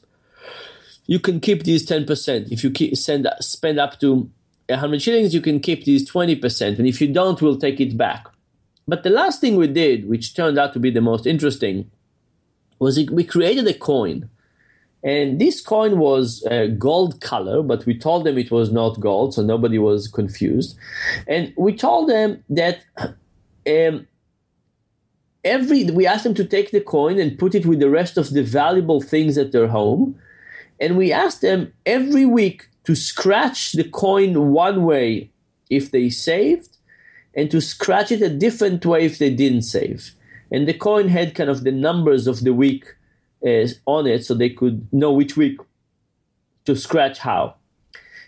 you 1.06 1.18
can 1.18 1.40
keep 1.40 1.64
these 1.64 1.84
10%. 1.84 2.52
If 2.52 2.62
you 2.62 2.70
keep, 2.70 2.96
send, 2.96 3.28
spend 3.40 3.80
up 3.80 3.98
to 4.00 4.30
100 4.68 5.02
shillings, 5.02 5.34
you 5.34 5.40
can 5.40 5.58
keep 5.58 5.84
these 5.84 6.08
20%. 6.08 6.78
And 6.78 6.86
if 6.86 7.00
you 7.00 7.12
don't, 7.12 7.42
we'll 7.42 7.58
take 7.58 7.80
it 7.80 7.96
back. 7.96 8.26
But 8.88 9.02
the 9.02 9.10
last 9.10 9.40
thing 9.40 9.56
we 9.56 9.66
did, 9.66 10.08
which 10.08 10.34
turned 10.34 10.58
out 10.58 10.72
to 10.74 10.78
be 10.78 10.90
the 10.90 11.00
most 11.00 11.26
interesting, 11.26 11.90
was 12.78 12.98
we 13.10 13.24
created 13.24 13.66
a 13.66 13.74
coin. 13.74 14.28
And 15.02 15.40
this 15.40 15.60
coin 15.60 15.98
was 15.98 16.44
uh, 16.50 16.66
gold 16.78 17.20
color, 17.20 17.62
but 17.62 17.86
we 17.86 17.98
told 17.98 18.24
them 18.24 18.38
it 18.38 18.50
was 18.50 18.72
not 18.72 19.00
gold, 19.00 19.34
so 19.34 19.42
nobody 19.42 19.78
was 19.78 20.08
confused. 20.08 20.76
And 21.26 21.52
we 21.56 21.74
told 21.74 22.08
them 22.08 22.44
that 22.50 22.84
um, 23.66 24.06
every 25.44 25.84
we 25.90 26.06
asked 26.06 26.24
them 26.24 26.34
to 26.34 26.44
take 26.44 26.70
the 26.70 26.80
coin 26.80 27.18
and 27.20 27.38
put 27.38 27.54
it 27.54 27.66
with 27.66 27.78
the 27.78 27.90
rest 27.90 28.16
of 28.16 28.30
the 28.30 28.42
valuable 28.42 29.00
things 29.00 29.38
at 29.38 29.52
their 29.52 29.68
home, 29.68 30.18
and 30.80 30.96
we 30.96 31.12
asked 31.12 31.40
them 31.40 31.72
every 31.84 32.26
week 32.26 32.68
to 32.84 32.94
scratch 32.94 33.72
the 33.72 33.84
coin 33.84 34.52
one 34.52 34.84
way. 34.84 35.30
If 35.70 35.90
they 35.90 36.10
saved, 36.10 36.75
and 37.36 37.50
to 37.50 37.60
scratch 37.60 38.10
it 38.10 38.22
a 38.22 38.30
different 38.30 38.84
way 38.84 39.04
if 39.04 39.18
they 39.18 39.30
didn't 39.30 39.62
save. 39.62 40.12
And 40.50 40.66
the 40.66 40.74
coin 40.74 41.08
had 41.08 41.34
kind 41.34 41.50
of 41.50 41.62
the 41.62 41.72
numbers 41.72 42.26
of 42.26 42.40
the 42.40 42.54
week 42.54 42.86
uh, 43.46 43.66
on 43.84 44.06
it 44.06 44.24
so 44.24 44.34
they 44.34 44.50
could 44.50 44.90
know 44.92 45.12
which 45.12 45.36
week 45.36 45.60
to 46.64 46.74
scratch 46.74 47.18
how. 47.18 47.54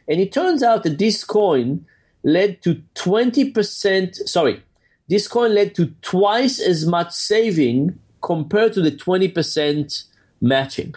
And 0.07 0.21
it 0.21 0.33
turns 0.33 0.63
out 0.63 0.83
that 0.83 0.99
this 0.99 1.25
coin 1.25 1.87
led 2.23 2.63
to 2.63 2.83
20%, 2.95 4.15
sorry, 4.29 4.63
this 5.09 5.27
coin 5.27 5.55
led 5.55 5.75
to 5.77 5.95
twice 6.03 6.61
as 6.61 6.85
much 6.85 7.13
saving 7.13 7.99
compared 8.21 8.75
to 8.75 8.83
the 8.83 8.93
20% 8.93 10.05
matching. 10.41 10.95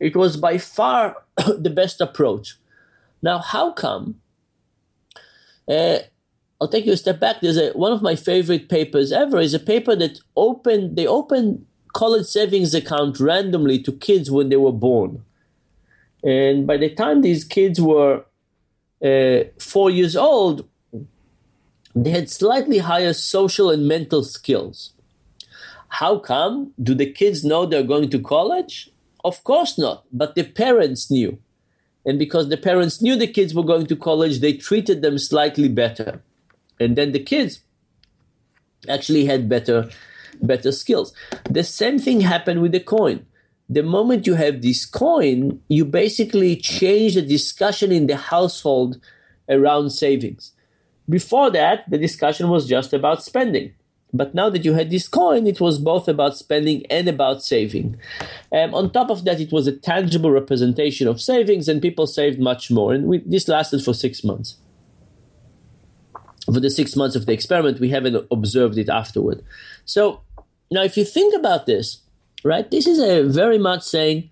It 0.00 0.16
was 0.16 0.36
by 0.36 0.58
far 0.58 1.16
the 1.58 1.70
best 1.70 2.00
approach. 2.00 2.56
Now, 3.22 3.38
how 3.38 3.72
come? 3.72 4.20
Uh, 5.66 5.98
I'll 6.60 6.68
take 6.68 6.86
you 6.86 6.92
a 6.92 6.96
step 6.96 7.20
back. 7.20 7.40
There's 7.40 7.56
a 7.56 7.70
one 7.72 7.92
of 7.92 8.02
my 8.02 8.16
favorite 8.16 8.68
papers 8.68 9.12
ever 9.12 9.40
is 9.40 9.54
a 9.54 9.58
paper 9.58 9.96
that 9.96 10.20
opened 10.36 10.96
they 10.96 11.06
opened 11.06 11.66
college 11.92 12.26
savings 12.26 12.74
account 12.74 13.20
randomly 13.20 13.78
to 13.82 13.92
kids 13.92 14.30
when 14.30 14.48
they 14.48 14.56
were 14.56 14.72
born. 14.72 15.24
And 16.22 16.66
by 16.66 16.76
the 16.76 16.88
time 16.88 17.20
these 17.20 17.44
kids 17.44 17.80
were 17.80 18.24
uh, 19.04 19.44
four 19.58 19.90
years 19.90 20.16
old, 20.16 20.66
they 21.94 22.10
had 22.10 22.30
slightly 22.30 22.78
higher 22.78 23.12
social 23.12 23.70
and 23.70 23.86
mental 23.86 24.24
skills. 24.24 24.94
How 25.88 26.18
come? 26.18 26.72
Do 26.82 26.94
the 26.94 27.10
kids 27.12 27.44
know 27.44 27.66
they're 27.66 27.84
going 27.84 28.10
to 28.10 28.18
college? 28.18 28.90
Of 29.24 29.44
course 29.44 29.78
not, 29.78 30.04
but 30.12 30.34
the 30.34 30.42
parents 30.42 31.10
knew. 31.10 31.38
And 32.04 32.18
because 32.18 32.48
the 32.48 32.56
parents 32.56 33.00
knew 33.00 33.16
the 33.16 33.26
kids 33.26 33.54
were 33.54 33.62
going 33.62 33.86
to 33.86 33.96
college, 33.96 34.40
they 34.40 34.54
treated 34.54 35.02
them 35.02 35.18
slightly 35.18 35.68
better. 35.68 36.22
And 36.80 36.96
then 36.96 37.12
the 37.12 37.22
kids 37.22 37.60
actually 38.88 39.26
had 39.26 39.48
better 39.48 39.90
better 40.42 40.72
skills. 40.72 41.14
The 41.48 41.62
same 41.64 41.98
thing 41.98 42.20
happened 42.20 42.60
with 42.60 42.72
the 42.72 42.80
coin. 42.80 43.26
The 43.68 43.82
moment 43.82 44.26
you 44.26 44.34
have 44.34 44.60
this 44.60 44.84
coin, 44.84 45.60
you 45.68 45.84
basically 45.84 46.56
change 46.56 47.14
the 47.14 47.22
discussion 47.22 47.92
in 47.92 48.06
the 48.06 48.16
household 48.16 49.00
around 49.48 49.90
savings. 49.90 50.52
Before 51.08 51.50
that, 51.50 51.88
the 51.88 51.98
discussion 51.98 52.48
was 52.48 52.68
just 52.68 52.92
about 52.92 53.22
spending. 53.22 53.72
But 54.12 54.34
now 54.34 54.48
that 54.50 54.64
you 54.64 54.74
had 54.74 54.90
this 54.90 55.08
coin, 55.08 55.46
it 55.46 55.60
was 55.60 55.78
both 55.78 56.08
about 56.08 56.36
spending 56.36 56.86
and 56.86 57.08
about 57.08 57.42
saving. 57.42 57.98
Um, 58.52 58.72
on 58.72 58.92
top 58.92 59.10
of 59.10 59.24
that, 59.24 59.40
it 59.40 59.50
was 59.50 59.66
a 59.66 59.76
tangible 59.76 60.30
representation 60.30 61.08
of 61.08 61.20
savings, 61.20 61.68
and 61.68 61.82
people 61.82 62.06
saved 62.06 62.38
much 62.38 62.70
more. 62.70 62.94
And 62.94 63.06
we, 63.06 63.18
this 63.18 63.48
lasted 63.48 63.82
for 63.82 63.92
six 63.92 64.22
months. 64.22 64.56
For 66.46 66.60
the 66.60 66.70
six 66.70 66.94
months 66.94 67.16
of 67.16 67.26
the 67.26 67.32
experiment, 67.32 67.80
we 67.80 67.88
haven't 67.88 68.26
observed 68.30 68.76
it 68.76 68.88
afterward. 68.88 69.42
So 69.84 70.20
now, 70.70 70.82
if 70.82 70.96
you 70.96 71.04
think 71.04 71.34
about 71.34 71.66
this, 71.66 71.98
right, 72.42 72.70
this 72.70 72.86
is 72.86 72.98
a 72.98 73.22
very 73.22 73.58
much 73.58 73.82
saying 73.82 74.30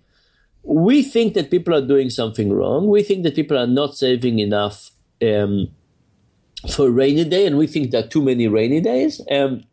we 0.63 1.03
think 1.03 1.33
that 1.33 1.51
people 1.51 1.73
are 1.73 1.85
doing 1.85 2.09
something 2.09 2.51
wrong. 2.51 2.87
We 2.87 3.03
think 3.03 3.23
that 3.23 3.35
people 3.35 3.57
are 3.57 3.67
not 3.67 3.95
saving 3.95 4.39
enough 4.39 4.91
um, 5.21 5.69
for 6.69 6.87
a 6.87 6.91
rainy 6.91 7.25
day, 7.25 7.45
and 7.45 7.57
we 7.57 7.67
think 7.67 7.91
there 7.91 8.03
are 8.03 8.07
too 8.07 8.21
many 8.21 8.47
rainy 8.47 8.79
days. 8.79 9.21
Um, 9.29 9.63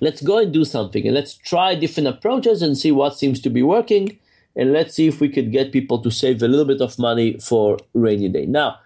let's 0.00 0.20
go 0.20 0.38
and 0.38 0.52
do 0.52 0.64
something, 0.64 1.06
and 1.06 1.14
let's 1.14 1.34
try 1.34 1.74
different 1.74 2.08
approaches 2.08 2.62
and 2.62 2.76
see 2.76 2.90
what 2.90 3.18
seems 3.18 3.40
to 3.42 3.50
be 3.50 3.62
working, 3.62 4.18
and 4.56 4.72
let's 4.72 4.94
see 4.94 5.06
if 5.06 5.20
we 5.20 5.28
could 5.28 5.52
get 5.52 5.72
people 5.72 6.02
to 6.02 6.10
save 6.10 6.42
a 6.42 6.48
little 6.48 6.66
bit 6.66 6.80
of 6.80 6.98
money 6.98 7.38
for 7.38 7.78
rainy 7.94 8.28
day. 8.28 8.46
Now, 8.46 8.78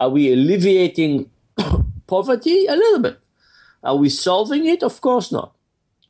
Are 0.00 0.10
we 0.10 0.32
alleviating 0.32 1.30
poverty? 2.06 2.66
A 2.66 2.76
little 2.76 3.00
bit. 3.00 3.18
Are 3.82 3.96
we 3.96 4.08
solving 4.08 4.66
it? 4.66 4.82
Of 4.82 5.00
course 5.00 5.32
not. 5.32 5.54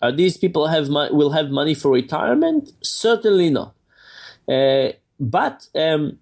Are 0.00 0.12
these 0.12 0.36
people 0.36 0.66
have 0.66 0.88
will 0.88 1.30
have 1.30 1.50
money 1.50 1.74
for 1.74 1.92
retirement? 1.92 2.72
Certainly 2.82 3.50
not. 3.50 3.74
Uh, 4.48 4.92
but 5.20 5.68
um, 5.76 6.18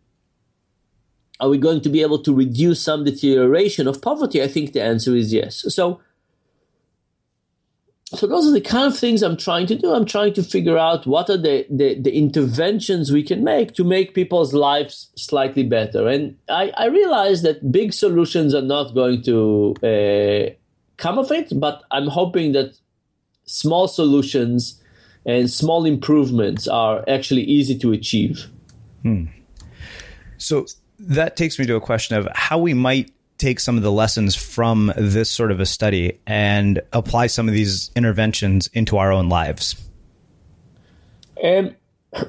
are 1.41 1.49
we 1.49 1.57
going 1.57 1.81
to 1.81 1.89
be 1.89 2.03
able 2.03 2.19
to 2.23 2.35
reduce 2.35 2.83
some 2.83 3.05
deterioration 3.05 3.89
of 3.89 4.03
poverty? 4.03 4.43
I 4.43 4.49
think 4.49 4.75
the 4.75 4.83
answer 4.83 5.17
is 5.17 5.33
yes. 5.33 5.65
So 5.69 6.01
so 8.13 8.27
those 8.27 8.47
are 8.47 8.53
the 8.53 8.61
kind 8.61 8.93
of 8.93 8.99
things 8.99 9.23
I'm 9.23 9.37
trying 9.37 9.69
to 9.69 9.77
do. 9.77 9.95
I'm 9.95 10.05
trying 10.05 10.33
to 10.35 10.43
figure 10.43 10.77
out 10.77 11.07
what 11.07 11.31
are 11.31 11.37
the, 11.37 11.65
the, 11.71 11.95
the 11.95 12.13
interventions 12.17 13.13
we 13.13 13.23
can 13.23 13.45
make 13.45 13.75
to 13.75 13.85
make 13.85 14.15
people's 14.15 14.53
lives 14.53 15.13
slightly 15.15 15.63
better. 15.63 16.09
And 16.09 16.37
I, 16.49 16.73
I 16.77 16.87
realize 16.87 17.43
that 17.43 17.71
big 17.71 17.93
solutions 17.93 18.53
are 18.53 18.63
not 18.63 18.95
going 18.95 19.23
to 19.23 19.77
uh, 19.85 20.53
come 20.97 21.19
of 21.19 21.31
it, 21.31 21.53
but 21.61 21.85
I'm 21.93 22.09
hoping 22.09 22.51
that 22.53 22.77
small 23.45 23.87
solutions 23.87 24.83
and 25.25 25.49
small 25.49 25.85
improvements 25.85 26.67
are 26.67 27.05
actually 27.07 27.43
easy 27.43 27.79
to 27.79 27.93
achieve. 27.93 28.47
Hmm. 29.03 29.27
So 30.39 30.67
that 30.99 31.37
takes 31.37 31.61
me 31.61 31.67
to 31.67 31.77
a 31.77 31.81
question 31.81 32.17
of 32.17 32.27
how 32.35 32.59
we 32.59 32.75
might 32.75 33.13
take 33.41 33.59
some 33.59 33.77
of 33.77 33.83
the 33.83 33.91
lessons 33.91 34.37
from 34.37 34.93
this 34.97 35.31
sort 35.31 35.51
of 35.51 35.61
a 35.61 35.67
study 35.67 36.21
and 36.27 36.81
apply 36.93 37.27
some 37.27 37.49
of 37.49 37.55
these 37.55 37.91
interventions 37.97 38.69
into 38.73 38.99
our 38.99 39.11
own 39.13 39.29
lives? 39.29 39.77
Um, 41.43 41.75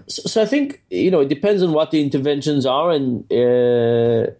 so, 0.08 0.22
so, 0.28 0.42
I 0.42 0.46
think 0.46 0.82
you 0.90 1.12
know 1.12 1.20
it 1.20 1.28
depends 1.30 1.62
on 1.62 1.74
what 1.74 1.92
the 1.92 2.02
interventions 2.02 2.66
are 2.66 2.92
and 2.92 3.32
uh, 3.32 4.32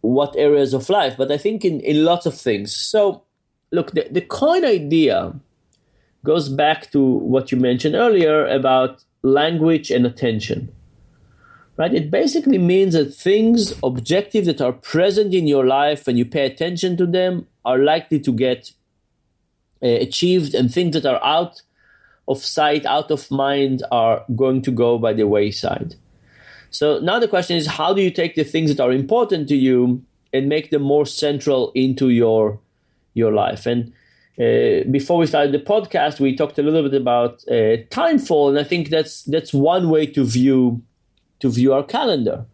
what 0.00 0.34
areas 0.36 0.74
of 0.74 0.88
life, 0.88 1.16
but 1.16 1.30
I 1.30 1.38
think 1.38 1.64
in, 1.64 1.80
in 1.80 2.04
lots 2.04 2.26
of 2.26 2.34
things. 2.34 2.74
So 2.74 3.22
look, 3.70 3.92
the, 3.92 4.08
the 4.10 4.20
coin 4.20 4.64
idea 4.64 5.34
goes 6.24 6.48
back 6.48 6.90
to 6.92 7.00
what 7.00 7.52
you 7.52 7.58
mentioned 7.58 7.94
earlier 7.94 8.46
about 8.46 9.04
language 9.22 9.90
and 9.90 10.04
attention 10.06 10.72
right? 11.78 11.94
It 11.94 12.10
basically 12.10 12.58
means 12.58 12.94
that 12.94 13.14
things, 13.14 13.72
objectives 13.82 14.48
that 14.48 14.60
are 14.60 14.72
present 14.72 15.32
in 15.32 15.46
your 15.46 15.64
life 15.64 16.08
and 16.08 16.18
you 16.18 16.24
pay 16.24 16.44
attention 16.44 16.96
to 16.96 17.06
them 17.06 17.46
are 17.64 17.78
likely 17.78 18.18
to 18.20 18.32
get 18.32 18.72
uh, 19.80 19.86
achieved, 19.86 20.54
and 20.54 20.74
things 20.74 20.94
that 20.94 21.06
are 21.06 21.22
out 21.24 21.62
of 22.26 22.38
sight, 22.38 22.84
out 22.84 23.12
of 23.12 23.30
mind 23.30 23.84
are 23.92 24.24
going 24.34 24.60
to 24.62 24.72
go 24.72 24.98
by 24.98 25.12
the 25.12 25.26
wayside. 25.26 25.94
So 26.70 26.98
now 26.98 27.20
the 27.20 27.28
question 27.28 27.56
is 27.56 27.66
how 27.66 27.94
do 27.94 28.02
you 28.02 28.10
take 28.10 28.34
the 28.34 28.44
things 28.44 28.74
that 28.74 28.82
are 28.82 28.92
important 28.92 29.48
to 29.48 29.56
you 29.56 30.02
and 30.32 30.48
make 30.48 30.70
them 30.70 30.82
more 30.82 31.06
central 31.06 31.70
into 31.74 32.08
your 32.08 32.58
your 33.14 33.32
life? 33.32 33.66
And 33.66 33.92
uh, 34.38 34.84
before 34.90 35.18
we 35.18 35.26
started 35.26 35.52
the 35.52 35.60
podcast, 35.60 36.18
we 36.18 36.36
talked 36.36 36.58
a 36.58 36.62
little 36.62 36.82
bit 36.82 37.00
about 37.00 37.44
uh, 37.48 37.86
Timeful, 37.90 38.48
and 38.48 38.58
I 38.58 38.64
think 38.64 38.90
that's 38.90 39.22
that's 39.22 39.54
one 39.54 39.88
way 39.88 40.06
to 40.06 40.24
view 40.24 40.82
to 41.40 41.50
view 41.50 41.72
our 41.72 41.84
calendar, 41.84 42.44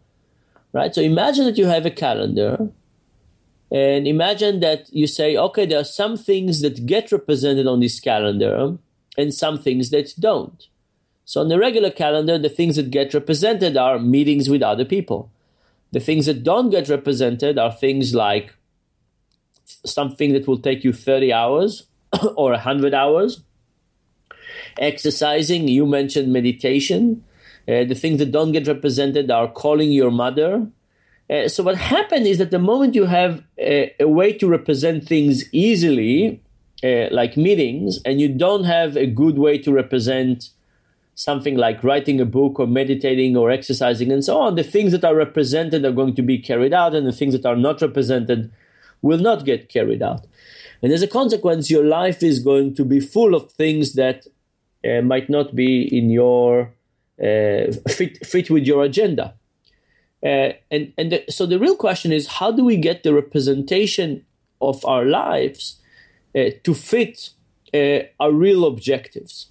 right? 0.73 0.93
So 0.93 1.01
imagine 1.01 1.45
that 1.45 1.57
you 1.57 1.65
have 1.65 1.85
a 1.85 1.91
calendar 1.91 2.69
and 3.71 4.07
imagine 4.07 4.59
that 4.59 4.93
you 4.93 5.07
say, 5.07 5.35
okay, 5.35 5.65
there 5.65 5.79
are 5.79 5.83
some 5.83 6.17
things 6.17 6.61
that 6.61 6.85
get 6.85 7.11
represented 7.11 7.67
on 7.67 7.79
this 7.79 7.99
calendar 7.99 8.77
and 9.17 9.33
some 9.33 9.57
things 9.59 9.89
that 9.89 10.13
don't. 10.19 10.67
So 11.25 11.41
on 11.41 11.49
the 11.49 11.57
regular 11.57 11.89
calendar, 11.89 12.37
the 12.37 12.49
things 12.49 12.75
that 12.75 12.91
get 12.91 13.13
represented 13.13 13.75
are 13.75 13.97
meetings 13.97 14.49
with 14.49 14.61
other 14.61 14.85
people. 14.85 15.31
The 15.91 15.99
things 15.99 16.27
that 16.27 16.43
don't 16.43 16.69
get 16.69 16.87
represented 16.87 17.57
are 17.57 17.71
things 17.71 18.13
like 18.13 18.53
something 19.65 20.33
that 20.33 20.47
will 20.47 20.59
take 20.59 20.83
you 20.83 20.93
30 20.93 21.33
hours 21.33 21.87
or 22.35 22.51
100 22.51 22.93
hours. 22.93 23.41
Exercising, 24.77 25.67
you 25.67 25.85
mentioned 25.85 26.31
meditation. 26.31 27.23
Uh, 27.67 27.83
the 27.83 27.95
things 27.95 28.19
that 28.19 28.31
don't 28.31 28.51
get 28.51 28.67
represented 28.67 29.31
are 29.31 29.47
calling 29.47 29.91
your 29.91 30.11
mother. 30.11 30.67
Uh, 31.29 31.47
so 31.47 31.63
what 31.63 31.75
happened 31.75 32.27
is 32.27 32.37
that 32.37 32.51
the 32.51 32.59
moment 32.59 32.93
you 32.93 33.05
have 33.05 33.43
a, 33.57 33.93
a 33.99 34.07
way 34.07 34.31
to 34.31 34.47
represent 34.47 35.07
things 35.07 35.43
easily, 35.51 36.41
uh, 36.83 37.07
like 37.11 37.35
meetings, 37.35 37.99
and 38.05 38.21
you 38.21 38.29
don't 38.29 38.65
have 38.65 38.95
a 38.95 39.07
good 39.07 39.39
way 39.39 39.57
to 39.57 39.71
represent 39.71 40.49
something 41.15 41.55
like 41.55 41.83
writing 41.83 42.19
a 42.19 42.25
book 42.25 42.59
or 42.59 42.67
meditating 42.67 43.37
or 43.37 43.49
exercising 43.49 44.11
and 44.11 44.23
so 44.23 44.37
on, 44.37 44.55
the 44.55 44.63
things 44.63 44.91
that 44.91 45.05
are 45.05 45.15
represented 45.15 45.85
are 45.85 45.93
going 45.93 46.13
to 46.13 46.21
be 46.21 46.37
carried 46.37 46.73
out, 46.73 46.93
and 46.93 47.07
the 47.07 47.11
things 47.11 47.33
that 47.33 47.45
are 47.45 47.55
not 47.55 47.81
represented 47.81 48.51
will 49.01 49.19
not 49.19 49.45
get 49.45 49.69
carried 49.69 50.03
out. 50.03 50.27
And 50.81 50.91
as 50.91 51.01
a 51.01 51.07
consequence, 51.07 51.71
your 51.71 51.85
life 51.85 52.21
is 52.21 52.39
going 52.39 52.75
to 52.75 52.85
be 52.85 52.99
full 52.99 53.33
of 53.33 53.51
things 53.51 53.93
that 53.93 54.27
uh, 54.87 55.01
might 55.01 55.29
not 55.29 55.55
be 55.55 55.83
in 55.97 56.09
your 56.09 56.61
uh, 56.63 56.67
fit 57.17 58.25
fit 58.25 58.49
with 58.49 58.65
your 58.65 58.83
agenda. 58.83 59.33
Uh, 60.25 60.53
and 60.71 60.91
and 60.97 61.11
the, 61.11 61.23
so 61.29 61.45
the 61.45 61.59
real 61.59 61.75
question 61.75 62.11
is 62.11 62.27
how 62.27 62.51
do 62.51 62.63
we 62.63 62.77
get 62.77 63.03
the 63.03 63.13
representation 63.13 64.25
of 64.59 64.83
our 64.83 65.05
lives 65.05 65.79
uh, 66.35 66.49
to 66.63 66.73
fit 66.73 67.29
uh, 67.73 67.99
our 68.19 68.31
real 68.31 68.65
objectives? 68.65 69.47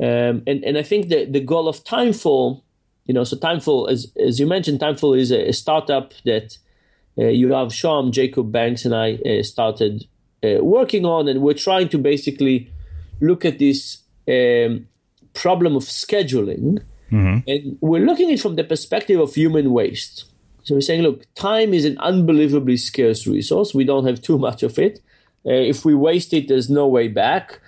Um, 0.00 0.42
and 0.46 0.64
and 0.64 0.76
I 0.76 0.82
think 0.82 1.08
the 1.08 1.26
the 1.26 1.40
goal 1.40 1.68
of 1.68 1.84
Timeful, 1.84 2.62
you 3.06 3.14
know, 3.14 3.22
so 3.22 3.36
Timeful 3.36 3.88
as 3.88 4.12
as 4.16 4.40
you 4.40 4.46
mentioned, 4.46 4.80
Timeful 4.80 5.16
is 5.16 5.30
a, 5.30 5.48
a 5.48 5.52
startup 5.52 6.12
that 6.24 6.58
uh, 7.16 7.22
Yoav 7.22 7.70
Shoham, 7.70 8.10
Jacob 8.10 8.50
Banks, 8.50 8.84
and 8.84 8.94
I 8.94 9.14
uh, 9.14 9.42
started 9.42 10.06
working 10.42 11.06
on, 11.06 11.26
and 11.26 11.40
we're 11.40 11.54
trying 11.54 11.88
to 11.88 11.98
basically 11.98 12.70
look 13.20 13.44
at 13.44 13.58
this. 13.58 13.98
Um, 14.28 14.88
problem 15.34 15.76
of 15.76 15.84
scheduling, 15.84 16.82
mm-hmm. 17.10 17.38
and 17.46 17.78
we're 17.80 18.04
looking 18.04 18.28
at 18.30 18.34
it 18.34 18.40
from 18.40 18.56
the 18.56 18.64
perspective 18.64 19.20
of 19.20 19.34
human 19.34 19.72
waste. 19.72 20.24
So 20.62 20.74
we're 20.74 20.80
saying, 20.80 21.02
look, 21.02 21.22
time 21.34 21.74
is 21.74 21.84
an 21.84 21.98
unbelievably 21.98 22.78
scarce 22.78 23.26
resource. 23.26 23.74
We 23.74 23.84
don't 23.84 24.06
have 24.06 24.22
too 24.22 24.38
much 24.38 24.62
of 24.62 24.78
it. 24.78 25.00
Uh, 25.46 25.52
if 25.52 25.84
we 25.84 25.94
waste 25.94 26.32
it, 26.32 26.48
there's 26.48 26.70
no 26.70 26.88
way 26.88 27.08
back. 27.08 27.60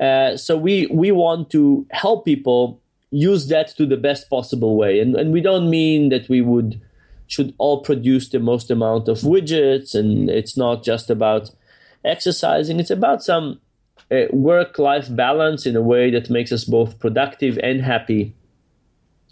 Uh, 0.00 0.36
so 0.36 0.56
we 0.56 0.86
we 0.86 1.10
want 1.12 1.50
to 1.50 1.86
help 1.90 2.24
people 2.24 2.80
use 3.10 3.48
that 3.48 3.68
to 3.76 3.86
the 3.86 3.96
best 3.96 4.30
possible 4.30 4.76
way, 4.76 5.00
and 5.00 5.14
and 5.16 5.32
we 5.32 5.40
don't 5.40 5.68
mean 5.68 6.08
that 6.08 6.28
we 6.28 6.40
would 6.40 6.80
should 7.26 7.52
all 7.58 7.82
produce 7.82 8.30
the 8.30 8.38
most 8.38 8.70
amount 8.70 9.08
of 9.08 9.18
widgets, 9.18 9.94
and 9.94 10.30
it's 10.30 10.56
not 10.56 10.82
just 10.82 11.10
about 11.10 11.50
exercising. 12.04 12.80
It's 12.80 12.90
about 12.90 13.22
some 13.22 13.60
work 14.30 14.78
life 14.78 15.14
balance 15.14 15.66
in 15.66 15.76
a 15.76 15.82
way 15.82 16.10
that 16.10 16.30
makes 16.30 16.52
us 16.52 16.64
both 16.64 16.98
productive 16.98 17.58
and 17.62 17.82
happy. 17.82 18.34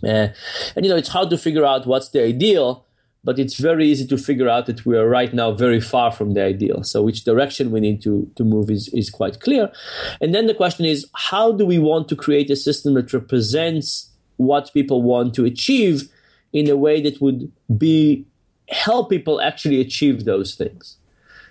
Uh, 0.03 0.29
and 0.75 0.85
you 0.85 0.89
know, 0.89 0.97
it's 0.97 1.09
hard 1.09 1.31
to 1.31 1.39
figure 1.39 1.65
out 1.65 1.87
what's 1.87 2.11
the 2.11 2.23
ideal, 2.23 2.85
but 3.25 3.39
it's 3.39 3.57
very 3.57 3.89
easy 3.89 4.07
to 4.07 4.19
figure 4.19 4.49
out 4.49 4.67
that 4.67 4.85
we 4.85 4.97
are 4.97 5.09
right 5.09 5.33
now 5.33 5.51
very 5.51 5.81
far 5.81 6.13
from 6.13 6.35
the 6.35 6.43
ideal. 6.43 6.85
So, 6.85 7.03
which 7.03 7.25
direction 7.25 7.71
we 7.71 7.81
need 7.81 8.03
to, 8.03 8.31
to 8.37 8.45
move 8.45 8.71
is, 8.71 8.89
is 8.89 9.11
quite 9.11 9.41
clear. 9.41 9.73
And 10.21 10.35
then 10.35 10.47
the 10.47 10.55
question 10.55 10.85
is 10.85 11.07
how 11.15 11.53
do 11.53 11.65
we 11.65 11.79
want 11.79 12.09
to 12.09 12.17
create 12.17 12.51
a 12.51 12.57
system 12.57 12.95
that 12.95 13.13
represents 13.13 14.11
what 14.37 14.73
people 14.75 15.03
want 15.03 15.35
to 15.35 15.45
achieve 15.45 16.09
in 16.53 16.69
a 16.69 16.77
way 16.77 17.01
that 17.01 17.21
would 17.21 17.51
be 17.77 18.27
help 18.69 19.09
people 19.09 19.41
actually 19.41 19.81
achieve 19.81 20.25
those 20.25 20.55
things? 20.55 20.99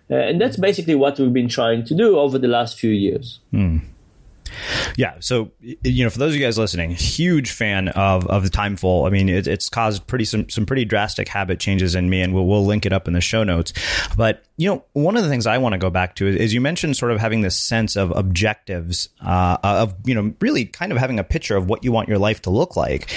Uh, 0.09 0.15
and 0.15 0.39
that's 0.39 0.57
basically 0.57 0.95
what 0.95 1.17
we've 1.19 1.33
been 1.33 1.49
trying 1.49 1.83
to 1.85 1.95
do 1.95 2.17
over 2.17 2.37
the 2.37 2.47
last 2.47 2.79
few 2.79 2.91
years. 2.91 3.39
Hmm. 3.51 3.77
Yeah. 4.95 5.15
So, 5.19 5.51
you 5.59 6.03
know, 6.03 6.09
for 6.09 6.19
those 6.19 6.33
of 6.33 6.39
you 6.39 6.45
guys 6.45 6.57
listening, 6.57 6.91
huge 6.91 7.51
fan 7.51 7.89
of, 7.89 8.25
of 8.27 8.43
the 8.43 8.49
Timeful. 8.49 9.05
I 9.05 9.09
mean, 9.09 9.27
it, 9.27 9.47
it's 9.47 9.69
caused 9.69 10.05
pretty 10.07 10.23
some, 10.23 10.49
some 10.49 10.65
pretty 10.65 10.85
drastic 10.85 11.27
habit 11.27 11.59
changes 11.59 11.95
in 11.95 12.09
me, 12.09 12.21
and 12.21 12.33
we'll, 12.33 12.45
we'll 12.45 12.65
link 12.65 12.85
it 12.85 12.93
up 12.93 13.07
in 13.07 13.13
the 13.13 13.21
show 13.21 13.43
notes. 13.43 13.73
But, 14.15 14.43
you 14.57 14.69
know, 14.69 14.85
one 14.93 15.17
of 15.17 15.23
the 15.23 15.29
things 15.29 15.47
I 15.47 15.57
want 15.57 15.73
to 15.73 15.79
go 15.79 15.89
back 15.89 16.15
to 16.17 16.27
is, 16.27 16.35
is, 16.35 16.53
you 16.53 16.61
mentioned 16.61 16.95
sort 16.95 17.11
of 17.11 17.19
having 17.19 17.41
this 17.41 17.57
sense 17.57 17.95
of 17.95 18.11
objectives, 18.11 19.09
uh, 19.19 19.57
of, 19.63 19.95
you 20.05 20.13
know, 20.13 20.33
really 20.39 20.65
kind 20.65 20.91
of 20.91 20.99
having 20.99 21.19
a 21.19 21.23
picture 21.23 21.57
of 21.57 21.67
what 21.67 21.83
you 21.83 21.91
want 21.91 22.07
your 22.07 22.19
life 22.19 22.43
to 22.43 22.49
look 22.49 22.75
like. 22.75 23.11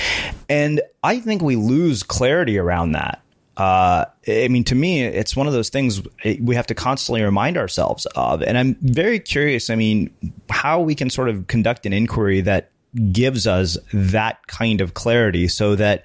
And 0.48 0.80
I 1.02 1.20
think 1.20 1.42
we 1.42 1.56
lose 1.56 2.02
clarity 2.02 2.58
around 2.58 2.92
that 2.92 3.22
uh, 3.58 4.04
I 4.28 4.46
mean, 4.48 4.62
to 4.64 4.76
me, 4.76 5.02
it's 5.02 5.34
one 5.34 5.48
of 5.48 5.52
those 5.52 5.68
things 5.68 6.00
we 6.40 6.54
have 6.54 6.68
to 6.68 6.74
constantly 6.74 7.22
remind 7.22 7.56
ourselves 7.56 8.06
of. 8.14 8.40
And 8.42 8.56
I'm 8.56 8.76
very 8.80 9.18
curious, 9.18 9.68
I 9.68 9.74
mean, 9.74 10.10
how 10.48 10.80
we 10.80 10.94
can 10.94 11.10
sort 11.10 11.28
of 11.28 11.48
conduct 11.48 11.84
an 11.84 11.92
inquiry 11.92 12.40
that 12.42 12.70
gives 13.10 13.48
us 13.48 13.76
that 13.92 14.46
kind 14.46 14.80
of 14.80 14.94
clarity 14.94 15.48
so 15.48 15.74
that, 15.74 16.04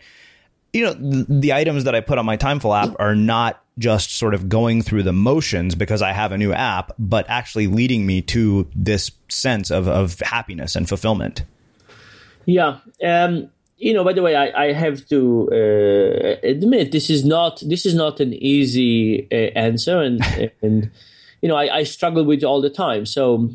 you 0.73 0.83
know, 0.83 0.93
the, 0.93 1.25
the 1.29 1.53
items 1.53 1.83
that 1.83 1.93
I 1.93 2.01
put 2.01 2.17
on 2.17 2.25
my 2.25 2.37
Timeful 2.37 2.75
app 2.75 2.95
are 2.99 3.15
not 3.15 3.63
just 3.77 4.17
sort 4.17 4.33
of 4.33 4.49
going 4.49 4.81
through 4.81 5.03
the 5.03 5.13
motions 5.13 5.75
because 5.75 6.01
I 6.01 6.11
have 6.11 6.31
a 6.31 6.37
new 6.39 6.53
app, 6.53 6.91
but 6.97 7.29
actually 7.29 7.67
leading 7.67 8.07
me 8.07 8.23
to 8.23 8.67
this 8.75 9.11
sense 9.29 9.69
of, 9.69 9.87
of 9.87 10.19
happiness 10.21 10.75
and 10.75 10.89
fulfillment. 10.89 11.43
Yeah. 12.45 12.79
Um, 13.05 13.51
you 13.77 13.93
know, 13.93 14.03
by 14.03 14.13
the 14.13 14.21
way, 14.21 14.35
I, 14.35 14.65
I 14.65 14.73
have 14.73 15.07
to 15.09 15.49
uh, 15.51 16.47
admit 16.47 16.91
this 16.91 17.09
is 17.09 17.25
not 17.25 17.61
this 17.65 17.85
is 17.85 17.95
not 17.95 18.19
an 18.19 18.33
easy 18.33 19.27
uh, 19.31 19.51
answer, 19.57 20.01
and 20.01 20.21
and 20.61 20.89
you 21.41 21.49
know 21.49 21.55
I, 21.55 21.77
I, 21.77 21.83
struggle 21.83 22.23
with 22.23 22.39
it 22.39 22.45
all 22.45 22.61
the 22.61 22.69
time. 22.69 23.05
So 23.05 23.49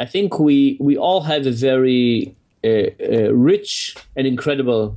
I 0.00 0.06
think 0.06 0.38
we 0.38 0.76
we 0.80 0.96
all 0.96 1.22
have 1.22 1.46
a 1.46 1.50
very 1.50 2.34
uh, 2.64 2.68
uh 2.68 3.32
rich 3.34 3.96
and 4.16 4.26
incredible 4.26 4.96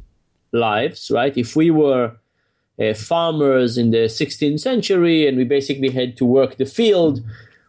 lives, 0.52 1.12
right? 1.12 1.36
If 1.38 1.56
we 1.56 1.72
were 1.72 2.14
uh, 2.80 2.94
farmers 2.94 3.78
in 3.78 3.92
the 3.92 4.06
16th 4.06 4.60
century 4.60 5.28
and 5.28 5.38
we 5.38 5.44
basically 5.44 5.90
had 5.90 6.16
to 6.18 6.26
work 6.26 6.58
the 6.58 6.66
field 6.66 7.22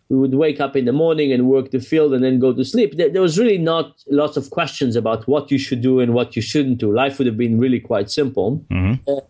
we 0.08 0.16
would 0.16 0.34
wake 0.34 0.60
up 0.60 0.74
in 0.74 0.86
the 0.86 0.92
morning 0.92 1.32
and 1.32 1.48
work 1.48 1.70
the 1.70 1.80
field 1.80 2.14
and 2.14 2.24
then 2.24 2.38
go 2.38 2.52
to 2.52 2.64
sleep. 2.64 2.96
There, 2.96 3.20
was 3.20 3.38
really 3.38 3.58
not 3.58 4.02
lots 4.08 4.36
of 4.36 4.50
questions 4.50 4.96
about 4.96 5.28
what 5.28 5.50
you 5.50 5.58
should 5.58 5.82
do 5.82 6.00
and 6.00 6.14
what 6.14 6.34
you 6.34 6.40
shouldn't 6.40 6.78
do. 6.78 6.92
Life 6.92 7.18
would 7.18 7.26
have 7.26 7.36
been 7.36 7.58
really 7.58 7.80
quite 7.80 8.10
simple. 8.10 8.64
Mm-hmm. 8.70 9.10
Uh, 9.10 9.20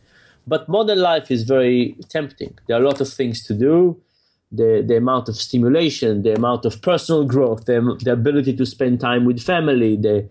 but 0.46 0.68
modern 0.68 1.00
life 1.00 1.30
is 1.30 1.42
very 1.42 1.96
tempting. 2.08 2.56
There 2.66 2.76
are 2.76 2.80
a 2.80 2.84
lot 2.84 3.00
of 3.00 3.08
things 3.12 3.44
to 3.46 3.54
do. 3.54 4.00
The, 4.50 4.82
the 4.86 4.96
amount 4.96 5.28
of 5.28 5.36
stimulation, 5.36 6.22
the 6.22 6.34
amount 6.34 6.64
of 6.64 6.80
personal 6.80 7.24
growth, 7.24 7.66
the, 7.66 7.98
the 8.02 8.12
ability 8.12 8.56
to 8.56 8.64
spend 8.64 8.98
time 8.98 9.26
with 9.26 9.42
family, 9.42 9.96
the 9.96 10.26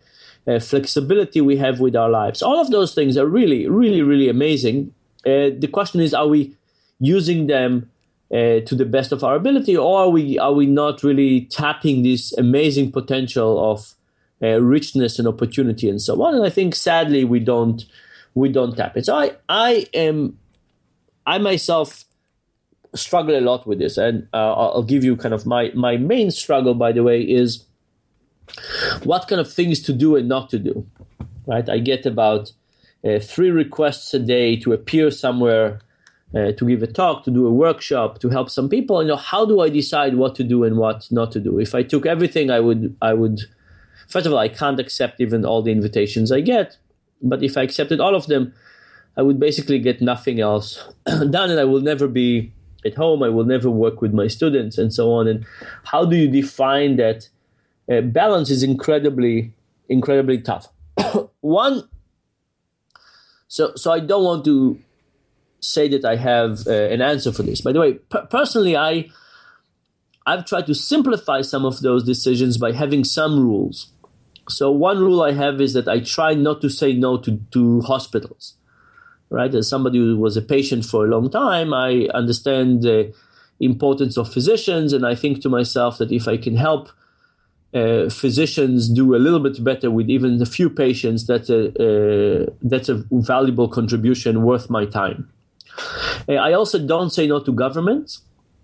uh, 0.48 0.60
flexibility 0.60 1.40
we 1.42 1.58
have 1.58 1.80
with 1.80 1.96
our 1.96 2.10
lives. 2.10 2.42
All 2.42 2.60
of 2.60 2.72
those 2.72 2.96
things 2.96 3.16
are 3.16 3.28
really, 3.28 3.68
really, 3.68 4.02
really 4.02 4.28
amazing. 4.28 4.94
Uh, 5.24 5.52
the 5.56 5.70
question 5.72 6.00
is, 6.00 6.16
are 6.16 6.28
we 6.28 6.56
using 7.00 7.46
them 7.46 7.92
uh, 8.32 8.60
to 8.62 8.76
the 8.76 8.86
best 8.86 9.12
of 9.12 9.24
our 9.24 9.36
ability, 9.36 9.76
or 9.78 10.00
are 10.00 10.10
we 10.10 10.38
are 10.38 10.54
we 10.54 10.66
not 10.66 11.04
really 11.04 11.46
tapping 11.46 12.04
this 12.04 12.34
amazing 12.38 12.92
potential 12.92 13.72
of 13.72 13.94
uh, 14.42 14.62
richness 14.62 15.20
and 15.20 15.28
opportunity 15.28 15.90
and 15.90 16.02
so 16.02 16.22
on? 16.22 16.36
And 16.36 16.46
I 16.46 16.50
think 16.50 16.76
sadly 16.76 17.24
we 17.24 17.40
don't 17.40 17.86
we 18.34 18.50
don't 18.50 18.76
tap 18.76 18.98
it. 18.98 19.06
So 19.06 19.16
I 19.16 19.32
I 19.48 19.88
am 19.94 20.38
I 21.26 21.38
myself 21.38 22.04
struggle 22.96 23.38
a 23.38 23.42
lot 23.42 23.66
with 23.66 23.80
this, 23.80 23.98
and 23.98 24.28
uh, 24.34 24.54
I'll 24.54 24.84
give 24.84 25.04
you 25.04 25.16
kind 25.16 25.34
of 25.34 25.46
my 25.46 25.72
my 25.74 25.98
main 25.98 26.32
struggle. 26.32 26.74
By 26.74 26.92
the 26.92 27.04
way, 27.04 27.22
is 27.22 27.66
what 29.04 29.28
kind 29.28 29.40
of 29.40 29.52
things 29.52 29.82
to 29.84 29.94
do 29.94 30.16
and 30.16 30.28
not 30.28 30.50
to 30.50 30.60
do. 30.60 30.86
Right, 31.46 31.70
I 31.70 31.80
get 31.80 32.06
about 32.06 32.52
uh, 33.06 33.20
three 33.20 33.52
requests 33.52 34.14
a 34.14 34.20
day 34.20 34.58
to 34.58 34.74
appear 34.74 35.12
somewhere 35.12 35.80
uh, 36.36 36.52
to 36.52 36.68
give 36.68 36.84
a 36.84 36.88
talk, 36.88 37.24
to 37.24 37.32
do 37.32 37.48
a 37.48 37.52
workshop, 37.52 38.20
to 38.20 38.30
help 38.30 38.50
some 38.50 38.70
people. 38.70 39.02
You 39.02 39.10
know, 39.10 39.16
how 39.16 39.46
do 39.46 39.62
I 39.62 39.70
decide 39.70 40.16
what 40.16 40.36
to 40.36 40.44
do 40.44 40.64
and 40.64 40.78
what 40.78 41.08
not 41.12 41.32
to 41.34 41.40
do? 41.40 41.60
If 41.60 41.74
I 41.74 41.84
took 41.84 42.06
everything, 42.06 42.52
I 42.52 42.60
would, 42.60 42.96
I 43.02 43.14
would. 43.14 43.42
First 44.08 44.26
of 44.26 44.34
all, 44.34 44.40
I 44.40 44.50
can't 44.50 44.80
accept 44.80 45.20
even 45.20 45.46
all 45.46 45.62
the 45.62 45.72
invitations 45.72 46.32
I 46.32 46.42
get. 46.42 46.78
But 47.22 47.44
if 47.44 47.58
I 47.58 47.64
accepted 47.64 48.00
all 48.00 48.16
of 48.16 48.28
them, 48.28 48.54
I 49.16 49.22
would 49.22 49.40
basically 49.40 49.80
get 49.80 50.02
nothing 50.02 50.40
else 50.40 50.84
done, 51.06 51.50
and 51.50 51.60
I 51.60 51.64
will 51.64 51.82
never 51.82 52.08
be 52.08 52.54
at 52.86 52.96
home. 52.96 53.24
I 53.24 53.30
will 53.30 53.46
never 53.46 53.70
work 53.70 54.02
with 54.02 54.14
my 54.14 54.28
students, 54.28 54.78
and 54.78 54.94
so 54.94 55.12
on. 55.14 55.28
And 55.28 55.46
how 55.86 56.06
do 56.06 56.16
you 56.16 56.28
define 56.28 56.98
that? 56.98 57.30
Uh, 57.90 58.02
balance 58.02 58.50
is 58.50 58.64
incredibly, 58.64 59.54
incredibly 59.88 60.42
tough. 60.42 60.68
One. 61.40 61.88
So, 63.48 63.72
so 63.76 63.94
I 63.94 64.02
don't 64.02 64.26
want 64.26 64.44
to 64.44 64.78
say 65.60 65.88
that 65.90 66.06
I 66.06 66.16
have 66.16 66.68
uh, 66.68 66.72
an 66.72 67.02
answer 67.02 67.32
for 67.32 67.44
this. 67.44 67.62
By 67.62 67.72
the 67.72 67.80
way, 67.80 67.94
personally, 68.30 68.76
I 68.76 69.10
I've 70.26 70.46
tried 70.46 70.68
to 70.68 70.76
simplify 70.76 71.42
some 71.42 71.66
of 71.66 71.80
those 71.80 72.04
decisions 72.04 72.58
by 72.58 72.74
having 72.74 73.04
some 73.06 73.40
rules. 73.40 73.88
So 74.50 74.72
one 74.72 75.00
rule 75.00 75.22
I 75.22 75.32
have 75.32 75.62
is 75.62 75.74
that 75.74 75.88
I 75.88 76.00
try 76.02 76.34
not 76.34 76.62
to 76.62 76.70
say 76.70 76.94
no 76.94 77.18
to, 77.20 77.40
to 77.52 77.82
hospitals. 77.82 78.56
Right, 79.30 79.54
as 79.54 79.68
somebody 79.68 79.98
who 79.98 80.18
was 80.18 80.38
a 80.38 80.42
patient 80.42 80.86
for 80.86 81.06
a 81.06 81.10
long 81.10 81.30
time, 81.30 81.74
I 81.74 82.08
understand 82.14 82.84
the 82.84 83.14
importance 83.60 84.16
of 84.16 84.32
physicians, 84.32 84.94
and 84.94 85.06
I 85.06 85.16
think 85.16 85.42
to 85.42 85.50
myself 85.50 85.98
that 85.98 86.14
if 86.14 86.30
I 86.30 86.38
can 86.38 86.56
help 86.56 86.90
uh, 87.74 88.10
physicians 88.10 88.88
do 88.88 89.16
a 89.16 89.18
little 89.18 89.42
bit 89.42 89.62
better 89.62 89.92
with 89.92 90.10
even 90.10 90.42
a 90.42 90.46
few 90.46 90.70
patients, 90.70 91.28
that's 91.28 91.50
a 91.50 91.62
uh, 91.76 92.46
that's 92.62 92.88
a 92.88 93.04
valuable 93.12 93.68
contribution 93.68 94.44
worth 94.44 94.70
my 94.70 94.86
time. 94.86 95.30
Uh, 96.28 96.34
I 96.34 96.54
also 96.54 96.80
don't 96.80 97.10
say 97.10 97.28
no 97.28 97.40
to 97.40 97.52
government. 97.52 98.18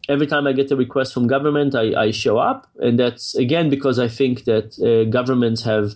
Every 0.10 0.28
time 0.28 0.47
I 0.47 0.54
get 0.54 0.72
a 0.72 0.76
request 0.76 1.14
from 1.14 1.28
government, 1.28 1.76
I, 1.76 1.93
I 1.93 2.12
show 2.12 2.38
up, 2.38 2.68
and 2.80 2.99
that's 2.99 3.36
again 3.36 3.70
because 3.70 3.99
I 3.99 4.10
think 4.10 4.43
that 4.43 4.78
uh, 4.80 5.10
governments 5.10 5.64
have 5.64 5.93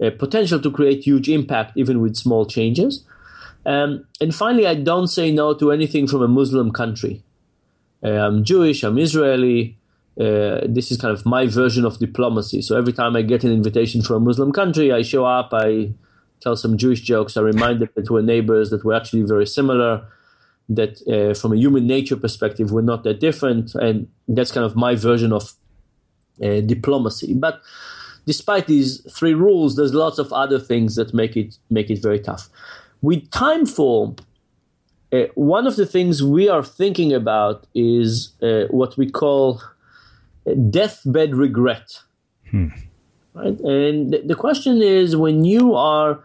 a 0.00 0.10
potential 0.10 0.60
to 0.60 0.70
create 0.70 1.04
huge 1.04 1.28
impact 1.28 1.76
even 1.76 2.00
with 2.00 2.16
small 2.16 2.46
changes. 2.46 3.04
Um, 3.66 4.06
and 4.20 4.34
finally, 4.34 4.66
I 4.66 4.74
don't 4.74 5.08
say 5.08 5.30
no 5.30 5.54
to 5.54 5.70
anything 5.72 6.06
from 6.08 6.22
a 6.22 6.28
Muslim 6.28 6.72
country. 6.72 7.22
Uh, 8.02 8.10
I'm 8.10 8.44
Jewish, 8.44 8.82
I'm 8.82 8.98
Israeli. 8.98 9.76
Uh, 10.18 10.60
this 10.66 10.90
is 10.90 10.98
kind 10.98 11.12
of 11.12 11.24
my 11.24 11.46
version 11.46 11.84
of 11.84 11.98
diplomacy. 11.98 12.60
So 12.62 12.76
every 12.76 12.92
time 12.92 13.14
I 13.14 13.22
get 13.22 13.44
an 13.44 13.52
invitation 13.52 14.02
from 14.02 14.16
a 14.16 14.20
Muslim 14.20 14.52
country, 14.52 14.92
I 14.92 15.02
show 15.02 15.24
up, 15.24 15.50
I 15.52 15.92
tell 16.40 16.56
some 16.56 16.76
Jewish 16.76 17.02
jokes, 17.02 17.36
I 17.36 17.42
remind 17.42 17.80
them 17.80 17.88
that 17.94 18.10
we're 18.10 18.22
neighbors, 18.22 18.70
that 18.70 18.84
we're 18.84 18.94
actually 18.94 19.22
very 19.22 19.46
similar 19.46 20.04
that 20.68 21.00
uh, 21.08 21.34
from 21.34 21.52
a 21.52 21.56
human 21.56 21.86
nature 21.86 22.16
perspective 22.16 22.70
we're 22.70 22.82
not 22.82 23.04
that 23.04 23.20
different. 23.20 23.74
And 23.74 24.08
that's 24.26 24.52
kind 24.52 24.66
of 24.66 24.76
my 24.76 24.94
version 24.94 25.32
of 25.32 25.54
uh, 26.42 26.60
diplomacy. 26.60 27.34
But 27.34 27.60
despite 28.26 28.66
these 28.66 29.00
three 29.12 29.34
rules 29.34 29.76
there's 29.76 29.94
lots 29.94 30.18
of 30.18 30.32
other 30.32 30.58
things 30.58 30.96
that 30.96 31.14
make 31.14 31.36
it 31.36 31.56
make 31.70 31.90
it 31.90 32.02
very 32.02 32.20
tough. 32.20 32.48
With 33.00 33.30
Timeful 33.30 34.18
uh, 35.12 35.24
one 35.34 35.66
of 35.66 35.76
the 35.76 35.86
things 35.86 36.22
we 36.22 36.48
are 36.48 36.62
thinking 36.62 37.12
about 37.12 37.66
is 37.74 38.32
uh, 38.42 38.64
what 38.70 38.96
we 38.96 39.10
call 39.10 39.62
deathbed 40.70 41.34
regret. 41.34 42.00
Hmm. 42.50 42.68
right? 43.34 43.58
And 43.60 44.12
th- 44.12 44.26
the 44.26 44.34
question 44.34 44.82
is 44.82 45.16
when 45.16 45.44
you 45.44 45.74
are 45.74 46.20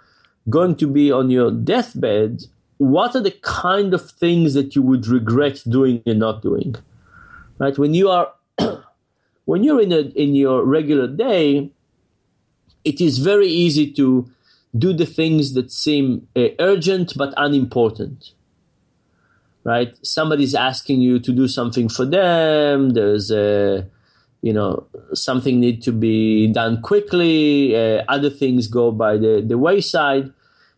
going 0.49 0.75
to 0.77 0.87
be 0.87 1.11
on 1.11 1.29
your 1.29 1.51
deathbed 1.51 2.43
what 2.77 3.15
are 3.15 3.21
the 3.21 3.37
kind 3.41 3.93
of 3.93 4.09
things 4.09 4.53
that 4.53 4.75
you 4.75 4.81
would 4.81 5.07
regret 5.07 5.63
doing 5.67 6.01
and 6.05 6.19
not 6.19 6.41
doing? 6.41 6.75
Right? 7.59 7.77
When 7.77 7.93
you 7.93 8.09
are 8.09 8.33
when 9.45 9.63
you're 9.63 9.81
in 9.81 9.91
a 9.91 9.99
in 9.99 10.35
your 10.35 10.65
regular 10.65 11.07
day 11.07 11.71
it 12.83 12.99
is 12.99 13.17
very 13.19 13.47
easy 13.47 13.91
to 13.93 14.29
do 14.77 14.93
the 14.93 15.05
things 15.05 15.53
that 15.53 15.71
seem 15.71 16.27
uh, 16.35 16.47
urgent 16.59 17.13
but 17.15 17.33
unimportant. 17.37 18.31
Right? 19.63 19.95
Somebody's 20.05 20.55
asking 20.55 21.01
you 21.01 21.19
to 21.19 21.31
do 21.31 21.47
something 21.47 21.87
for 21.87 22.05
them. 22.05 22.91
There's 22.91 23.31
a 23.31 23.87
you 24.41 24.51
know 24.51 24.85
something 25.13 25.59
need 25.59 25.81
to 25.83 25.91
be 25.91 26.47
done 26.47 26.81
quickly. 26.81 27.75
Uh, 27.75 28.03
other 28.09 28.29
things 28.29 28.67
go 28.67 28.91
by 28.91 29.17
the, 29.17 29.43
the 29.45 29.57
wayside 29.57 30.33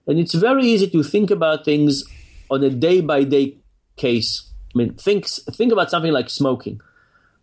and 0.08 0.20
it's 0.20 0.34
very 0.34 0.66
easy 0.66 0.90
to 0.90 1.04
think 1.04 1.32
about 1.32 1.66
things 1.66 2.04
on 2.50 2.64
a 2.64 2.70
day 2.70 3.02
by 3.02 3.24
day 3.24 3.58
case. 3.96 4.52
I 4.74 4.78
mean, 4.78 4.94
think, 4.94 5.28
think 5.28 5.72
about 5.72 5.90
something 5.90 6.12
like 6.12 6.30
smoking, 6.30 6.82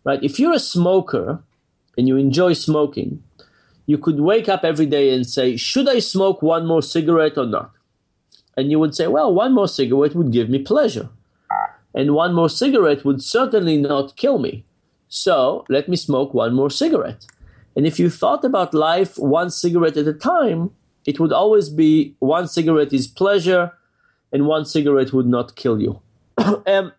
right? 0.03 0.23
If 0.23 0.39
you're 0.39 0.53
a 0.53 0.59
smoker 0.59 1.43
and 1.97 2.07
you 2.07 2.17
enjoy 2.17 2.53
smoking, 2.53 3.23
you 3.85 3.97
could 3.97 4.19
wake 4.19 4.47
up 4.47 4.63
every 4.63 4.85
day 4.85 5.13
and 5.13 5.27
say, 5.27 5.57
Should 5.57 5.89
I 5.89 5.99
smoke 5.99 6.41
one 6.41 6.65
more 6.65 6.81
cigarette 6.81 7.37
or 7.37 7.45
not? 7.45 7.71
And 8.55 8.71
you 8.71 8.79
would 8.79 8.95
say, 8.95 9.07
Well, 9.07 9.33
one 9.33 9.53
more 9.53 9.67
cigarette 9.67 10.15
would 10.15 10.31
give 10.31 10.49
me 10.49 10.59
pleasure. 10.59 11.09
And 11.95 12.15
one 12.15 12.33
more 12.33 12.49
cigarette 12.49 13.05
would 13.05 13.21
certainly 13.21 13.77
not 13.77 14.15
kill 14.15 14.39
me. 14.39 14.65
So 15.09 15.65
let 15.69 15.87
me 15.87 15.95
smoke 15.95 16.33
one 16.33 16.55
more 16.55 16.69
cigarette. 16.69 17.25
And 17.75 17.85
if 17.85 17.99
you 17.99 18.09
thought 18.09 18.43
about 18.43 18.73
life 18.73 19.17
one 19.17 19.49
cigarette 19.49 19.97
at 19.97 20.07
a 20.07 20.13
time, 20.13 20.71
it 21.05 21.19
would 21.19 21.33
always 21.33 21.69
be 21.69 22.15
one 22.19 22.47
cigarette 22.47 22.93
is 22.93 23.07
pleasure 23.07 23.71
and 24.31 24.47
one 24.47 24.65
cigarette 24.65 25.13
would 25.13 25.27
not 25.27 25.55
kill 25.55 25.79
you. 25.81 26.01
um, 26.37 26.91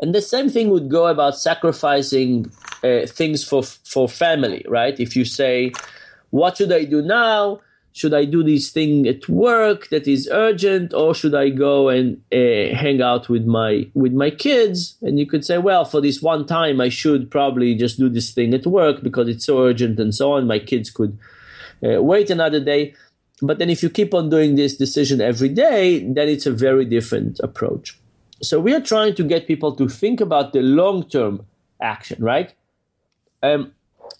and 0.00 0.14
the 0.14 0.22
same 0.22 0.48
thing 0.48 0.70
would 0.70 0.90
go 0.90 1.06
about 1.06 1.38
sacrificing 1.38 2.50
uh, 2.82 3.06
things 3.06 3.44
for 3.44 3.62
for 3.62 4.08
family, 4.08 4.64
right? 4.68 4.98
If 4.98 5.14
you 5.14 5.24
say, 5.24 5.72
"What 6.30 6.56
should 6.56 6.72
I 6.72 6.84
do 6.84 7.02
now? 7.02 7.60
Should 7.92 8.14
I 8.14 8.24
do 8.24 8.42
this 8.44 8.70
thing 8.70 9.06
at 9.08 9.28
work 9.28 9.88
that 9.88 10.06
is 10.06 10.28
urgent, 10.32 10.94
or 10.94 11.12
should 11.14 11.34
I 11.34 11.50
go 11.50 11.88
and 11.88 12.22
uh, 12.32 12.74
hang 12.74 13.02
out 13.02 13.28
with 13.28 13.44
my 13.44 13.88
with 13.94 14.12
my 14.12 14.30
kids?" 14.30 14.96
And 15.02 15.18
you 15.18 15.26
could 15.26 15.44
say, 15.44 15.58
"Well, 15.58 15.84
for 15.84 16.00
this 16.00 16.22
one 16.22 16.46
time, 16.46 16.80
I 16.80 16.88
should 16.88 17.30
probably 17.30 17.74
just 17.74 17.98
do 17.98 18.08
this 18.08 18.30
thing 18.32 18.54
at 18.54 18.66
work 18.66 19.02
because 19.02 19.28
it's 19.28 19.44
so 19.44 19.62
urgent 19.62 20.00
and 20.00 20.14
so 20.14 20.32
on. 20.32 20.46
My 20.46 20.58
kids 20.58 20.90
could." 20.90 21.18
Uh, 21.84 22.02
wait 22.02 22.30
another 22.30 22.60
day. 22.60 22.94
But 23.42 23.58
then 23.58 23.70
if 23.70 23.82
you 23.82 23.88
keep 23.88 24.12
on 24.12 24.28
doing 24.28 24.56
this 24.56 24.76
decision 24.76 25.20
every 25.20 25.48
day, 25.48 26.00
then 26.00 26.28
it's 26.28 26.46
a 26.46 26.52
very 26.52 26.84
different 26.84 27.40
approach. 27.42 27.98
So 28.42 28.60
we 28.60 28.74
are 28.74 28.80
trying 28.80 29.14
to 29.14 29.24
get 29.24 29.46
people 29.46 29.74
to 29.76 29.88
think 29.88 30.20
about 30.20 30.52
the 30.52 30.60
long 30.60 31.08
term 31.08 31.46
action, 31.80 32.22
right? 32.22 32.52
Um, 33.42 33.72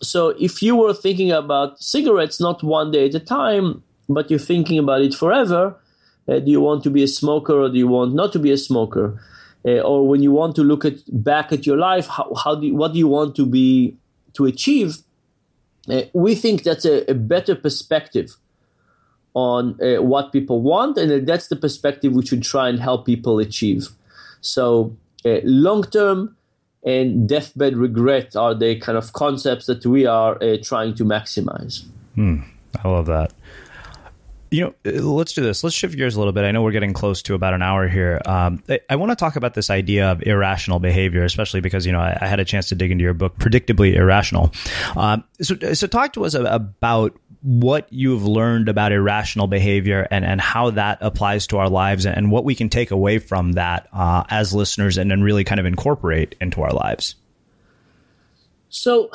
so 0.03 0.31
if 0.39 0.63
you 0.63 0.77
were 0.77 0.95
thinking 0.95 1.33
about 1.33 1.83
cigarettes 1.83 2.41
not 2.41 2.63
one 2.63 2.91
day 2.91 3.07
at 3.07 3.15
a 3.15 3.21
time, 3.21 3.83
but 4.09 4.31
you're 4.31 4.39
thinking 4.39 4.79
about 4.79 5.03
it 5.03 5.15
forever. 5.15 5.77
Uh, 6.29 6.39
do 6.39 6.51
you 6.51 6.61
want 6.61 6.83
to 6.85 6.91
be 6.91 7.03
a 7.03 7.09
smoker 7.09 7.61
or 7.61 7.69
do 7.69 7.79
you 7.79 7.89
want 7.89 8.15
not 8.15 8.33
to 8.33 8.39
be 8.39 8.51
a 8.51 8.57
smoker? 8.57 9.21
Uh, 9.65 9.81
or 9.81 10.07
when 10.07 10.23
you 10.23 10.33
want 10.33 10.57
to 10.57 10.63
look 10.63 10.85
at 10.85 10.95
back 11.09 11.53
at 11.53 11.67
your 11.67 11.77
life, 11.77 12.07
how, 12.07 12.33
how 12.35 12.55
do 12.55 12.75
what 12.75 12.93
do 12.93 12.99
you 12.99 13.09
want 13.09 13.35
to 13.37 13.45
be 13.45 13.97
to 14.35 14.47
achieve? 14.47 14.99
Uh, 15.89 16.03
we 16.13 16.35
think 16.35 16.63
that's 16.63 16.85
a, 16.85 17.11
a 17.11 17.15
better 17.15 17.55
perspective 17.55 18.37
on 19.35 19.79
uh, 19.81 20.03
what 20.03 20.33
people 20.33 20.61
want, 20.61 20.99
and 20.99 21.27
that's 21.27 21.49
the 21.49 21.57
perspective 21.57 22.13
we 22.13 22.27
should 22.27 22.43
try 22.43 22.69
and 22.69 22.81
help 22.81 23.07
people 23.07 23.39
achieve. 23.39 23.89
So, 24.41 24.97
uh, 25.25 25.39
long 25.45 25.85
term 25.85 26.37
and 26.85 27.29
deathbed 27.29 27.77
regret 27.77 28.35
are 28.35 28.55
the 28.55 28.77
kind 28.77 28.97
of 28.97 29.13
concepts 29.13 29.67
that 29.67 29.85
we 29.85 30.07
are 30.07 30.43
uh, 30.43 30.57
trying 30.63 30.95
to 30.95 31.05
maximize. 31.05 31.85
Hmm. 32.15 32.41
I 32.83 32.89
love 32.89 33.07
that. 33.07 33.33
You 34.51 34.63
know, 34.63 34.75
uh, 34.85 35.03
let's 35.03 35.33
do 35.33 35.43
this. 35.43 35.63
Let's 35.63 35.77
shift 35.77 35.97
gears 35.97 36.17
a 36.17 36.19
little 36.19 36.33
bit. 36.33 36.45
I 36.45 36.51
know 36.51 36.63
we're 36.63 36.73
getting 36.73 36.93
close 36.93 37.23
to 37.23 37.35
about 37.35 37.55
an 37.55 37.63
hour 37.63 37.87
here. 37.87 38.21
Um, 38.27 38.63
I, 38.69 38.81
I 38.91 38.97
want 38.97 39.13
to 39.13 39.17
talk 39.17 39.37
about 39.37 39.55
this 39.55 39.71
idea 39.71 40.11
of 40.11 40.23
irrational 40.23 40.81
behavior, 40.81 41.25
especially 41.25 41.61
because 41.61 41.87
you 41.87 41.93
know 41.93 42.01
I, 42.01 42.19
I 42.21 42.27
had 42.27 42.41
a 42.41 42.45
chance 42.45 42.71
to 42.71 42.75
dig 42.75 42.91
into 42.91 43.03
your 43.03 43.15
book, 43.15 43.39
"Predictably 43.39 43.95
Irrational." 43.95 44.53
Um, 44.97 45.25
so, 45.41 45.57
so 45.75 45.87
talk 45.87 46.15
to 46.15 46.25
us 46.25 46.35
about 46.35 47.19
what 47.43 47.87
you've 47.91 48.25
learned 48.25 48.69
about 48.69 48.93
irrational 48.93 49.47
behavior 49.47 50.07
and, 50.11 50.25
and 50.25 50.41
how 50.41 50.71
that 50.71 50.99
applies 51.01 51.47
to 51.49 51.59
our 51.59 51.71
lives 51.71 52.05
and 52.05 52.31
what 52.31 52.45
we 52.45 52.55
can 52.55 52.69
take 52.69 52.91
away 52.91 53.19
from 53.19 53.53
that 53.53 53.89
uh, 53.93 54.25
as 54.29 54.53
listeners 54.53 54.99
and 54.99 55.11
then 55.11 55.23
really 55.23 55.45
kind 55.45 55.59
of 55.59 55.67
incorporate 55.67 56.35
into 56.41 56.63
our 56.63 56.73
lives. 56.73 57.15
So, 58.69 59.11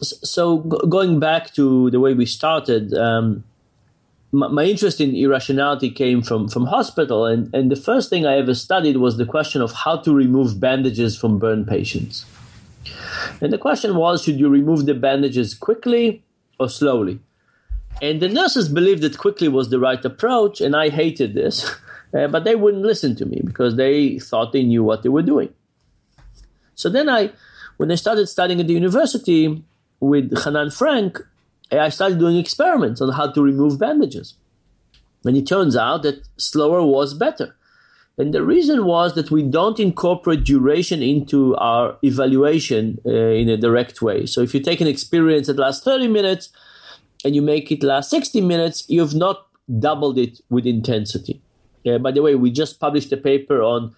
so 0.00 0.58
going 0.58 1.20
back 1.20 1.52
to 1.54 1.90
the 1.90 2.00
way 2.00 2.14
we 2.14 2.26
started, 2.26 2.94
um, 2.94 3.44
my, 4.34 4.48
my, 4.48 4.64
interest 4.64 5.00
in 5.00 5.14
irrationality 5.14 5.90
came 5.90 6.22
from 6.22 6.48
from 6.48 6.66
hospital, 6.66 7.24
and 7.26 7.52
and 7.54 7.70
the 7.70 7.76
first 7.76 8.10
thing 8.10 8.26
I 8.26 8.36
ever 8.38 8.54
studied 8.54 8.96
was 8.98 9.16
the 9.16 9.26
question 9.26 9.62
of 9.62 9.72
how 9.72 9.96
to 9.98 10.14
remove 10.14 10.60
bandages 10.60 11.16
from 11.16 11.38
burn 11.38 11.64
patients. 11.64 12.26
And 13.40 13.52
the 13.52 13.58
question 13.58 13.96
was, 13.96 14.22
should 14.22 14.38
you 14.38 14.48
remove 14.48 14.86
the 14.86 14.94
bandages 14.94 15.54
quickly 15.54 16.22
or 16.58 16.68
slowly? 16.68 17.20
And 18.02 18.20
the 18.20 18.28
nurses 18.28 18.68
believed 18.68 19.02
that 19.02 19.18
quickly 19.18 19.48
was 19.48 19.70
the 19.70 19.78
right 19.78 20.04
approach, 20.04 20.60
and 20.60 20.74
I 20.76 20.88
hated 20.88 21.34
this, 21.34 21.64
uh, 22.12 22.28
but 22.34 22.44
they 22.44 22.56
wouldn't 22.56 22.84
listen 22.84 23.16
to 23.16 23.26
me 23.26 23.40
because 23.44 23.76
they 23.76 24.18
thought 24.18 24.52
they 24.52 24.64
knew 24.64 24.84
what 24.84 25.02
they 25.02 25.08
were 25.08 25.22
doing. 25.22 25.54
So 26.74 26.88
then 26.88 27.08
I, 27.08 27.30
when 27.76 27.90
I 27.90 27.94
started 27.94 28.26
studying 28.26 28.60
at 28.60 28.66
the 28.66 28.74
university, 28.74 29.64
with 30.04 30.44
Hanan 30.44 30.68
Frenk, 30.68 31.22
I 31.72 31.88
started 31.88 32.18
doing 32.18 32.36
experiments 32.36 33.00
on 33.00 33.12
how 33.12 33.30
to 33.30 33.42
remove 33.42 33.78
bandages. 33.78 34.34
And 35.24 35.36
it 35.36 35.46
turns 35.46 35.76
out 35.76 36.02
that 36.02 36.22
slower 36.36 36.84
was 36.84 37.14
better. 37.14 37.56
And 38.16 38.32
the 38.32 38.44
reason 38.44 38.84
was 38.84 39.14
that 39.14 39.30
we 39.30 39.42
don't 39.42 39.80
incorporate 39.80 40.44
duration 40.44 41.02
into 41.02 41.56
our 41.56 41.96
evaluation 42.02 43.00
uh, 43.04 43.10
in 43.10 43.48
a 43.48 43.56
direct 43.56 44.02
way. 44.02 44.26
So 44.26 44.40
if 44.40 44.54
you 44.54 44.60
take 44.60 44.80
an 44.80 44.86
experience 44.86 45.48
that 45.48 45.58
lasts 45.58 45.82
30 45.84 46.08
minutes 46.08 46.50
and 47.24 47.34
you 47.34 47.42
make 47.42 47.72
it 47.72 47.82
last 47.82 48.10
60 48.10 48.40
minutes, 48.40 48.84
you've 48.88 49.14
not 49.14 49.46
doubled 49.80 50.18
it 50.18 50.40
with 50.48 50.66
intensity. 50.66 51.40
Uh, 51.86 51.98
by 51.98 52.12
the 52.12 52.22
way, 52.22 52.34
we 52.34 52.50
just 52.50 52.78
published 52.78 53.10
a 53.12 53.16
paper 53.16 53.62
on 53.62 53.94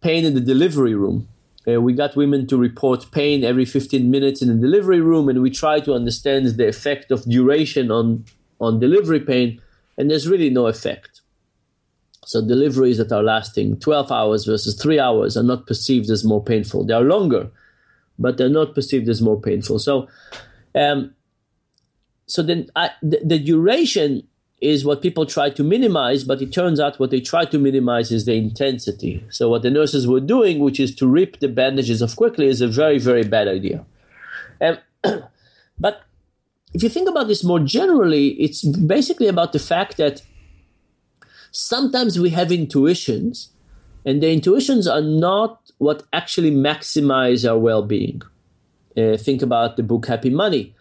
pain 0.00 0.24
in 0.24 0.34
the 0.34 0.40
delivery 0.40 0.94
room. 0.94 1.28
Uh, 1.68 1.80
we 1.80 1.92
got 1.92 2.16
women 2.16 2.46
to 2.46 2.56
report 2.56 3.10
pain 3.10 3.44
every 3.44 3.64
15 3.64 4.10
minutes 4.10 4.40
in 4.40 4.48
the 4.48 4.54
delivery 4.54 5.00
room, 5.00 5.28
and 5.28 5.42
we 5.42 5.50
try 5.50 5.80
to 5.80 5.92
understand 5.92 6.46
the 6.46 6.68
effect 6.68 7.10
of 7.10 7.24
duration 7.24 7.90
on, 7.90 8.24
on 8.60 8.80
delivery 8.80 9.20
pain, 9.20 9.60
and 9.96 10.10
there's 10.10 10.28
really 10.28 10.50
no 10.50 10.66
effect. 10.66 11.20
So, 12.24 12.46
deliveries 12.46 12.98
that 12.98 13.12
are 13.12 13.22
lasting 13.22 13.80
12 13.80 14.12
hours 14.12 14.44
versus 14.44 14.80
three 14.80 15.00
hours 15.00 15.36
are 15.36 15.42
not 15.42 15.66
perceived 15.66 16.10
as 16.10 16.24
more 16.24 16.42
painful. 16.42 16.84
They 16.84 16.94
are 16.94 17.02
longer, 17.02 17.50
but 18.18 18.36
they're 18.36 18.48
not 18.48 18.74
perceived 18.74 19.08
as 19.08 19.20
more 19.20 19.40
painful. 19.40 19.78
So, 19.78 20.08
um, 20.74 21.14
so 22.26 22.42
then 22.42 22.68
I, 22.76 22.90
the, 23.02 23.20
the 23.24 23.38
duration 23.38 24.28
is 24.60 24.84
what 24.84 25.02
people 25.02 25.24
try 25.24 25.50
to 25.50 25.62
minimize, 25.62 26.24
but 26.24 26.42
it 26.42 26.52
turns 26.52 26.80
out 26.80 26.98
what 26.98 27.10
they 27.10 27.20
try 27.20 27.44
to 27.44 27.58
minimize 27.58 28.10
is 28.10 28.24
the 28.24 28.34
intensity. 28.34 29.24
So 29.30 29.48
what 29.48 29.62
the 29.62 29.70
nurses 29.70 30.06
were 30.06 30.20
doing, 30.20 30.58
which 30.58 30.80
is 30.80 30.94
to 30.96 31.06
rip 31.06 31.38
the 31.38 31.48
bandages 31.48 32.02
off 32.02 32.16
quickly, 32.16 32.48
is 32.48 32.60
a 32.60 32.66
very, 32.66 32.98
very 32.98 33.22
bad 33.22 33.46
idea. 33.46 33.84
Um, 34.60 34.78
but 35.78 36.02
if 36.74 36.82
you 36.82 36.88
think 36.88 37.08
about 37.08 37.28
this 37.28 37.44
more 37.44 37.60
generally, 37.60 38.28
it's 38.30 38.64
basically 38.64 39.28
about 39.28 39.52
the 39.52 39.60
fact 39.60 39.96
that 39.96 40.22
sometimes 41.52 42.18
we 42.18 42.30
have 42.30 42.50
intuitions, 42.50 43.50
and 44.04 44.22
the 44.22 44.32
intuitions 44.32 44.88
are 44.88 45.00
not 45.00 45.70
what 45.78 46.02
actually 46.12 46.50
maximize 46.50 47.48
our 47.48 47.58
well-being. 47.58 48.22
Uh, 48.96 49.16
think 49.16 49.42
about 49.42 49.76
the 49.76 49.82
book 49.84 50.06
Happy 50.06 50.30
Money 50.30 50.74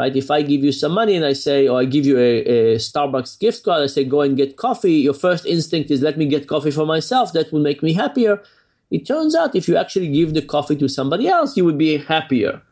right? 0.00 0.16
If 0.16 0.30
I 0.30 0.40
give 0.40 0.64
you 0.64 0.72
some 0.72 0.92
money 0.92 1.14
and 1.14 1.26
I 1.26 1.34
say, 1.34 1.68
or 1.68 1.78
I 1.78 1.84
give 1.84 2.06
you 2.06 2.18
a, 2.18 2.38
a, 2.40 2.76
Starbucks 2.76 3.38
gift 3.38 3.62
card, 3.64 3.82
I 3.82 3.86
say, 3.86 4.04
go 4.04 4.22
and 4.22 4.34
get 4.34 4.56
coffee, 4.56 4.94
your 4.94 5.12
first 5.12 5.44
instinct 5.44 5.90
is, 5.90 6.00
let 6.00 6.16
me 6.16 6.26
get 6.26 6.48
coffee 6.48 6.70
for 6.70 6.86
myself. 6.86 7.34
That 7.34 7.52
will 7.52 7.60
make 7.60 7.82
me 7.82 7.92
happier. 7.92 8.42
It 8.90 9.06
turns 9.06 9.34
out 9.36 9.54
if 9.54 9.68
you 9.68 9.76
actually 9.76 10.08
give 10.08 10.32
the 10.32 10.40
coffee 10.40 10.76
to 10.76 10.88
somebody 10.88 11.28
else, 11.28 11.54
you 11.56 11.66
would 11.66 11.76
be 11.76 11.98
happier. 11.98 12.62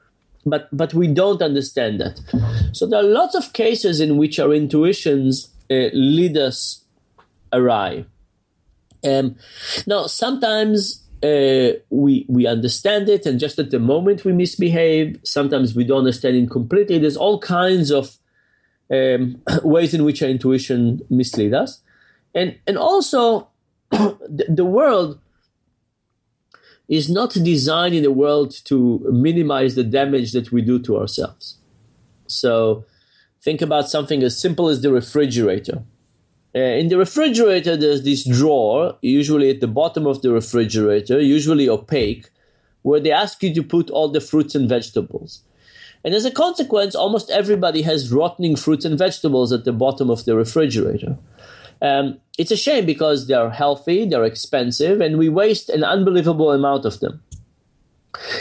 But, 0.47 0.69
but 0.73 0.95
we 0.95 1.07
don't 1.07 1.43
understand 1.43 2.01
that. 2.01 2.19
So 2.73 2.87
there 2.87 3.01
are 3.01 3.11
lots 3.21 3.35
of 3.35 3.53
cases 3.53 4.01
in 4.01 4.17
which 4.17 4.39
our 4.39 4.55
intuitions 4.55 5.51
uh, 5.71 5.91
lead 5.93 6.39
us 6.39 6.83
awry. 7.53 8.07
Um, 9.05 9.37
now, 9.87 10.07
sometimes 10.07 11.05
uh, 11.23 11.71
we 11.91 12.27
we 12.29 12.47
understand 12.47 13.09
it, 13.09 13.27
and 13.27 13.41
just 13.41 13.59
at 13.59 13.71
the 13.71 13.79
moment 13.79 14.25
we 14.25 14.33
misbehave. 14.33 15.19
Sometimes 15.25 15.75
we 15.75 15.85
don't 15.85 15.99
understand 15.99 16.37
it 16.37 16.51
completely. 16.51 16.99
There's 16.99 17.17
all 17.17 17.41
kinds 17.41 17.91
of 17.91 18.17
um, 18.91 19.43
ways 19.65 19.95
in 19.95 20.05
which 20.05 20.23
our 20.23 20.29
intuition 20.29 21.01
mislead 21.11 21.55
us, 21.55 21.81
and 22.35 22.57
and 22.67 22.79
also 22.79 23.49
the, 23.91 24.47
the 24.49 24.65
world 24.65 25.19
is 26.89 27.11
not 27.11 27.35
designed 27.35 27.95
in 27.95 28.03
the 28.03 28.13
world 28.13 28.51
to 28.65 29.01
minimize 29.13 29.75
the 29.75 29.85
damage 29.85 30.33
that 30.33 30.51
we 30.51 30.63
do 30.63 30.79
to 30.79 30.97
ourselves. 30.97 31.59
So 32.27 32.85
think 33.43 33.61
about 33.61 33.91
something 33.91 34.23
as 34.23 34.41
simple 34.41 34.69
as 34.69 34.81
the 34.81 34.93
refrigerator. 34.93 35.83
Uh, 36.55 36.61
in 36.61 36.89
the 36.89 36.97
refrigerator, 36.97 37.77
there's 37.77 38.03
this 38.03 38.25
drawer, 38.27 38.97
usually 39.03 39.51
at 39.51 39.61
the 39.61 39.67
bottom 39.67 40.07
of 40.07 40.23
the 40.23 40.33
refrigerator, 40.33 41.21
usually 41.21 41.69
opaque, 41.69 42.31
where 42.83 43.01
they 43.01 43.13
ask 43.13 43.43
you 43.43 43.53
to 43.55 43.63
put 43.63 43.91
all 43.91 44.09
the 44.09 44.21
fruits 44.21 44.55
and 44.55 44.69
vegetables. 44.69 45.43
And 46.05 46.15
as 46.15 46.25
a 46.25 46.31
consequence, 46.31 46.95
almost 46.95 47.31
everybody 47.31 47.83
has 47.83 48.13
rotting 48.13 48.57
fruits 48.57 48.85
and 48.85 48.99
vegetables 48.99 49.53
at 49.53 49.65
the 49.65 49.73
bottom 49.73 50.11
of 50.11 50.25
the 50.25 50.37
refrigerator. 50.37 51.19
Um, 51.83 52.19
it's 52.39 52.51
a 52.51 52.57
shame 52.57 52.87
because 52.87 53.27
they're 53.27 53.51
healthy, 53.51 54.07
they're 54.07 54.25
expensive, 54.25 55.01
and 55.01 55.19
we 55.19 55.29
waste 55.29 55.69
an 55.69 55.85
unbelievable 55.85 56.53
amount 56.53 56.85
of 56.85 57.01
them. 57.01 57.23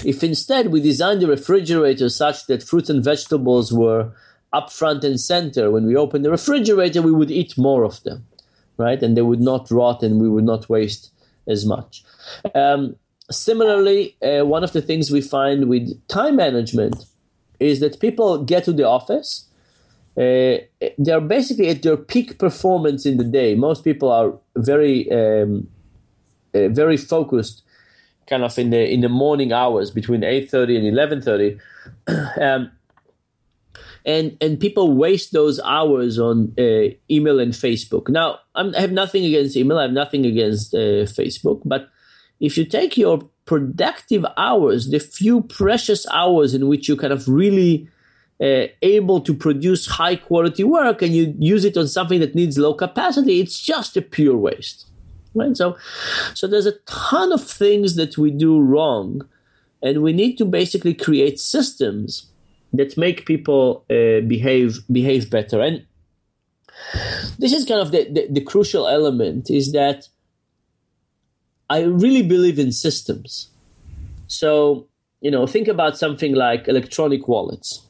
If 0.05 0.24
instead 0.24 0.68
we 0.68 0.82
designed 0.82 1.22
the 1.22 1.28
refrigerator 1.28 2.10
such 2.10 2.47
that 2.47 2.64
fruits 2.64 2.89
and 2.89 3.03
vegetables 3.03 3.74
were 3.74 4.12
up 4.53 4.71
front 4.71 5.03
and 5.03 5.19
center. 5.19 5.71
When 5.71 5.85
we 5.85 5.95
open 5.95 6.21
the 6.21 6.31
refrigerator, 6.31 7.01
we 7.01 7.11
would 7.11 7.31
eat 7.31 7.57
more 7.57 7.83
of 7.83 8.01
them, 8.03 8.25
right? 8.77 9.01
And 9.01 9.15
they 9.15 9.21
would 9.21 9.41
not 9.41 9.69
rot 9.69 10.03
and 10.03 10.21
we 10.21 10.29
would 10.29 10.45
not 10.45 10.69
waste 10.69 11.11
as 11.47 11.65
much. 11.65 12.03
Um, 12.55 12.95
similarly, 13.31 14.15
uh, 14.21 14.45
one 14.45 14.63
of 14.63 14.73
the 14.73 14.81
things 14.81 15.11
we 15.11 15.21
find 15.21 15.69
with 15.69 16.07
time 16.07 16.35
management 16.35 17.05
is 17.59 17.79
that 17.79 17.99
people 17.99 18.43
get 18.43 18.63
to 18.65 18.73
the 18.73 18.87
office. 18.87 19.45
Uh, 20.15 20.57
they're 20.97 21.21
basically 21.21 21.69
at 21.69 21.83
their 21.83 21.97
peak 21.97 22.39
performance 22.39 23.05
in 23.05 23.17
the 23.17 23.23
day. 23.23 23.55
Most 23.55 23.83
people 23.83 24.11
are 24.11 24.33
very, 24.55 25.11
um, 25.11 25.67
uh, 26.53 26.69
very 26.69 26.97
focused, 26.97 27.63
kind 28.27 28.43
of 28.43 28.57
in 28.57 28.71
the 28.71 28.91
in 28.91 29.01
the 29.01 29.09
morning 29.09 29.53
hours 29.53 29.91
between 29.91 30.23
eight 30.23 30.49
thirty 30.49 30.75
and 30.75 30.85
eleven 30.87 31.21
thirty. 31.21 31.59
um, 32.41 32.71
and 34.08 34.38
and 34.39 34.60
people 34.60 34.93
waste 34.93 35.34
those 35.34 35.60
hours 35.60 36.18
on 36.18 36.53
uh, 36.58 36.95
email 37.12 37.39
and 37.39 37.51
Facebook. 37.51 38.10
Now, 38.10 38.39
I'm, 38.55 38.74
i 38.74 38.80
have 38.80 38.93
nothing 38.93 39.26
against 39.26 39.58
email. 39.58 39.78
I 39.78 39.84
have 39.84 39.91
nothing 39.91 40.26
against 40.26 40.74
uh, 40.74 41.05
Facebook. 41.20 41.62
But 41.66 41.89
if 42.39 42.58
you 42.58 42.66
take 42.66 42.97
your 42.97 43.30
productive 43.45 44.26
hours, 44.38 44.89
the 44.89 44.99
few 44.99 45.41
precious 45.41 46.08
hours 46.08 46.53
in 46.53 46.68
which 46.70 46.88
you 46.88 46.95
kind 46.95 47.12
of 47.12 47.28
really 47.28 47.89
uh, 48.41 48.68
able 48.82 49.20
to 49.22 49.34
produce 49.34 49.86
high 49.86 50.16
quality 50.16 50.64
work, 50.64 51.01
and 51.01 51.14
you 51.14 51.36
use 51.38 51.66
it 51.66 51.76
on 51.76 51.88
something 51.88 52.22
that 52.22 52.34
needs 52.34 52.58
low 52.58 52.74
capacity, 52.74 53.41
it's 53.41 53.60
just 53.60 53.97
a 53.97 54.01
pure 54.01 54.38
waste. 54.38 54.86
Right. 55.36 55.55
So, 55.55 55.78
so 56.34 56.47
there's 56.47 56.66
a 56.66 56.80
ton 56.86 57.32
of 57.34 57.43
things 57.43 57.95
that 57.95 58.18
we 58.18 58.32
do 58.32 58.60
wrong, 58.60 59.28
and 59.84 60.01
we 60.01 60.14
need 60.14 60.38
to 60.38 60.45
basically 60.45 60.93
create 60.93 61.39
systems 61.39 62.32
that 62.74 62.97
make 62.97 63.26
people 63.26 63.86
uh, 63.89 64.22
behave 64.28 64.80
behave 64.91 65.30
better. 65.30 65.61
And 65.61 65.86
this 67.39 67.53
is 67.53 67.65
kind 67.65 67.82
of 67.82 67.91
the, 67.91 68.07
the, 68.09 68.28
the 68.30 68.41
crucial 68.41 68.88
element 68.88 69.49
is 69.49 69.72
that 69.72 70.07
I 71.70 71.82
really 71.84 72.22
believe 72.22 72.59
in 72.59 72.72
systems. 72.72 73.49
So, 74.28 74.88
you 75.22 75.32
know, 75.32 75.47
think 75.47 75.68
about 75.68 75.97
something 75.97 76.36
like 76.36 76.68
electronic 76.68 77.28
wallets. 77.28 77.82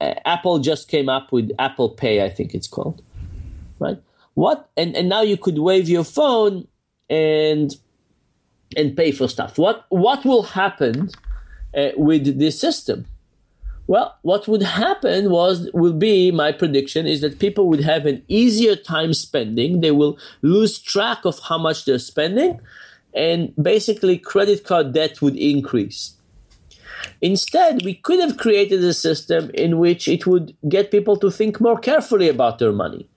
Uh, 0.00 0.14
Apple 0.24 0.58
just 0.58 0.88
came 0.88 1.08
up 1.08 1.32
with 1.32 1.50
Apple 1.58 1.88
Pay, 1.88 2.22
I 2.22 2.28
think 2.28 2.54
it's 2.54 2.68
called, 2.68 3.02
right? 3.78 3.98
What 4.34 4.68
and, 4.76 4.94
and 4.94 5.08
now 5.08 5.22
you 5.22 5.38
could 5.38 5.58
wave 5.58 5.88
your 5.88 6.04
phone 6.04 6.68
and 7.08 7.74
and 8.76 8.96
pay 8.96 9.12
for 9.12 9.28
stuff. 9.28 9.56
What 9.56 9.86
what 9.88 10.24
will 10.24 10.42
happen 10.42 11.08
uh, 11.74 11.90
with 11.96 12.38
this 12.38 12.60
system? 12.60 13.06
Well, 13.88 14.18
what 14.22 14.48
would 14.48 14.62
happen 14.62 15.30
was 15.30 15.70
will 15.72 15.92
be 15.92 16.32
my 16.32 16.50
prediction 16.50 17.06
is 17.06 17.20
that 17.20 17.38
people 17.38 17.68
would 17.68 17.80
have 17.80 18.04
an 18.04 18.22
easier 18.26 18.74
time 18.74 19.14
spending. 19.14 19.80
They 19.80 19.92
will 19.92 20.18
lose 20.42 20.78
track 20.78 21.24
of 21.24 21.38
how 21.38 21.58
much 21.58 21.84
they're 21.84 22.00
spending, 22.00 22.60
and 23.14 23.54
basically 23.60 24.18
credit 24.18 24.64
card 24.64 24.92
debt 24.92 25.22
would 25.22 25.36
increase. 25.36 26.14
Instead, 27.20 27.84
we 27.84 27.94
could 27.94 28.20
have 28.20 28.36
created 28.36 28.82
a 28.82 28.92
system 28.92 29.50
in 29.54 29.78
which 29.78 30.08
it 30.08 30.26
would 30.26 30.56
get 30.68 30.90
people 30.90 31.16
to 31.18 31.30
think 31.30 31.60
more 31.60 31.78
carefully 31.78 32.28
about 32.28 32.58
their 32.58 32.72
money. 32.72 33.08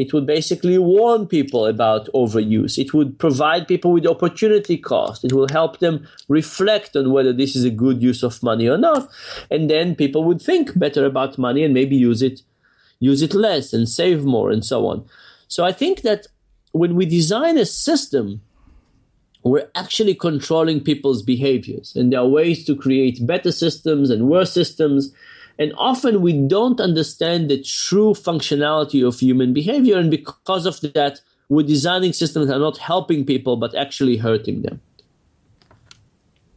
It 0.00 0.14
would 0.14 0.24
basically 0.24 0.78
warn 0.78 1.26
people 1.26 1.66
about 1.66 2.08
overuse. 2.14 2.78
It 2.78 2.94
would 2.94 3.18
provide 3.18 3.68
people 3.68 3.92
with 3.92 4.06
opportunity 4.06 4.78
cost. 4.78 5.26
It 5.26 5.34
will 5.34 5.48
help 5.48 5.80
them 5.80 6.08
reflect 6.26 6.96
on 6.96 7.12
whether 7.12 7.34
this 7.34 7.54
is 7.54 7.64
a 7.64 7.76
good 7.84 8.02
use 8.02 8.22
of 8.22 8.42
money 8.42 8.66
or 8.66 8.78
not. 8.78 9.10
And 9.50 9.68
then 9.68 9.94
people 9.94 10.24
would 10.24 10.40
think 10.40 10.78
better 10.78 11.04
about 11.04 11.36
money 11.36 11.62
and 11.62 11.74
maybe 11.74 11.96
use 11.96 12.22
it, 12.22 12.40
use 12.98 13.20
it 13.20 13.34
less 13.34 13.74
and 13.74 13.86
save 13.86 14.24
more 14.24 14.50
and 14.50 14.64
so 14.64 14.86
on. 14.86 15.04
So 15.48 15.66
I 15.66 15.72
think 15.72 16.00
that 16.00 16.26
when 16.72 16.94
we 16.94 17.04
design 17.04 17.58
a 17.58 17.66
system, 17.66 18.40
we're 19.42 19.68
actually 19.74 20.14
controlling 20.14 20.80
people's 20.80 21.22
behaviors. 21.22 21.94
And 21.94 22.10
there 22.10 22.20
are 22.20 22.26
ways 22.26 22.64
to 22.64 22.74
create 22.74 23.26
better 23.26 23.52
systems 23.52 24.08
and 24.08 24.30
worse 24.30 24.52
systems 24.52 25.12
and 25.60 25.74
often 25.76 26.22
we 26.22 26.32
don't 26.32 26.80
understand 26.80 27.50
the 27.50 27.62
true 27.62 28.14
functionality 28.14 29.06
of 29.06 29.20
human 29.20 29.52
behavior. 29.52 29.98
And 29.98 30.10
because 30.10 30.64
of 30.64 30.80
that, 30.94 31.20
we're 31.50 31.66
designing 31.66 32.14
systems 32.14 32.46
that 32.48 32.56
are 32.56 32.60
not 32.60 32.78
helping 32.78 33.26
people, 33.26 33.58
but 33.58 33.74
actually 33.74 34.16
hurting 34.16 34.62
them. 34.62 34.80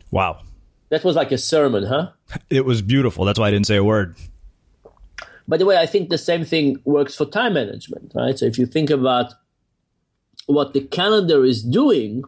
Wow. 0.09 0.39
That 0.87 1.03
was 1.03 1.17
like 1.17 1.33
a 1.33 1.37
sermon, 1.37 1.83
huh? 1.83 2.11
It 2.49 2.63
was 2.63 2.81
beautiful. 2.81 3.25
That's 3.25 3.37
why 3.37 3.49
I 3.49 3.51
didn't 3.51 3.67
say 3.67 3.75
a 3.75 3.83
word. 3.83 4.15
By 5.49 5.57
the 5.57 5.65
way, 5.65 5.77
I 5.77 5.85
think 5.85 6.09
the 6.09 6.17
same 6.17 6.45
thing 6.45 6.77
works 6.85 7.13
for 7.13 7.25
time 7.25 7.55
management, 7.55 8.13
right? 8.15 8.39
So 8.39 8.45
if 8.45 8.57
you 8.57 8.65
think 8.65 8.89
about 8.89 9.33
what 10.45 10.71
the 10.71 10.81
calendar 10.81 11.43
is 11.43 11.61
doing, 11.61 12.23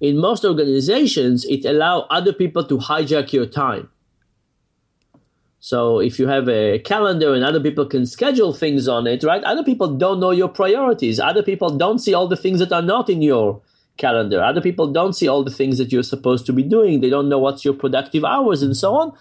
in 0.00 0.18
most 0.18 0.44
organizations, 0.44 1.44
it 1.46 1.64
allows 1.64 2.06
other 2.10 2.32
people 2.32 2.62
to 2.66 2.78
hijack 2.78 3.32
your 3.32 3.46
time. 3.46 3.88
So 5.64 6.00
if 6.00 6.18
you 6.18 6.26
have 6.26 6.48
a 6.48 6.80
calendar 6.80 7.34
and 7.34 7.44
other 7.44 7.60
people 7.60 7.86
can 7.86 8.04
schedule 8.04 8.52
things 8.52 8.88
on 8.88 9.06
it, 9.06 9.22
right? 9.22 9.44
Other 9.44 9.62
people 9.62 9.96
don't 9.96 10.18
know 10.18 10.32
your 10.32 10.48
priorities. 10.48 11.20
Other 11.20 11.44
people 11.44 11.70
don't 11.70 12.00
see 12.00 12.12
all 12.12 12.26
the 12.26 12.36
things 12.36 12.58
that 12.58 12.72
are 12.72 12.82
not 12.82 13.08
in 13.08 13.22
your 13.22 13.62
calendar. 13.96 14.42
Other 14.42 14.60
people 14.60 14.88
don't 14.88 15.12
see 15.12 15.28
all 15.28 15.44
the 15.44 15.52
things 15.52 15.78
that 15.78 15.92
you're 15.92 16.02
supposed 16.02 16.46
to 16.46 16.52
be 16.52 16.64
doing. 16.64 17.00
They 17.00 17.10
don't 17.10 17.28
know 17.28 17.38
what's 17.38 17.64
your 17.64 17.74
productive 17.74 18.24
hours 18.24 18.60
and 18.60 18.76
so 18.76 18.96
on. 18.96 19.16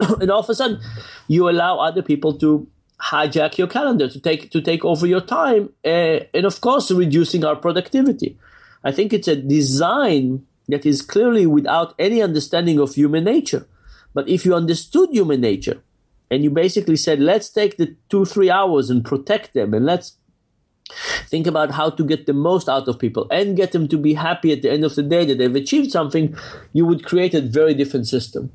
and 0.22 0.30
all 0.30 0.40
of 0.40 0.48
a 0.48 0.54
sudden, 0.54 0.80
you 1.28 1.50
allow 1.50 1.78
other 1.78 2.00
people 2.00 2.32
to 2.38 2.66
hijack 2.98 3.58
your 3.58 3.66
calendar 3.66 4.08
to 4.08 4.18
take 4.18 4.50
to 4.52 4.62
take 4.62 4.82
over 4.82 5.06
your 5.06 5.20
time, 5.20 5.68
uh, 5.84 6.20
and 6.32 6.46
of 6.46 6.62
course, 6.62 6.90
reducing 6.90 7.44
our 7.44 7.54
productivity. 7.54 8.38
I 8.82 8.92
think 8.92 9.12
it's 9.12 9.28
a 9.28 9.36
design 9.36 10.46
that 10.68 10.86
is 10.86 11.02
clearly 11.02 11.44
without 11.44 11.94
any 11.98 12.22
understanding 12.22 12.80
of 12.80 12.94
human 12.94 13.24
nature. 13.24 13.66
But 14.16 14.30
if 14.30 14.46
you 14.46 14.54
understood 14.54 15.10
human 15.12 15.42
nature 15.42 15.82
and 16.30 16.42
you 16.42 16.48
basically 16.48 16.96
said, 16.96 17.20
let's 17.20 17.50
take 17.50 17.76
the 17.76 17.94
two, 18.08 18.24
three 18.24 18.50
hours 18.50 18.88
and 18.88 19.04
protect 19.04 19.52
them 19.52 19.74
and 19.74 19.84
let's 19.84 20.16
think 21.26 21.46
about 21.46 21.70
how 21.70 21.90
to 21.90 22.02
get 22.02 22.24
the 22.24 22.32
most 22.32 22.66
out 22.66 22.88
of 22.88 22.98
people 22.98 23.26
and 23.30 23.58
get 23.58 23.72
them 23.72 23.88
to 23.88 23.98
be 23.98 24.14
happy 24.14 24.52
at 24.52 24.62
the 24.62 24.72
end 24.72 24.84
of 24.84 24.94
the 24.94 25.02
day 25.02 25.26
that 25.26 25.36
they've 25.36 25.54
achieved 25.54 25.90
something, 25.90 26.34
you 26.72 26.86
would 26.86 27.04
create 27.04 27.34
a 27.34 27.42
very 27.42 27.74
different 27.74 28.08
system. 28.08 28.50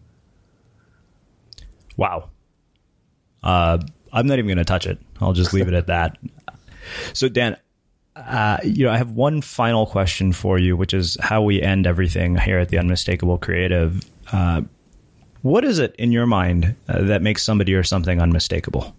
Wow. 1.95 2.31
Uh, 3.43 3.77
I'm 4.11 4.25
not 4.25 4.39
even 4.39 4.47
going 4.47 4.57
to 4.57 4.65
touch 4.65 4.87
it. 4.87 4.97
I'll 5.19 5.33
just 5.33 5.53
leave 5.53 5.67
it 5.67 5.75
at 5.75 5.85
that. 5.85 6.17
So, 7.13 7.29
Dan, 7.29 7.55
uh, 8.15 8.57
you 8.63 8.85
know, 8.85 8.91
I 8.91 8.97
have 8.97 9.11
one 9.11 9.43
final 9.43 9.85
question 9.85 10.33
for 10.33 10.57
you, 10.57 10.75
which 10.75 10.95
is 10.95 11.17
how 11.21 11.43
we 11.43 11.61
end 11.61 11.85
everything 11.85 12.35
here 12.35 12.57
at 12.57 12.69
the 12.69 12.79
Unmistakable 12.79 13.37
Creative. 13.37 14.01
Uh, 14.31 14.63
what 15.41 15.65
is 15.65 15.79
it 15.79 15.95
in 15.97 16.11
your 16.11 16.25
mind 16.25 16.75
uh, 16.87 17.01
that 17.03 17.21
makes 17.21 17.43
somebody 17.43 17.73
or 17.73 17.83
something 17.83 18.21
unmistakable? 18.21 18.95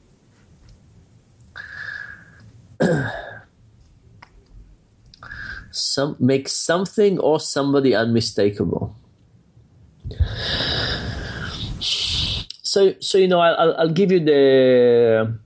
Some 5.70 6.16
make 6.18 6.49
something 6.49 7.18
or 7.18 7.40
somebody 7.40 7.95
unmistakable. 7.95 8.95
So, 12.62 12.95
so 13.01 13.18
you 13.18 13.28
know, 13.28 13.40
I'll, 13.40 13.74
I'll 13.76 13.93
give 13.93 14.11
you 14.12 14.20
the. 14.20 15.38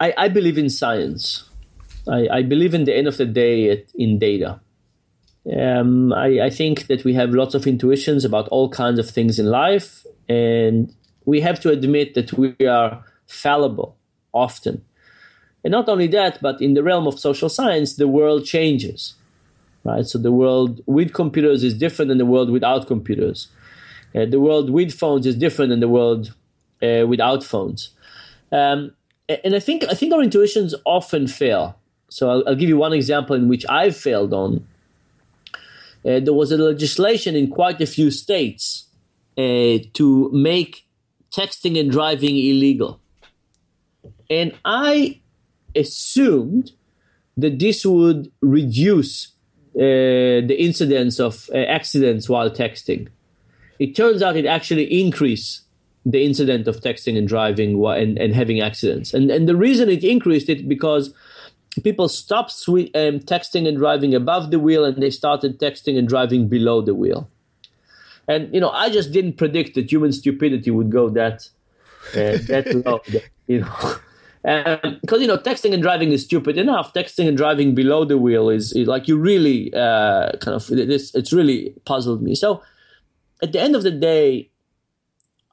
I, 0.00 0.14
I 0.16 0.28
believe 0.28 0.58
in 0.58 0.68
science. 0.68 1.44
I, 2.08 2.28
I 2.28 2.42
believe 2.42 2.74
in 2.74 2.84
the 2.84 2.94
end 2.94 3.06
of 3.08 3.16
the 3.16 3.26
day 3.26 3.84
in 3.94 4.18
data. 4.18 4.60
Um, 5.50 6.12
I, 6.12 6.42
I, 6.42 6.50
think 6.50 6.86
that 6.86 7.02
we 7.04 7.14
have 7.14 7.30
lots 7.30 7.56
of 7.56 7.66
intuitions 7.66 8.24
about 8.24 8.46
all 8.48 8.68
kinds 8.68 9.00
of 9.00 9.10
things 9.10 9.40
in 9.40 9.46
life, 9.46 10.06
and 10.28 10.94
we 11.24 11.40
have 11.40 11.58
to 11.60 11.70
admit 11.70 12.14
that 12.14 12.32
we 12.34 12.54
are 12.64 13.04
fallible 13.26 13.96
often. 14.32 14.84
And 15.64 15.72
not 15.72 15.88
only 15.88 16.06
that, 16.08 16.40
but 16.40 16.60
in 16.60 16.74
the 16.74 16.82
realm 16.82 17.08
of 17.08 17.18
social 17.18 17.48
science, 17.48 17.96
the 17.96 18.06
world 18.06 18.44
changes. 18.44 19.14
Right? 19.84 20.06
So 20.06 20.18
the 20.18 20.30
world 20.30 20.80
with 20.86 21.12
computers 21.12 21.64
is 21.64 21.74
different 21.74 22.08
than 22.08 22.18
the 22.18 22.26
world 22.26 22.50
without 22.50 22.86
computers. 22.86 23.48
Uh, 24.14 24.26
the 24.26 24.40
world 24.40 24.70
with 24.70 24.92
phones 24.92 25.26
is 25.26 25.34
different 25.34 25.70
than 25.70 25.80
the 25.80 25.88
world 25.88 26.34
uh, 26.82 27.04
without 27.06 27.42
phones. 27.42 27.90
Um, 28.52 28.92
and 29.28 29.54
I 29.54 29.60
think 29.60 29.84
I 29.88 29.94
think 29.94 30.12
our 30.12 30.22
intuitions 30.22 30.74
often 30.84 31.26
fail. 31.26 31.76
So 32.10 32.30
I'll, 32.30 32.44
I'll 32.46 32.54
give 32.54 32.68
you 32.68 32.76
one 32.76 32.92
example 32.92 33.34
in 33.34 33.48
which 33.48 33.64
I've 33.68 33.96
failed 33.96 34.34
on 34.34 34.66
uh, 36.04 36.20
there 36.20 36.32
was 36.32 36.52
a 36.52 36.56
legislation 36.56 37.36
in 37.36 37.48
quite 37.48 37.80
a 37.80 37.86
few 37.86 38.10
states 38.10 38.88
uh, 39.38 39.78
to 39.94 40.30
make 40.32 40.86
texting 41.30 41.78
and 41.78 41.90
driving 41.90 42.36
illegal. 42.36 43.00
And 44.28 44.52
I 44.64 45.20
assumed 45.74 46.72
that 47.36 47.58
this 47.58 47.86
would 47.86 48.30
reduce 48.40 49.28
uh, 49.74 50.44
the 50.44 50.56
incidence 50.58 51.18
of 51.18 51.48
uh, 51.54 51.58
accidents 51.58 52.28
while 52.28 52.50
texting. 52.50 53.08
It 53.78 53.96
turns 53.96 54.22
out 54.22 54.36
it 54.36 54.46
actually 54.46 54.84
increased 55.00 55.62
the 56.04 56.24
incident 56.24 56.66
of 56.68 56.80
texting 56.80 57.16
and 57.16 57.26
driving 57.26 57.82
and, 57.84 58.18
and 58.18 58.34
having 58.34 58.60
accidents. 58.60 59.14
And, 59.14 59.30
and 59.30 59.48
the 59.48 59.56
reason 59.56 59.88
it 59.88 60.04
increased 60.04 60.48
it 60.48 60.68
because 60.68 61.14
people 61.82 62.08
stopped 62.08 62.52
swe- 62.52 62.90
um, 62.94 63.20
texting 63.20 63.66
and 63.66 63.78
driving 63.78 64.14
above 64.14 64.50
the 64.50 64.58
wheel 64.58 64.84
and 64.84 65.02
they 65.02 65.10
started 65.10 65.58
texting 65.58 65.98
and 65.98 66.08
driving 66.08 66.48
below 66.48 66.82
the 66.82 66.94
wheel. 66.94 67.28
And 68.28 68.52
you 68.54 68.60
know, 68.60 68.70
I 68.70 68.90
just 68.90 69.12
didn't 69.12 69.34
predict 69.36 69.74
that 69.74 69.90
human 69.90 70.12
stupidity 70.12 70.70
would 70.70 70.90
go 70.90 71.08
that 71.10 71.48
uh, 72.14 72.38
that 72.48 72.82
low. 72.86 73.00
You 73.46 73.60
know, 73.60 73.96
because 74.42 75.16
um, 75.16 75.20
you 75.20 75.26
know, 75.26 75.38
texting 75.38 75.72
and 75.72 75.82
driving 75.82 76.12
is 76.12 76.24
stupid 76.24 76.58
enough. 76.58 76.92
Texting 76.92 77.26
and 77.28 77.36
driving 77.36 77.74
below 77.74 78.04
the 78.04 78.18
wheel 78.18 78.48
is, 78.48 78.72
is 78.72 78.86
like 78.86 79.08
you 79.08 79.18
really 79.18 79.72
uh, 79.74 80.32
kind 80.38 80.54
of 80.54 80.66
this. 80.66 81.14
It's 81.14 81.32
really 81.32 81.74
puzzled 81.84 82.22
me. 82.22 82.34
So, 82.34 82.62
at 83.42 83.52
the 83.52 83.60
end 83.60 83.74
of 83.74 83.82
the 83.82 83.90
day, 83.90 84.50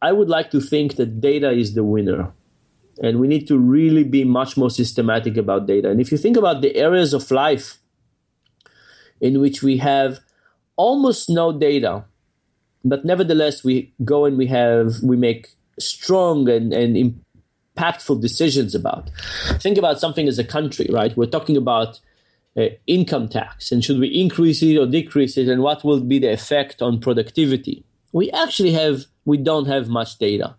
I 0.02 0.12
would 0.12 0.30
like 0.30 0.52
to 0.52 0.62
think 0.62 0.96
that 0.96 1.22
data 1.22 1.52
is 1.52 1.74
the 1.74 1.84
winner 1.84 2.32
and 3.02 3.20
we 3.20 3.28
need 3.28 3.48
to 3.48 3.58
really 3.58 4.04
be 4.04 4.24
much 4.24 4.58
more 4.58 4.70
systematic 4.70 5.38
about 5.38 5.68
data. 5.68 5.90
And 5.90 6.02
if 6.02 6.12
you 6.12 6.18
think 6.18 6.38
about 6.38 6.62
the 6.62 6.76
areas 6.76 7.14
of 7.14 7.30
life 7.32 7.78
in 9.22 9.40
which 9.40 9.64
we 9.64 9.78
have 9.78 10.20
almost 10.76 11.30
no 11.30 11.52
data, 11.58 12.06
but 12.84 13.06
nevertheless 13.06 13.64
we 13.64 13.94
go 14.04 14.26
and 14.26 14.38
we 14.38 14.48
have 14.48 15.02
we 15.04 15.18
make 15.18 15.56
strong 15.80 16.50
and, 16.50 16.74
and 16.74 17.16
impactful 17.78 18.22
decisions 18.22 18.76
about. 18.76 19.10
Think 19.60 19.78
about 19.78 20.00
something 20.00 20.28
as 20.28 20.40
a 20.40 20.44
country, 20.44 20.88
right? 20.90 21.16
We're 21.16 21.26
talking 21.26 21.58
about 21.58 22.00
uh, 22.58 22.66
income 22.88 23.30
tax 23.30 23.72
and 23.72 23.84
should 23.84 24.00
we 24.00 24.08
increase 24.08 24.62
it 24.62 24.78
or 24.78 24.86
decrease 24.86 25.38
it 25.38 25.48
and 25.48 25.62
what 25.62 25.84
will 25.84 26.02
be 26.02 26.20
the 26.20 26.32
effect 26.32 26.82
on 26.82 27.00
productivity. 27.00 27.86
We 28.12 28.32
actually 28.32 28.72
have 28.72 29.06
we 29.26 29.38
don't 29.38 29.68
have 29.68 29.88
much 29.88 30.18
data. 30.18 30.56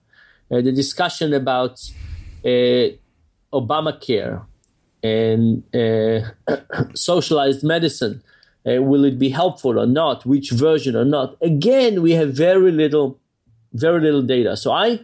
Uh, 0.51 0.61
the 0.61 0.73
discussion 0.73 1.33
about 1.33 1.81
Obamacare 3.53 4.45
and 5.03 5.63
uh, 5.75 6.21
socialized 6.95 7.63
medicine, 7.65 8.23
uh, 8.67 8.83
will 8.83 9.05
it 9.05 9.19
be 9.19 9.31
helpful 9.31 9.79
or 9.79 9.87
not? 9.87 10.27
Which 10.27 10.51
version 10.51 10.95
or 10.95 11.05
not? 11.05 11.37
Again, 11.41 12.03
we 12.03 12.13
have 12.13 12.33
very 12.35 12.71
little, 12.71 13.19
very 13.73 14.01
little 14.01 14.23
data. 14.23 14.57
So 14.57 14.73
I, 14.73 15.01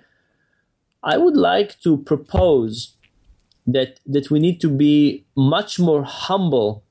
I 1.03 1.17
would 1.17 1.37
like 1.37 1.81
to 1.81 1.97
propose 1.99 2.97
that 3.67 3.99
that 4.07 4.31
we 4.31 4.39
need 4.39 4.61
to 4.61 4.69
be 4.69 5.25
much 5.37 5.79
more 5.81 6.05
humble 6.05 6.85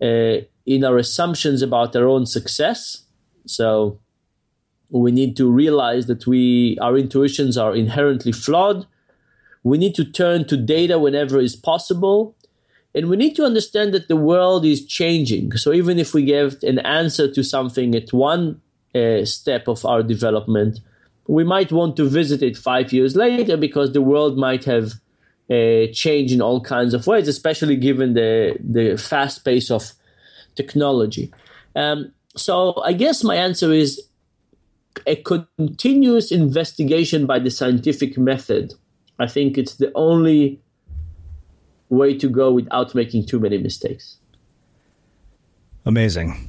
uh, 0.00 0.38
in 0.64 0.84
our 0.84 0.96
assumptions 0.96 1.62
about 1.62 1.94
our 1.94 2.06
own 2.06 2.26
success. 2.26 3.02
So 3.46 3.98
we 4.88 5.12
need 5.12 5.36
to 5.36 5.50
realize 5.50 6.06
that 6.06 6.26
we 6.26 6.78
our 6.80 6.96
intuitions 6.96 7.58
are 7.58 7.74
inherently 7.74 8.32
flawed. 8.32 8.86
We 9.62 9.78
need 9.78 9.94
to 9.96 10.04
turn 10.04 10.46
to 10.46 10.56
data 10.56 10.98
whenever 10.98 11.38
is 11.38 11.56
possible. 11.56 12.36
And 12.94 13.08
we 13.08 13.16
need 13.16 13.36
to 13.36 13.44
understand 13.44 13.94
that 13.94 14.08
the 14.08 14.16
world 14.16 14.64
is 14.64 14.84
changing. 14.84 15.52
So 15.56 15.72
even 15.72 15.98
if 15.98 16.12
we 16.12 16.24
give 16.24 16.56
an 16.62 16.80
answer 16.80 17.30
to 17.32 17.44
something 17.44 17.94
at 17.94 18.12
one 18.12 18.60
uh, 18.94 19.24
step 19.24 19.68
of 19.68 19.84
our 19.84 20.02
development, 20.02 20.80
we 21.28 21.44
might 21.44 21.70
want 21.70 21.96
to 21.96 22.08
visit 22.08 22.42
it 22.42 22.56
five 22.56 22.92
years 22.92 23.14
later 23.14 23.56
because 23.56 23.92
the 23.92 24.02
world 24.02 24.36
might 24.36 24.64
have 24.64 24.94
uh, 25.48 25.86
changed 25.92 26.32
in 26.32 26.42
all 26.42 26.60
kinds 26.60 26.94
of 26.94 27.06
ways, 27.06 27.28
especially 27.28 27.76
given 27.76 28.14
the, 28.14 28.56
the 28.60 28.96
fast 28.96 29.44
pace 29.44 29.70
of 29.70 29.92
technology. 30.56 31.32
Um, 31.76 32.12
so 32.36 32.80
I 32.82 32.92
guess 32.92 33.22
my 33.22 33.36
answer 33.36 33.72
is 33.72 34.02
a 35.06 35.16
continuous 35.16 36.32
investigation 36.32 37.26
by 37.26 37.38
the 37.38 37.50
scientific 37.50 38.18
method. 38.18 38.74
I 39.20 39.26
think 39.26 39.58
it's 39.58 39.74
the 39.74 39.92
only 39.94 40.60
way 41.90 42.16
to 42.16 42.28
go 42.28 42.52
without 42.52 42.94
making 42.94 43.26
too 43.26 43.38
many 43.38 43.58
mistakes. 43.58 44.16
Amazing. 45.84 46.48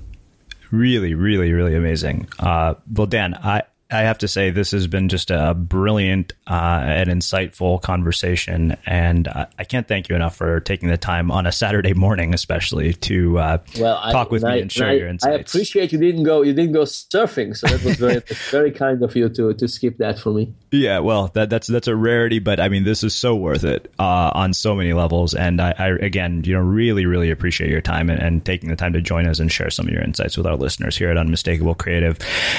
Really, 0.72 1.14
really, 1.14 1.52
really 1.52 1.76
amazing. 1.76 2.28
Uh, 2.40 2.76
well, 2.96 3.08
Dan, 3.08 3.34
I, 3.36 3.64
I 3.92 4.02
have 4.02 4.20
to 4.20 4.28
say 4.28 4.52
this 4.52 4.72
has 4.72 4.88
been 4.88 5.10
just 5.10 5.32
a 5.32 5.54
brilliant 5.54 6.34
uh, 6.48 6.82
and 6.84 7.10
insightful 7.10 7.82
conversation, 7.82 8.78
and 8.86 9.28
I 9.28 9.64
can't 9.64 9.88
thank 9.88 10.10
you 10.10 10.16
enough 10.16 10.36
for 10.36 10.60
taking 10.62 10.90
the 10.90 10.98
time 10.98 11.30
on 11.32 11.46
a 11.46 11.52
Saturday 11.52 11.94
morning, 11.94 12.34
especially 12.34 12.94
to 12.94 13.40
uh, 13.40 13.58
well, 13.80 14.02
talk 14.12 14.28
I, 14.28 14.32
with 14.32 14.44
me 14.44 14.50
I, 14.50 14.56
and 14.58 14.72
share 14.72 14.90
I, 14.90 14.94
your 14.94 15.08
insights. 15.08 15.56
I 15.56 15.58
appreciate 15.58 15.92
you 15.92 16.00
didn't 16.00 16.24
go 16.24 16.42
you 16.42 16.54
didn't 16.54 16.74
go 16.74 16.84
surfing, 16.84 17.56
so 17.56 17.68
that 17.68 17.84
was 17.84 17.98
very 17.98 18.20
very 18.50 18.72
kind 18.72 19.04
of 19.04 19.16
you 19.16 19.30
to 19.30 19.54
to 19.54 19.68
skip 19.68 19.98
that 19.98 20.20
for 20.20 20.32
me. 20.32 20.54
Yeah, 20.72 21.00
well, 21.00 21.28
that, 21.34 21.50
that's 21.50 21.68
that's 21.68 21.90
a 21.90 21.96
rarity, 21.96 22.40
but 22.40 22.62
I 22.62 22.70
mean, 22.70 22.86
this 22.86 23.04
is 23.04 23.14
so 23.14 23.36
worth 23.36 23.66
it 23.66 23.92
uh, 24.00 24.32
on 24.34 24.54
so 24.54 24.74
many 24.74 24.94
levels, 24.94 25.34
and 25.34 25.60
I, 25.60 25.76
I, 25.78 25.88
again, 25.90 26.44
you 26.46 26.54
know, 26.54 26.62
really, 26.62 27.06
really 27.06 27.30
appreciate 27.30 27.70
your 27.70 27.82
time 27.82 28.10
and, 28.10 28.22
and 28.22 28.46
taking 28.46 28.70
the 28.70 28.78
time 28.78 28.94
to 28.94 29.02
join 29.02 29.28
us 29.28 29.40
and 29.40 29.52
share 29.52 29.70
some 29.70 29.88
of 29.88 29.92
your 29.92 30.02
insights 30.02 30.38
with 30.38 30.48
our 30.48 30.56
listeners 30.56 30.96
here 30.96 31.10
at 31.10 31.18
Unmistakable 31.18 31.76
Creative. 31.76 32.18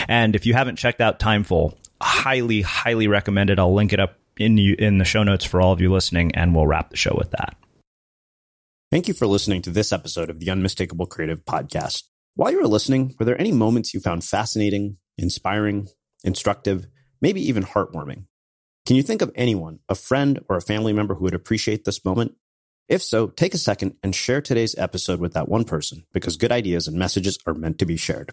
And 0.09 0.37
if 0.37 0.45
you 0.45 0.53
haven't 0.53 0.77
checked 0.77 1.01
out 1.01 1.21
Timeful, 1.23 1.77
highly, 2.03 2.63
highly 2.63 3.07
recommended. 3.07 3.61
I'll 3.61 3.73
link 3.73 3.93
it 3.93 4.01
up 4.01 4.19
in 4.37 4.59
you, 4.59 4.75
in 4.77 4.99
the 4.99 5.05
show 5.05 5.23
notes 5.23 5.45
for 5.45 5.61
all 5.61 5.73
of 5.73 5.81
you 5.81 5.93
listening, 5.93 6.35
and 6.35 6.53
we'll 6.53 6.67
wrap 6.67 6.91
the 6.91 6.97
show 6.97 7.15
with 7.17 7.31
that. 7.31 7.57
Thank 8.91 9.07
you 9.07 9.15
for 9.15 9.29
listening 9.29 9.63
to 9.63 9.71
this 9.71 9.93
episode 9.93 10.31
of 10.31 10.41
the 10.41 10.51
Unmistakable 10.51 11.07
Creative 11.07 11.45
Podcast. 11.45 12.03
While 12.35 12.51
you 12.51 12.61
were 12.61 12.67
listening, 12.67 13.15
were 13.21 13.25
there 13.25 13.41
any 13.41 13.53
moments 13.53 13.95
you 13.95 14.01
found 14.01 14.25
fascinating, 14.25 14.97
inspiring, 15.17 15.87
instructive, 16.25 16.89
maybe 17.21 17.41
even 17.47 17.63
heartwarming? 17.63 18.25
Can 18.85 18.97
you 18.97 19.05
think 19.05 19.23
of 19.23 19.31
anyone, 19.37 19.79
a 19.89 19.95
friend 19.95 20.41
or 20.49 20.57
a 20.57 20.61
family 20.61 20.93
member 20.93 21.15
who 21.15 21.23
would 21.23 21.35
appreciate 21.35 21.85
this 21.85 22.05
moment? 22.05 22.35
If 22.89 23.01
so, 23.01 23.29
take 23.29 23.55
a 23.55 23.59
second 23.59 23.95
and 24.03 24.13
share 24.13 24.41
today's 24.41 24.75
episode 24.77 25.21
with 25.21 25.35
that 25.35 25.49
one 25.49 25.63
person 25.63 26.05
because 26.13 26.37
good 26.37 26.51
ideas 26.51 26.89
and 26.89 26.99
messages 26.99 27.39
are 27.47 27.55
meant 27.55 27.79
to 27.79 27.87
be 27.87 27.97
shared. 27.97 28.33